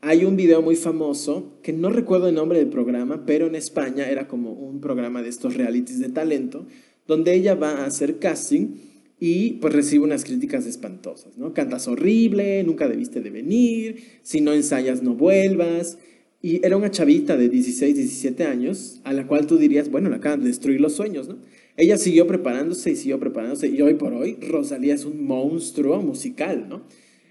Hay 0.00 0.24
un 0.24 0.36
video 0.36 0.62
muy 0.62 0.76
famoso, 0.76 1.58
que 1.60 1.72
no 1.72 1.90
recuerdo 1.90 2.28
el 2.28 2.34
nombre 2.36 2.58
del 2.60 2.68
programa, 2.68 3.26
pero 3.26 3.48
en 3.48 3.56
España 3.56 4.08
era 4.08 4.28
como 4.28 4.52
un 4.52 4.80
programa 4.80 5.22
de 5.22 5.28
estos 5.28 5.56
realities 5.56 5.98
de 5.98 6.08
talento, 6.08 6.66
donde 7.08 7.34
ella 7.34 7.56
va 7.56 7.70
a 7.70 7.86
hacer 7.86 8.20
casting 8.20 8.76
y 9.18 9.54
pues 9.54 9.74
recibe 9.74 10.04
unas 10.04 10.24
críticas 10.24 10.66
espantosas, 10.66 11.36
¿no? 11.36 11.52
Cantas 11.52 11.88
horrible, 11.88 12.62
nunca 12.62 12.86
debiste 12.86 13.20
de 13.20 13.30
venir, 13.30 13.96
si 14.22 14.40
no 14.40 14.52
ensayas 14.52 15.02
no 15.02 15.14
vuelvas. 15.14 15.98
Y 16.40 16.64
era 16.64 16.76
una 16.76 16.92
chavita 16.92 17.36
de 17.36 17.48
16, 17.48 17.96
17 17.96 18.44
años, 18.44 19.00
a 19.02 19.12
la 19.12 19.26
cual 19.26 19.48
tú 19.48 19.56
dirías, 19.58 19.90
bueno, 19.90 20.10
la 20.10 20.18
acaban 20.18 20.42
de 20.42 20.46
destruir 20.46 20.80
los 20.80 20.92
sueños, 20.92 21.28
¿no? 21.28 21.38
Ella 21.76 21.96
siguió 21.96 22.28
preparándose 22.28 22.92
y 22.92 22.96
siguió 22.96 23.18
preparándose, 23.18 23.66
y 23.66 23.82
hoy 23.82 23.94
por 23.94 24.12
hoy 24.12 24.36
Rosalía 24.48 24.94
es 24.94 25.04
un 25.04 25.24
monstruo 25.24 26.00
musical, 26.02 26.68
¿no? 26.68 26.82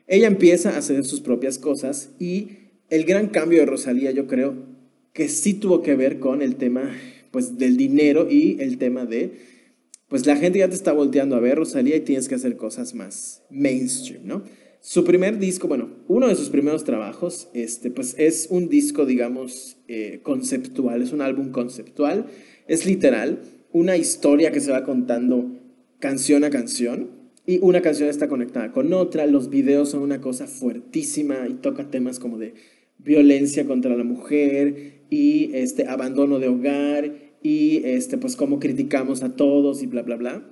Ella 0.07 0.27
empieza 0.27 0.71
a 0.71 0.77
hacer 0.77 1.03
sus 1.05 1.21
propias 1.21 1.59
cosas 1.59 2.09
y 2.19 2.49
el 2.89 3.03
gran 3.03 3.27
cambio 3.27 3.59
de 3.59 3.65
Rosalía, 3.65 4.11
yo 4.11 4.27
creo, 4.27 4.55
que 5.13 5.29
sí 5.29 5.53
tuvo 5.53 5.81
que 5.81 5.95
ver 5.95 6.19
con 6.19 6.41
el 6.41 6.55
tema, 6.55 6.91
pues, 7.31 7.57
del 7.57 7.75
dinero 7.77 8.27
y 8.29 8.57
el 8.61 8.77
tema 8.77 9.05
de 9.05 9.57
pues 10.07 10.25
la 10.25 10.37
gente 10.37 10.59
ya 10.59 10.69
te 10.69 10.75
está 10.75 10.93
volteando 10.93 11.35
a 11.35 11.39
ver, 11.39 11.57
Rosalía, 11.57 11.97
y 11.97 12.01
tienes 12.01 12.29
que 12.29 12.35
hacer 12.35 12.55
cosas 12.55 12.93
más 12.95 13.43
mainstream, 13.49 14.21
¿no? 14.25 14.43
Su 14.79 15.03
primer 15.03 15.37
disco, 15.37 15.67
bueno, 15.67 15.89
uno 16.07 16.29
de 16.29 16.35
sus 16.35 16.49
primeros 16.49 16.85
trabajos, 16.85 17.49
este, 17.53 17.91
pues 17.91 18.15
es 18.17 18.47
un 18.49 18.69
disco, 18.69 19.05
digamos, 19.05 19.77
eh, 19.89 20.21
conceptual, 20.23 21.01
es 21.01 21.11
un 21.11 21.21
álbum 21.21 21.51
conceptual, 21.51 22.27
es 22.67 22.85
literal, 22.85 23.41
una 23.73 23.97
historia 23.97 24.51
que 24.51 24.61
se 24.61 24.71
va 24.71 24.85
contando 24.85 25.51
canción 25.99 26.45
a 26.45 26.51
canción, 26.51 27.09
y 27.49 27.59
una 27.61 27.81
canción 27.81 28.09
está 28.09 28.27
conectada 28.27 28.73
con 28.73 28.91
otra, 28.91 29.25
los 29.25 29.49
videos 29.49 29.89
son 29.91 30.01
una 30.01 30.19
cosa 30.19 30.47
fuertísima 30.47 31.47
y 31.49 31.53
toca 31.53 31.89
temas 31.89 32.19
como 32.19 32.37
de 32.37 32.53
violencia 32.97 33.65
contra 33.65 33.95
la 33.95 34.03
mujer 34.03 35.05
y 35.09 35.51
este 35.53 35.87
abandono 35.87 36.39
de 36.39 36.49
hogar 36.49 37.37
y 37.41 37.83
este, 37.85 38.17
pues 38.17 38.35
cómo 38.35 38.59
criticamos 38.59 39.23
a 39.23 39.37
todos 39.37 39.81
y 39.81 39.87
bla, 39.87 40.01
bla, 40.01 40.17
bla. 40.17 40.45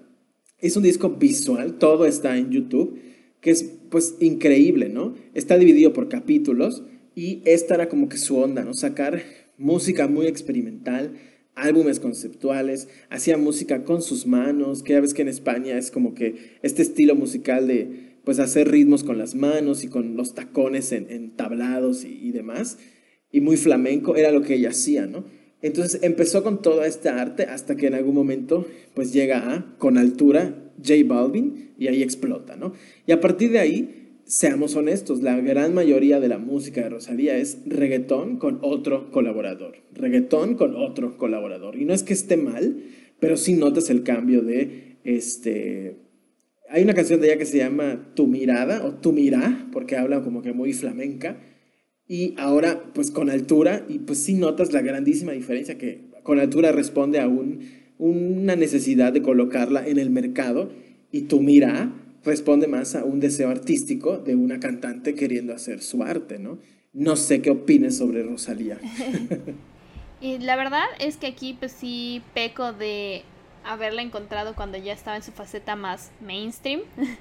Es 0.60 0.78
un 0.78 0.84
disco 0.84 1.10
visual, 1.10 1.78
todo 1.80 2.06
está 2.06 2.38
en 2.38 2.52
YouTube, 2.52 2.98
que 3.42 3.52
es 3.52 3.64
pues 3.90 4.16
increíble, 4.22 4.88
¿no? 4.88 5.16
Está 5.34 5.58
dividido 5.58 5.92
por 5.92 6.08
capítulos 6.08 6.86
y 7.14 7.42
esta 7.44 7.76
era 7.76 7.90
como 7.90 8.08
que 8.08 8.18
su 8.18 8.38
onda, 8.38 8.64
¿no? 8.64 8.74
Sacar 8.74 9.22
música 9.58 10.08
muy 10.08 10.28
experimental, 10.28 11.16
álbumes 11.56 12.00
conceptuales, 12.00 12.88
hacía 13.10 13.38
música 13.38 13.84
con 13.84 14.02
sus 14.02 14.28
manos, 14.28 14.84
que 14.84 14.94
ya 14.94 15.02
ves 15.02 15.13
que 15.13 15.22
en 15.22 15.30
España 15.30 15.78
es 15.78 15.91
como 15.91 16.13
que 16.13 16.58
este 16.62 16.82
estilo 16.82 17.15
musical 17.15 17.68
de 17.68 18.15
pues 18.24 18.39
hacer 18.39 18.70
ritmos 18.70 19.04
con 19.04 19.18
las 19.18 19.36
manos 19.36 19.84
y 19.84 19.88
con 19.88 20.18
los 20.18 20.34
tacones 20.34 20.91
en, 20.91 21.36
tablados 21.36 22.04
y, 22.04 22.28
y 22.28 22.32
demás, 22.32 22.78
y 23.32 23.41
muy 23.41 23.58
flamenco, 23.58 24.15
era 24.15 24.32
lo 24.32 24.41
que 24.41 24.56
ella 24.56 24.70
hacía, 24.70 25.06
¿no? 25.06 25.26
Entonces 25.62 26.02
empezó 26.04 26.44
con 26.44 26.62
toda 26.62 26.86
esta 26.86 27.22
arte 27.22 27.44
hasta 27.44 27.76
que 27.76 27.88
en 27.88 27.96
algún 27.96 28.13
momento 28.13 28.68
pues 28.94 29.13
llega 29.13 29.54
a, 29.54 29.78
con 29.78 29.98
altura, 29.98 30.72
J 30.78 30.94
Balvin 31.06 31.74
y 31.78 31.88
ahí 31.88 32.04
explota, 32.04 32.56
¿no? 32.56 32.74
Y 33.08 33.12
a 33.12 33.22
partir 33.22 33.52
de 33.52 33.60
ahí, 33.60 34.05
seamos 34.26 34.76
honestos, 34.76 35.22
la 35.22 35.40
gran 35.40 35.74
mayoría 35.74 36.20
de 36.20 36.28
la 36.28 36.38
música 36.38 36.82
de 36.82 36.90
Rosalía 36.90 37.38
es 37.38 37.60
reggaetón 37.66 38.38
con 38.38 38.60
otro 38.62 39.12
colaborador, 39.12 39.78
reggaetón 39.94 40.56
con 40.56 40.76
otro 40.76 41.18
colaborador. 41.18 41.76
Y 41.76 41.86
no 41.86 41.94
es 41.94 42.04
que 42.04 42.14
esté 42.14 42.38
mal, 42.38 42.84
pero 43.20 43.38
sí 43.38 43.54
notas 43.54 43.90
el 43.90 44.04
cambio 44.04 44.42
de, 44.42 44.98
este, 45.04 45.98
hay 46.70 46.84
una 46.84 46.94
canción 46.94 47.22
de 47.22 47.28
ella 47.28 47.38
que 47.38 47.46
se 47.46 47.58
llama 47.58 48.12
Tu 48.16 48.28
mirada 48.28 48.86
o 48.86 48.96
Tu 48.96 49.14
mirá, 49.14 49.70
porque 49.72 49.96
habla 49.96 50.22
como 50.22 50.42
que 50.42 50.54
muy 50.54 50.74
flamenca 50.74 51.38
y 52.08 52.36
ahora, 52.38 52.92
pues 52.94 53.10
con 53.10 53.30
altura, 53.30 53.86
y 53.90 54.00
pues 54.00 54.20
sí 54.20 54.36
notas 54.36 54.74
la 54.74 54.82
grandísima 54.82 55.32
diferencia 55.32 55.78
que 55.78 56.12
con 56.24 56.40
altura 56.40 56.72
responde 56.72 57.20
a 57.20 57.28
un, 57.28 57.62
una 57.98 58.56
necesidad 58.56 59.12
de 59.12 59.22
colocarla 59.22 59.88
en 59.88 59.98
el 59.98 60.12
mercado 60.12 60.70
y 61.12 61.22
tu 61.22 61.42
mira 61.42 61.94
responde 62.26 62.68
más 62.68 62.96
a 62.96 63.06
un 63.06 63.20
deseo 63.20 63.50
artístico 63.50 64.18
de 64.18 64.36
una 64.36 64.60
cantante 64.60 65.16
queriendo 65.16 65.54
hacer 65.54 65.82
su 65.82 66.04
arte, 66.04 66.40
¿no? 66.40 66.58
No 66.92 67.16
sé 67.16 67.42
qué 67.42 67.52
opines 67.52 67.98
sobre 67.98 68.24
Rosalía. 68.24 68.80
y 70.22 70.40
la 70.40 70.56
verdad 70.56 70.86
es 70.99 71.18
que 71.18 71.28
aquí 71.28 71.56
pues 71.58 71.72
sí 71.72 72.22
peco 72.34 72.74
de 72.74 73.24
haberla 73.64 74.02
encontrado 74.02 74.56
cuando 74.56 74.78
ya 74.78 74.93
estaba 74.93 75.18
en 75.18 75.24
su 75.24 75.32
faceta 75.32 75.76
más 75.76 76.12
mainstream. 76.22 76.82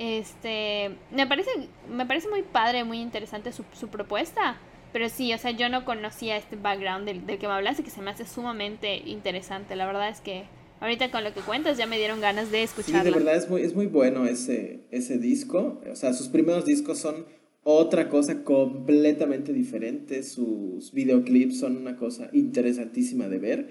Este, 0.00 0.92
me 1.10 1.26
parece, 1.26 1.50
me 1.90 2.06
parece 2.06 2.28
muy 2.28 2.42
padre, 2.42 2.84
muy 2.84 3.00
interesante 3.00 3.50
su, 3.52 3.64
propuesta. 3.88 4.56
Pero 4.92 5.08
sí, 5.08 5.34
o 5.34 5.38
sea, 5.38 5.50
yo 5.50 5.68
no 5.68 5.84
conocía 5.84 6.36
este 6.36 6.54
background 6.54 7.04
del, 7.04 7.26
del, 7.26 7.38
que 7.38 7.48
me 7.48 7.54
hablaste, 7.54 7.82
que 7.82 7.90
se 7.90 8.00
me 8.00 8.12
hace 8.12 8.24
sumamente 8.24 8.98
interesante. 8.98 9.74
La 9.74 9.86
verdad 9.86 10.08
es 10.08 10.20
que 10.20 10.44
ahorita 10.80 11.10
con 11.10 11.24
lo 11.24 11.32
que 11.32 11.40
cuentas 11.40 11.78
ya 11.78 11.86
me 11.86 11.98
dieron 11.98 12.20
ganas 12.20 12.50
de 12.50 12.62
escucharlo. 12.62 13.00
Sí, 13.00 13.04
de 13.04 13.10
verdad 13.10 13.36
es 13.36 13.48
muy, 13.48 13.62
es 13.62 13.74
muy 13.74 13.86
bueno 13.86 14.26
ese, 14.26 14.80
ese 14.90 15.18
disco. 15.18 15.80
O 15.90 15.96
sea, 15.96 16.12
sus 16.12 16.28
primeros 16.28 16.64
discos 16.64 16.98
son 16.98 17.26
otra 17.62 18.08
cosa 18.08 18.44
completamente 18.44 19.52
diferente. 19.52 20.22
Sus 20.22 20.92
videoclips 20.92 21.58
son 21.58 21.76
una 21.76 21.96
cosa 21.96 22.30
interesantísima 22.32 23.28
de 23.28 23.38
ver. 23.38 23.68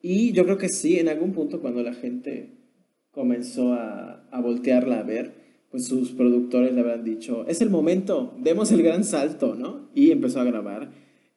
Y 0.00 0.32
yo 0.32 0.44
creo 0.44 0.58
que 0.58 0.68
sí, 0.68 0.98
en 0.98 1.08
algún 1.08 1.32
punto 1.32 1.60
cuando 1.60 1.82
la 1.82 1.94
gente 1.94 2.50
comenzó 3.10 3.72
a, 3.72 4.26
a 4.30 4.40
voltearla 4.40 5.00
a 5.00 5.02
ver, 5.02 5.44
pues 5.70 5.86
sus 5.86 6.12
productores 6.12 6.72
le 6.72 6.80
habrán 6.80 7.02
dicho, 7.02 7.44
es 7.48 7.60
el 7.60 7.68
momento, 7.68 8.32
demos 8.38 8.70
el 8.70 8.82
gran 8.82 9.02
salto, 9.02 9.56
¿no? 9.56 9.88
Y 9.92 10.12
empezó 10.12 10.40
a 10.40 10.44
grabar 10.44 10.92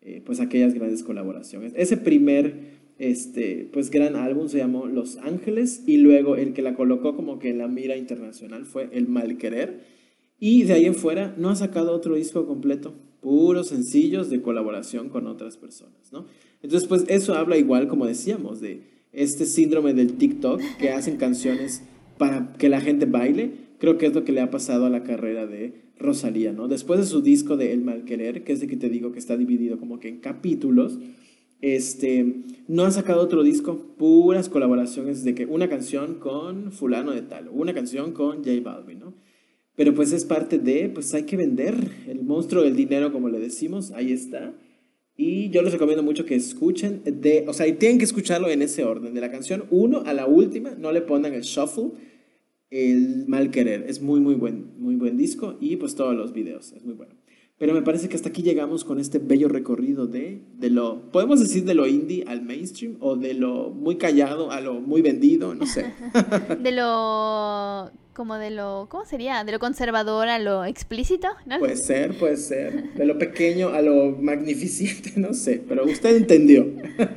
eh, 0.08 0.22
pues 0.26 0.40
aquellas 0.40 0.74
grandes 0.74 1.04
colaboraciones. 1.04 1.74
Ese 1.76 1.98
primer, 1.98 2.77
este, 3.00 3.70
pues 3.72 3.90
gran 3.90 4.16
álbum 4.16 4.48
se 4.48 4.58
llamó 4.58 4.88
Los 4.88 5.18
Ángeles 5.18 5.84
y 5.86 5.98
luego 5.98 6.36
el 6.36 6.54
que 6.54 6.62
la 6.62 6.74
colocó 6.74 7.16
como 7.16 7.40
que 7.40 7.50
en 7.50 7.60
la 7.60 7.68
mira 7.68 7.96
internacional 7.96 8.66
fue 8.66 8.90
El 8.92 9.08
Mal 9.08 9.38
Querer. 9.38 9.82
Y 10.40 10.64
de 10.64 10.74
ahí 10.74 10.86
en 10.86 10.96
fuera 10.96 11.36
no 11.38 11.50
ha 11.50 11.56
sacado 11.56 11.94
otro 11.94 12.16
disco 12.16 12.46
completo, 12.46 12.94
puros 13.22 13.68
sencillos 13.70 14.30
de 14.30 14.42
colaboración 14.42 15.10
con 15.10 15.28
otras 15.28 15.58
personas, 15.58 16.12
¿no? 16.12 16.26
Entonces, 16.62 16.88
pues 16.88 17.06
eso 17.08 17.36
habla 17.36 17.58
igual, 17.58 17.88
como 17.88 18.06
decíamos, 18.06 18.62
de 18.62 18.82
este 19.12 19.46
síndrome 19.46 19.94
del 19.94 20.14
TikTok, 20.14 20.62
que 20.80 20.92
hacen 20.92 21.18
canciones 21.18 21.84
para 22.18 22.54
que 22.54 22.70
la 22.70 22.82
gente 22.82 23.06
baile. 23.06 23.52
Creo 23.80 23.98
que 23.98 24.08
es 24.08 24.14
lo 24.14 24.24
que 24.24 24.32
le 24.32 24.42
ha 24.42 24.50
pasado 24.50 24.86
a 24.86 24.90
la 24.90 25.04
carrera 25.04 25.46
de 25.46 25.74
Rosalía, 26.00 26.52
¿no? 26.52 26.68
Después 26.68 27.00
de 27.00 27.06
su 27.06 27.22
disco 27.22 27.58
de 27.58 27.74
El 27.74 27.82
Mal 27.82 28.06
Querer, 28.06 28.44
que 28.44 28.54
es 28.54 28.60
de 28.60 28.68
que 28.68 28.78
te 28.78 28.90
digo 28.90 29.12
que 29.12 29.20
está 29.20 29.38
dividido 29.38 29.80
como 29.80 30.00
que 30.00 30.10
en 30.10 30.18
capítulos, 30.18 31.00
este, 31.62 32.44
no 32.68 32.84
ha 32.84 32.92
sacado 32.92 33.22
otro 33.22 33.44
disco, 33.44 33.96
puras 33.98 34.50
colaboraciones 34.50 35.24
de 35.24 35.36
que 35.36 35.46
una 35.46 35.70
canción 35.70 36.16
con 36.16 36.72
fulano 36.72 37.12
de 37.12 37.22
tal, 37.22 37.50
una 37.52 37.74
canción 37.74 38.12
con 38.12 38.44
J 38.44 38.62
Balvin, 38.64 39.00
¿no? 39.00 39.14
Pero 39.76 39.94
pues 39.94 40.12
es 40.12 40.26
parte 40.26 40.58
de, 40.58 40.90
pues 40.90 41.14
hay 41.14 41.24
que 41.24 41.38
vender 41.38 41.76
el 42.08 42.24
monstruo 42.24 42.64
del 42.64 42.76
dinero, 42.76 43.12
como 43.12 43.30
le 43.30 43.40
decimos, 43.40 43.92
ahí 43.92 44.12
está. 44.12 44.54
Y 45.16 45.50
yo 45.50 45.62
les 45.62 45.72
recomiendo 45.72 46.04
mucho 46.04 46.26
que 46.26 46.36
escuchen, 46.36 47.02
de, 47.06 47.46
o 47.48 47.54
sea, 47.54 47.68
y 47.68 47.74
tienen 47.74 48.00
que 48.00 48.06
escucharlo 48.06 48.50
en 48.50 48.62
ese 48.64 48.84
orden, 48.84 49.14
de 49.14 49.22
la 49.22 49.32
canción 49.32 49.66
1 49.70 50.04
a 50.06 50.14
la 50.14 50.26
última, 50.26 50.72
no 50.72 50.92
le 50.92 51.02
pongan 51.02 51.34
el 51.34 51.42
shuffle, 51.42 51.92
el 52.70 53.26
mal 53.28 53.52
querer. 53.52 53.86
Es 53.88 54.02
muy, 54.02 54.20
muy 54.20 54.36
buen, 54.36 54.80
muy 54.80 54.96
buen 54.96 55.18
disco 55.18 55.58
y 55.60 55.76
pues 55.78 55.96
todos 55.96 56.16
los 56.16 56.34
videos, 56.34 56.72
es 56.74 56.84
muy 56.84 56.94
bueno. 56.94 57.14
Pero 57.60 57.74
me 57.74 57.82
parece 57.82 58.08
que 58.08 58.16
hasta 58.16 58.30
aquí 58.30 58.44
llegamos 58.44 58.86
con 58.86 59.00
este 59.00 59.18
bello 59.18 59.48
recorrido 59.48 60.06
de, 60.06 60.44
de 60.60 60.70
lo, 60.70 61.10
podemos 61.12 61.40
decir 61.40 61.66
de 61.66 61.74
lo 61.74 61.88
indie 61.88 62.24
al 62.28 62.44
mainstream 62.44 62.98
o 63.00 63.16
de 63.16 63.34
lo 63.34 63.72
muy 63.72 63.98
callado 63.98 64.52
a 64.52 64.62
lo 64.62 64.76
muy 64.76 65.02
vendido, 65.02 65.56
no 65.56 65.66
sé. 65.66 65.92
de 66.62 66.72
lo 66.72 67.92
como 68.14 68.36
de 68.38 68.50
lo, 68.50 68.88
¿cómo 68.90 69.06
sería? 69.06 69.44
De 69.44 69.52
lo 69.52 69.60
conservador 69.60 70.28
a 70.28 70.40
lo 70.40 70.66
explícito, 70.66 71.28
¿no? 71.46 71.60
Puede 71.60 71.78
ser, 71.78 72.18
puede 72.18 72.38
ser. 72.38 72.94
De 72.96 73.06
lo 73.06 73.18
pequeño 73.18 73.70
a 73.70 73.82
lo 73.82 74.12
magnificente, 74.20 75.14
no 75.16 75.34
sé, 75.34 75.64
pero 75.68 75.86
usted 75.86 76.16
entendió. 76.16 76.68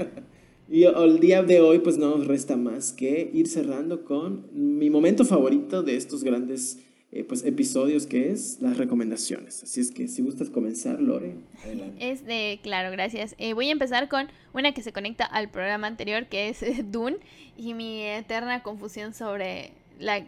y 0.70 0.84
el 0.84 1.20
día 1.20 1.43
de 1.43 1.61
hoy 1.61 1.80
pues 1.80 1.99
no 1.99 2.16
nos 2.16 2.26
resta 2.26 2.57
más 2.57 2.93
que 2.93 3.30
ir 3.32 3.49
cerrando 3.49 4.05
con 4.05 4.47
mi 4.53 4.88
momento 4.88 5.24
favorito 5.24 5.82
de 5.82 5.97
estos 5.97 6.22
grandes 6.22 6.78
eh, 7.12 7.24
pues, 7.24 7.44
episodios 7.44 8.06
que 8.06 8.30
es 8.30 8.58
las 8.61 8.76
recomendaciones. 8.76 9.62
Así 9.64 9.80
es 9.80 9.90
que 9.90 10.06
si 10.06 10.22
gustas 10.22 10.48
comenzar, 10.48 11.00
Lore, 11.00 11.34
adelante. 11.64 12.11
Es 12.11 12.24
de, 12.24 12.61
claro, 12.62 12.92
gracias. 12.92 13.34
Eh, 13.38 13.52
voy 13.52 13.68
a 13.68 13.72
empezar 13.72 14.08
con 14.08 14.28
una 14.52 14.72
que 14.72 14.82
se 14.82 14.92
conecta 14.92 15.24
al 15.24 15.50
programa 15.50 15.88
anterior 15.88 16.26
que 16.26 16.48
es 16.48 16.61
Dune 16.92 17.18
y 17.56 17.74
mi 17.74 18.02
eterna 18.02 18.62
confusión 18.62 19.12
sobre 19.12 19.72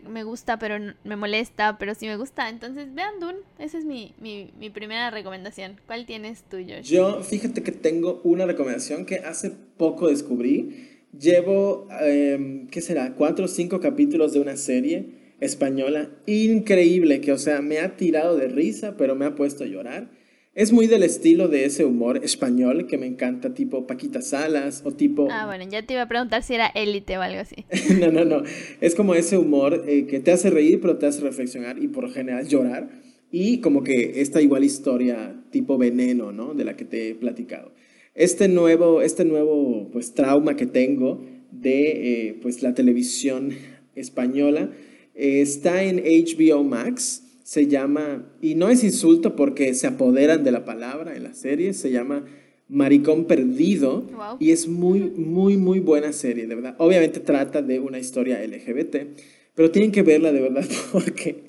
me 0.08 0.24
gusta, 0.24 0.58
pero 0.58 0.76
me 1.04 1.16
molesta, 1.16 1.78
pero 1.78 1.94
sí 1.94 2.06
me 2.06 2.16
gusta. 2.16 2.48
Entonces, 2.48 2.94
vean 2.94 3.20
Dune. 3.20 3.38
Esa 3.58 3.78
es 3.78 3.84
mi, 3.84 4.12
primera 4.74 5.10
recomendación. 5.10 5.80
¿Cuál 5.86 6.04
tienes 6.06 6.42
tú, 6.42 6.58
Josh? 6.58 6.90
Yo, 6.90 7.22
fíjate 7.22 7.62
que 7.62 7.72
tengo 7.72 8.20
una 8.24 8.44
recomendación 8.44 9.06
que 9.06 9.16
hace 9.16 9.50
poco 9.76 10.08
descubrí. 10.08 10.88
Llevo, 11.18 11.88
em, 12.00 12.66
¿qué 12.68 12.80
será? 12.80 13.14
Cuatro 13.14 13.44
o 13.44 13.48
cinco 13.48 13.80
capítulos 13.80 14.32
de 14.32 14.40
una 14.40 14.56
serie 14.56 15.21
española 15.42 16.08
increíble 16.26 17.20
que, 17.20 17.32
o 17.32 17.38
sea, 17.38 17.60
me 17.60 17.78
ha 17.78 17.96
tirado 17.96 18.36
de 18.36 18.48
risa, 18.48 18.96
pero 18.96 19.16
me 19.16 19.24
ha 19.24 19.34
puesto 19.34 19.64
a 19.64 19.66
llorar. 19.66 20.08
Es 20.54 20.72
muy 20.72 20.86
del 20.86 21.02
estilo 21.02 21.48
de 21.48 21.64
ese 21.64 21.84
humor 21.84 22.20
español 22.22 22.86
que 22.86 22.98
me 22.98 23.06
encanta, 23.06 23.54
tipo 23.54 23.86
Paquita 23.86 24.20
Salas 24.20 24.82
o 24.84 24.92
tipo... 24.92 25.28
Ah, 25.30 25.46
bueno, 25.46 25.64
ya 25.68 25.84
te 25.84 25.94
iba 25.94 26.02
a 26.02 26.08
preguntar 26.08 26.42
si 26.42 26.54
era 26.54 26.66
élite 26.66 27.18
o 27.18 27.22
algo 27.22 27.40
así. 27.40 27.64
no, 28.00 28.12
no, 28.12 28.24
no. 28.24 28.42
Es 28.80 28.94
como 28.94 29.14
ese 29.14 29.36
humor 29.36 29.84
eh, 29.88 30.06
que 30.06 30.20
te 30.20 30.30
hace 30.30 30.50
reír, 30.50 30.80
pero 30.80 30.98
te 30.98 31.06
hace 31.06 31.22
reflexionar 31.22 31.82
y 31.82 31.88
por 31.88 32.10
general 32.12 32.46
llorar. 32.46 32.90
Y 33.30 33.58
como 33.58 33.82
que 33.82 34.20
esta 34.20 34.42
igual 34.42 34.62
historia 34.62 35.34
tipo 35.50 35.78
veneno, 35.78 36.32
¿no? 36.32 36.54
De 36.54 36.64
la 36.64 36.76
que 36.76 36.84
te 36.84 37.08
he 37.08 37.14
platicado. 37.14 37.72
Este 38.14 38.46
nuevo, 38.46 39.00
este 39.00 39.24
nuevo 39.24 39.88
pues, 39.90 40.12
trauma 40.12 40.54
que 40.54 40.66
tengo 40.66 41.24
de 41.50 42.28
eh, 42.28 42.38
pues, 42.42 42.62
la 42.62 42.74
televisión 42.74 43.52
española 43.96 44.70
eh, 45.14 45.40
está 45.40 45.82
en 45.82 45.96
HBO 45.98 46.64
Max 46.64 47.22
se 47.52 47.66
llama, 47.66 48.24
y 48.40 48.54
no 48.54 48.70
es 48.70 48.82
insulto 48.82 49.36
porque 49.36 49.74
se 49.74 49.86
apoderan 49.86 50.42
de 50.42 50.52
la 50.52 50.64
palabra 50.64 51.14
en 51.16 51.22
la 51.24 51.34
serie, 51.34 51.74
se 51.74 51.90
llama 51.90 52.24
Maricón 52.68 53.26
Perdido 53.26 54.06
y 54.38 54.52
es 54.52 54.68
muy, 54.68 55.00
muy, 55.00 55.58
muy 55.58 55.80
buena 55.80 56.14
serie, 56.14 56.46
de 56.46 56.54
verdad. 56.54 56.76
Obviamente 56.78 57.20
trata 57.20 57.60
de 57.60 57.78
una 57.78 57.98
historia 57.98 58.42
LGBT, 58.42 58.96
pero 59.54 59.70
tienen 59.70 59.92
que 59.92 60.02
verla 60.02 60.32
de 60.32 60.40
verdad 60.40 60.64
porque 60.92 61.42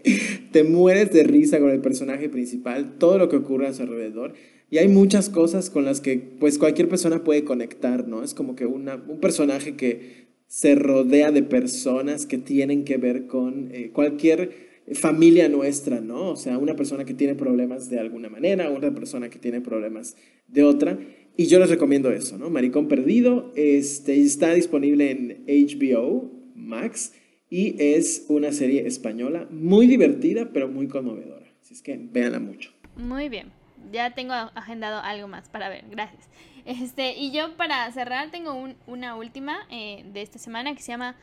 te 0.52 0.66
mueres 0.66 1.12
de 1.14 1.24
risa 1.24 1.60
con 1.60 1.70
el 1.70 1.80
personaje 1.80 2.28
principal, 2.28 2.98
todo 2.98 3.18
lo 3.18 3.30
que 3.30 3.38
ocurre 3.38 3.68
a 3.68 3.74
su 3.74 3.84
alrededor. 3.84 4.34
Y 4.70 4.80
hay 4.80 4.90
muchas 4.90 5.30
cosas 5.30 5.70
con 5.70 5.86
las 5.86 6.02
que 6.02 6.18
pues 6.18 6.58
cualquier 6.58 6.90
persona 6.90 7.24
puede 7.24 7.46
conectar, 7.46 8.08
¿no? 8.08 8.24
Es 8.24 8.34
como 8.34 8.56
que 8.58 8.66
una, 8.66 8.96
un 9.08 9.20
personaje 9.20 9.76
que 9.76 10.23
se 10.54 10.76
rodea 10.76 11.32
de 11.32 11.42
personas 11.42 12.28
que 12.28 12.38
tienen 12.38 12.86
que 12.86 12.98
ver 12.98 13.26
con 13.26 13.72
eh, 13.72 13.90
cualquier 13.92 14.84
familia 14.94 15.50
nuestra, 15.50 16.00
¿no? 16.00 16.30
O 16.30 16.36
sea, 16.36 16.60
una 16.60 16.76
persona 16.76 17.06
que 17.06 17.16
tiene 17.16 17.34
problemas 17.34 17.90
de 17.90 18.00
alguna 18.00 18.30
manera, 18.30 18.70
una 18.70 18.94
persona 18.94 19.30
que 19.32 19.40
tiene 19.40 19.62
problemas 19.62 20.16
de 20.48 20.64
otra. 20.64 21.00
Y 21.36 21.48
yo 21.48 21.58
les 21.58 21.72
recomiendo 21.72 22.12
eso, 22.12 22.38
¿no? 22.38 22.52
Maricón 22.52 22.88
Perdido 22.88 23.52
este, 23.56 24.22
está 24.22 24.54
disponible 24.54 25.10
en 25.10 25.44
HBO 25.48 26.32
Max 26.54 27.16
y 27.50 27.76
es 27.80 28.28
una 28.30 28.52
serie 28.52 28.86
española 28.86 29.48
muy 29.50 29.88
divertida, 29.88 30.52
pero 30.54 30.68
muy 30.68 30.88
conmovedora. 30.88 31.52
Así 31.64 31.74
es 31.74 31.82
que 31.82 31.98
véanla 31.98 32.40
mucho. 32.40 32.70
Muy 32.96 33.28
bien. 33.28 33.48
Ya 33.92 34.14
tengo 34.14 34.34
agendado 34.34 35.02
algo 35.02 35.28
más 35.28 35.50
para 35.50 35.70
ver. 35.70 35.86
Gracias. 35.90 36.30
Este, 36.66 37.14
y 37.14 37.32
yo 37.32 37.56
para 37.58 37.92
cerrar 37.92 38.32
tengo 38.32 38.70
una 38.88 39.16
última 39.16 39.68
eh, 39.70 40.04
de 40.14 40.22
esta 40.22 40.40
semana 40.40 40.74
que 40.74 40.82
se 40.82 40.92
llama 40.92 41.16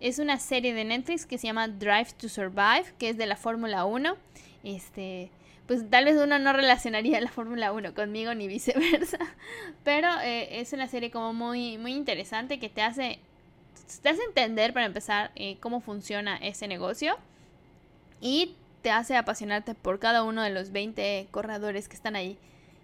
es 0.00 0.18
una 0.18 0.40
serie 0.40 0.74
de 0.74 0.84
Netflix 0.84 1.26
que 1.26 1.38
se 1.38 1.46
llama 1.46 1.68
Drive 1.68 2.08
to 2.18 2.28
Survive, 2.28 2.86
que 2.98 3.10
es 3.10 3.16
de 3.16 3.26
la 3.26 3.36
Fórmula 3.36 3.84
1. 3.84 4.16
Este, 4.64 5.30
pues 5.68 5.88
tal 5.88 6.06
vez 6.06 6.16
uno 6.16 6.40
no 6.40 6.52
relacionaría 6.52 7.20
la 7.20 7.30
Fórmula 7.30 7.72
1 7.72 7.94
conmigo 7.94 8.34
ni 8.34 8.48
viceversa, 8.48 9.18
pero 9.84 10.08
eh, 10.22 10.60
es 10.60 10.72
una 10.72 10.88
serie 10.88 11.12
como 11.12 11.32
muy, 11.32 11.78
muy 11.78 11.94
interesante 11.94 12.58
que 12.58 12.68
te 12.68 12.82
hace, 12.82 13.20
te 14.02 14.08
hace 14.08 14.22
entender 14.24 14.72
para 14.72 14.86
empezar 14.86 15.30
eh, 15.36 15.56
cómo 15.60 15.80
funciona 15.80 16.36
ese 16.36 16.66
negocio 16.66 17.16
y 18.20 18.56
te 18.82 18.90
hace 18.90 19.16
apasionarte 19.16 19.76
por 19.76 20.00
cada 20.00 20.24
uno 20.24 20.42
de 20.42 20.50
los 20.50 20.72
20 20.72 21.28
corredores 21.30 21.88
que 21.88 21.94
están 21.94 22.16
ahí. 22.16 22.38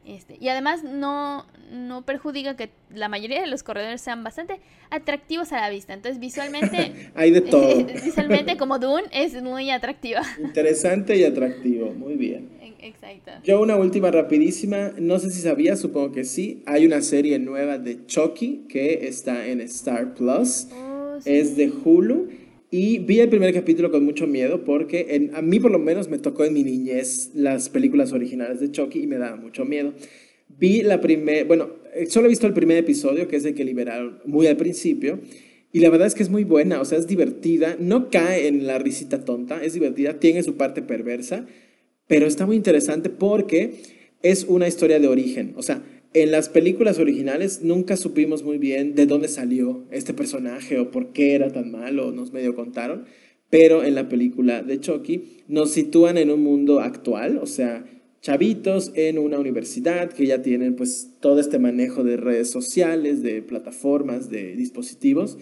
Este, 0.09 0.38
y 0.40 0.48
además 0.48 0.84
no, 0.84 1.44
no 1.70 2.00
perjudica 2.06 2.56
que 2.56 2.70
la 2.94 3.11
mayoría 3.11 3.42
de 3.42 3.46
los 3.46 3.62
corredores 3.62 4.00
sean 4.00 4.24
bastante 4.24 4.59
atractivos 4.88 5.52
a 5.52 5.61
la 5.61 5.68
vista. 5.68 5.92
Entonces 5.92 6.18
visualmente... 6.18 7.11
Hay 7.14 7.30
de 7.30 7.42
todo. 7.42 7.84
visualmente 8.04 8.56
como 8.56 8.78
Dune 8.78 9.04
es 9.12 9.42
muy 9.42 9.70
atractiva. 9.70 10.22
Interesante 10.42 11.14
y 11.18 11.24
atractivo, 11.24 11.92
muy 11.92 12.14
bien. 12.14 12.48
Exacto. 12.80 13.32
Yo 13.44 13.61
una 13.61 13.76
última 13.76 14.11
rapidísima, 14.11 14.92
no 14.98 15.18
sé 15.18 15.30
si 15.30 15.42
sabías, 15.42 15.80
supongo 15.80 16.12
que 16.12 16.24
sí, 16.24 16.62
hay 16.64 16.86
una 16.86 17.02
serie 17.02 17.38
nueva 17.38 17.76
de 17.76 18.06
Chucky 18.06 18.66
que 18.68 19.09
está 19.09 19.46
en 19.46 19.61
Star 19.62 20.14
Plus. 20.14 20.68
Oh, 20.72 21.18
es 21.24 21.56
de 21.56 21.70
Hulu 21.70 22.28
y 22.70 22.98
vi 22.98 23.20
el 23.20 23.30
primer 23.30 23.54
capítulo 23.54 23.90
con 23.90 24.04
mucho 24.04 24.26
miedo 24.26 24.64
porque 24.64 25.30
a 25.32 25.40
mí 25.40 25.58
por 25.58 25.70
lo 25.70 25.78
menos 25.78 26.08
me 26.08 26.18
tocó 26.18 26.44
en 26.44 26.52
mi 26.52 26.62
niñez 26.62 27.30
las 27.34 27.70
películas 27.70 28.12
originales 28.12 28.60
de 28.60 28.70
Chucky 28.70 29.00
y 29.00 29.06
me 29.06 29.16
daba 29.16 29.36
mucho 29.36 29.64
miedo. 29.64 29.94
Vi 30.48 30.82
la 30.82 31.00
primera, 31.00 31.44
bueno, 31.44 31.70
eh, 31.94 32.06
solo 32.06 32.26
he 32.26 32.30
visto 32.30 32.46
el 32.46 32.52
primer 32.52 32.78
episodio, 32.78 33.28
que 33.28 33.36
es 33.36 33.44
el 33.44 33.54
que 33.54 33.64
liberaron 33.64 34.18
muy 34.24 34.46
al 34.46 34.56
principio, 34.56 35.20
y 35.72 35.80
la 35.80 35.90
verdad 35.90 36.06
es 36.06 36.14
que 36.14 36.22
es 36.22 36.30
muy 36.30 36.44
buena, 36.44 36.80
o 36.80 36.84
sea, 36.84 36.98
es 36.98 37.06
divertida, 37.06 37.76
no 37.78 38.10
cae 38.10 38.48
en 38.48 38.66
la 38.66 38.78
risita 38.78 39.24
tonta, 39.24 39.62
es 39.62 39.74
divertida, 39.74 40.18
tiene 40.18 40.42
su 40.42 40.56
parte 40.56 40.82
perversa, 40.82 41.46
pero 42.06 42.26
está 42.26 42.46
muy 42.46 42.56
interesante 42.56 43.10
porque 43.10 43.74
es 44.22 44.44
una 44.44 44.66
historia 44.66 44.98
de 44.98 45.08
origen, 45.08 45.52
o 45.56 45.62
sea, 45.62 45.82
en 46.14 46.30
las 46.30 46.48
películas 46.48 46.98
originales 46.98 47.62
nunca 47.62 47.96
supimos 47.96 48.42
muy 48.42 48.59
bien 48.59 48.94
de 48.94 49.06
dónde 49.06 49.28
salió 49.28 49.86
este 49.90 50.14
personaje 50.14 50.78
o 50.78 50.90
por 50.90 51.12
qué 51.12 51.34
era 51.34 51.52
tan 51.52 51.70
malo, 51.70 52.12
nos 52.12 52.32
medio 52.32 52.54
contaron, 52.54 53.04
pero 53.50 53.84
en 53.84 53.94
la 53.94 54.09
película 54.09 54.62
de 54.62 54.80
Chucky 54.80 55.42
nos 55.48 55.70
sitúan 55.70 56.18
en 56.18 56.30
un 56.30 56.42
mundo 56.42 56.80
actual, 56.80 57.38
o 57.38 57.46
sea, 57.46 57.84
chavitos 58.20 58.92
en 58.94 59.18
una 59.18 59.38
universidad 59.38 60.12
que 60.12 60.26
ya 60.26 60.42
tienen 60.42 60.76
pues 60.76 61.14
todo 61.20 61.40
este 61.40 61.59
manejo 61.59 62.04
de 62.04 62.16
redes 62.16 62.50
sociales, 62.50 63.22
de 63.22 63.42
plataformas, 63.42 64.28
de 64.30 64.56
dispositivos 64.56 65.38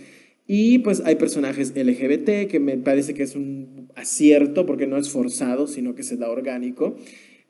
Y 0.46 0.78
pues 0.78 1.02
hay 1.04 1.16
personajes 1.16 1.72
LGBT, 1.74 2.48
que 2.48 2.60
me 2.60 2.76
parece 2.76 3.14
que 3.14 3.24
es 3.24 3.34
un 3.34 3.88
acierto 3.96 4.66
porque 4.66 4.86
no 4.86 4.96
es 4.96 5.10
forzado, 5.10 5.66
sino 5.66 5.94
que 5.94 6.04
se 6.04 6.16
da 6.16 6.30
orgánico. 6.30 6.96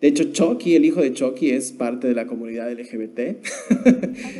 De 0.00 0.08
hecho, 0.08 0.24
Chucky, 0.24 0.74
el 0.74 0.84
hijo 0.84 1.00
de 1.00 1.14
Chucky, 1.14 1.50
es 1.50 1.72
parte 1.72 2.06
de 2.06 2.14
la 2.14 2.26
comunidad 2.26 2.70
LGBT. 2.70 3.20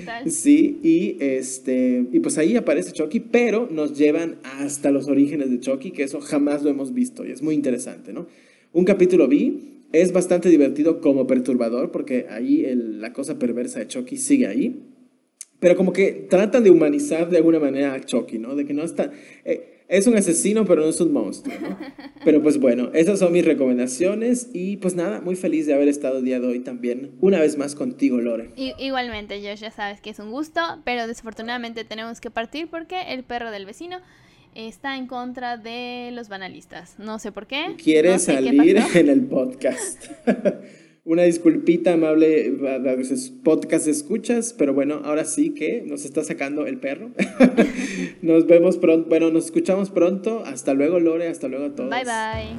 Ah, 0.07 0.23
sí, 0.27 0.79
y, 0.83 1.17
este, 1.21 2.05
y 2.13 2.21
pues 2.21 2.37
ahí 2.37 2.57
aparece 2.57 2.93
Chucky, 2.93 3.21
pero 3.21 3.67
nos 3.71 3.97
llevan 3.97 4.37
hasta 4.43 4.91
los 4.91 5.09
orígenes 5.09 5.51
de 5.51 5.59
Chucky, 5.61 5.93
que 5.93 6.03
eso 6.03 6.21
jamás 6.21 6.63
lo 6.63 6.69
hemos 6.69 6.93
visto 6.93 7.25
y 7.25 7.31
es 7.31 7.43
muy 7.43 7.55
interesante, 7.55 8.13
¿no? 8.13 8.27
Un 8.73 8.85
capítulo 8.85 9.29
vi, 9.29 9.85
es 9.93 10.13
bastante 10.13 10.51
divertido 10.51 11.01
como 11.01 11.27
perturbador, 11.27 11.91
porque 11.91 12.27
ahí 12.29 12.67
la 12.75 13.15
cosa 13.15 13.39
perversa 13.39 13.79
de 13.79 13.87
Chucky 13.87 14.19
sigue 14.19 14.47
ahí. 14.47 14.83
Pero 15.59 15.75
como 15.75 15.95
que 15.95 16.27
tratan 16.29 16.65
de 16.65 16.71
humanizar 16.71 17.31
de 17.31 17.39
alguna 17.39 17.59
manera 17.59 17.95
a 17.95 18.05
Chucky, 18.05 18.39
¿no? 18.39 18.55
De 18.57 18.67
que 18.67 18.75
no 18.75 18.83
está... 18.85 19.11
Eh, 19.45 19.76
es 19.89 20.07
un 20.07 20.17
asesino, 20.17 20.65
pero 20.65 20.83
no 20.83 20.89
es 20.89 21.01
un 21.01 21.13
monstruo, 21.13 21.55
¿no? 21.61 21.79
Pero 22.25 22.43
pues 22.43 22.59
bueno, 22.59 22.91
esas 22.93 23.21
son 23.21 23.33
mis 23.33 23.45
recomendaciones 23.45 24.49
y 24.53 24.79
pues 24.79 24.97
nada, 24.97 25.21
muy 25.21 25.37
feliz 25.37 25.67
de 25.67 25.75
haber 25.75 25.87
estado 25.87 26.19
el 26.19 26.25
día 26.25 26.41
de 26.41 26.47
hoy 26.49 26.61
también, 26.61 27.13
una 27.21 27.39
vez 27.39 27.57
más 27.57 27.77
contigo, 27.77 28.21
Lore. 28.21 28.51
igualmente, 28.57 29.41
Josh, 29.41 29.61
ya 29.61 29.71
sabes 29.71 30.01
que 30.01 30.11
es 30.11 30.19
un 30.19 30.33
gusto, 30.33 30.61
pero 30.85 31.07
desafortunadamente 31.07 31.85
tenemos 31.85 32.21
que 32.21 32.31
partir 32.31 32.69
porque 32.69 33.13
el 33.13 33.23
perro 33.23 33.53
del 33.53 33.65
vecino 33.65 33.99
está 34.57 34.97
en 34.97 35.07
contra 35.07 35.57
de 35.57 36.11
los 36.13 36.29
banalistas. 36.29 36.99
No 36.99 37.19
sé 37.19 37.31
por 37.31 37.47
qué. 37.47 37.77
Quiere 37.83 38.19
salir 38.19 38.79
en 38.95 39.09
el 39.09 39.23
podcast. 39.27 40.05
Una 41.07 41.23
disculpita 41.23 41.93
amable 41.93 42.53
a 42.69 42.79
veces 42.97 43.33
podcast 43.45 43.87
escuchas, 43.87 44.53
pero 44.59 44.75
bueno, 44.75 45.03
ahora 45.05 45.25
sí 45.25 45.55
que 45.55 45.83
nos 45.87 46.05
está 46.05 46.25
sacando 46.25 46.67
el 46.67 46.79
perro. 46.81 47.13
nos 48.23 48.49
vemos 48.49 48.77
pronto, 48.77 49.09
bueno, 49.09 49.31
nos 49.31 49.45
escuchamos 49.45 49.91
pronto. 49.91 50.43
Hasta 50.45 50.75
luego, 50.75 50.99
Lore, 50.99 51.29
hasta 51.29 51.47
luego 51.47 51.67
a 51.67 51.75
todos. 51.77 51.91
Bye 51.91 52.03
bye. 52.05 52.59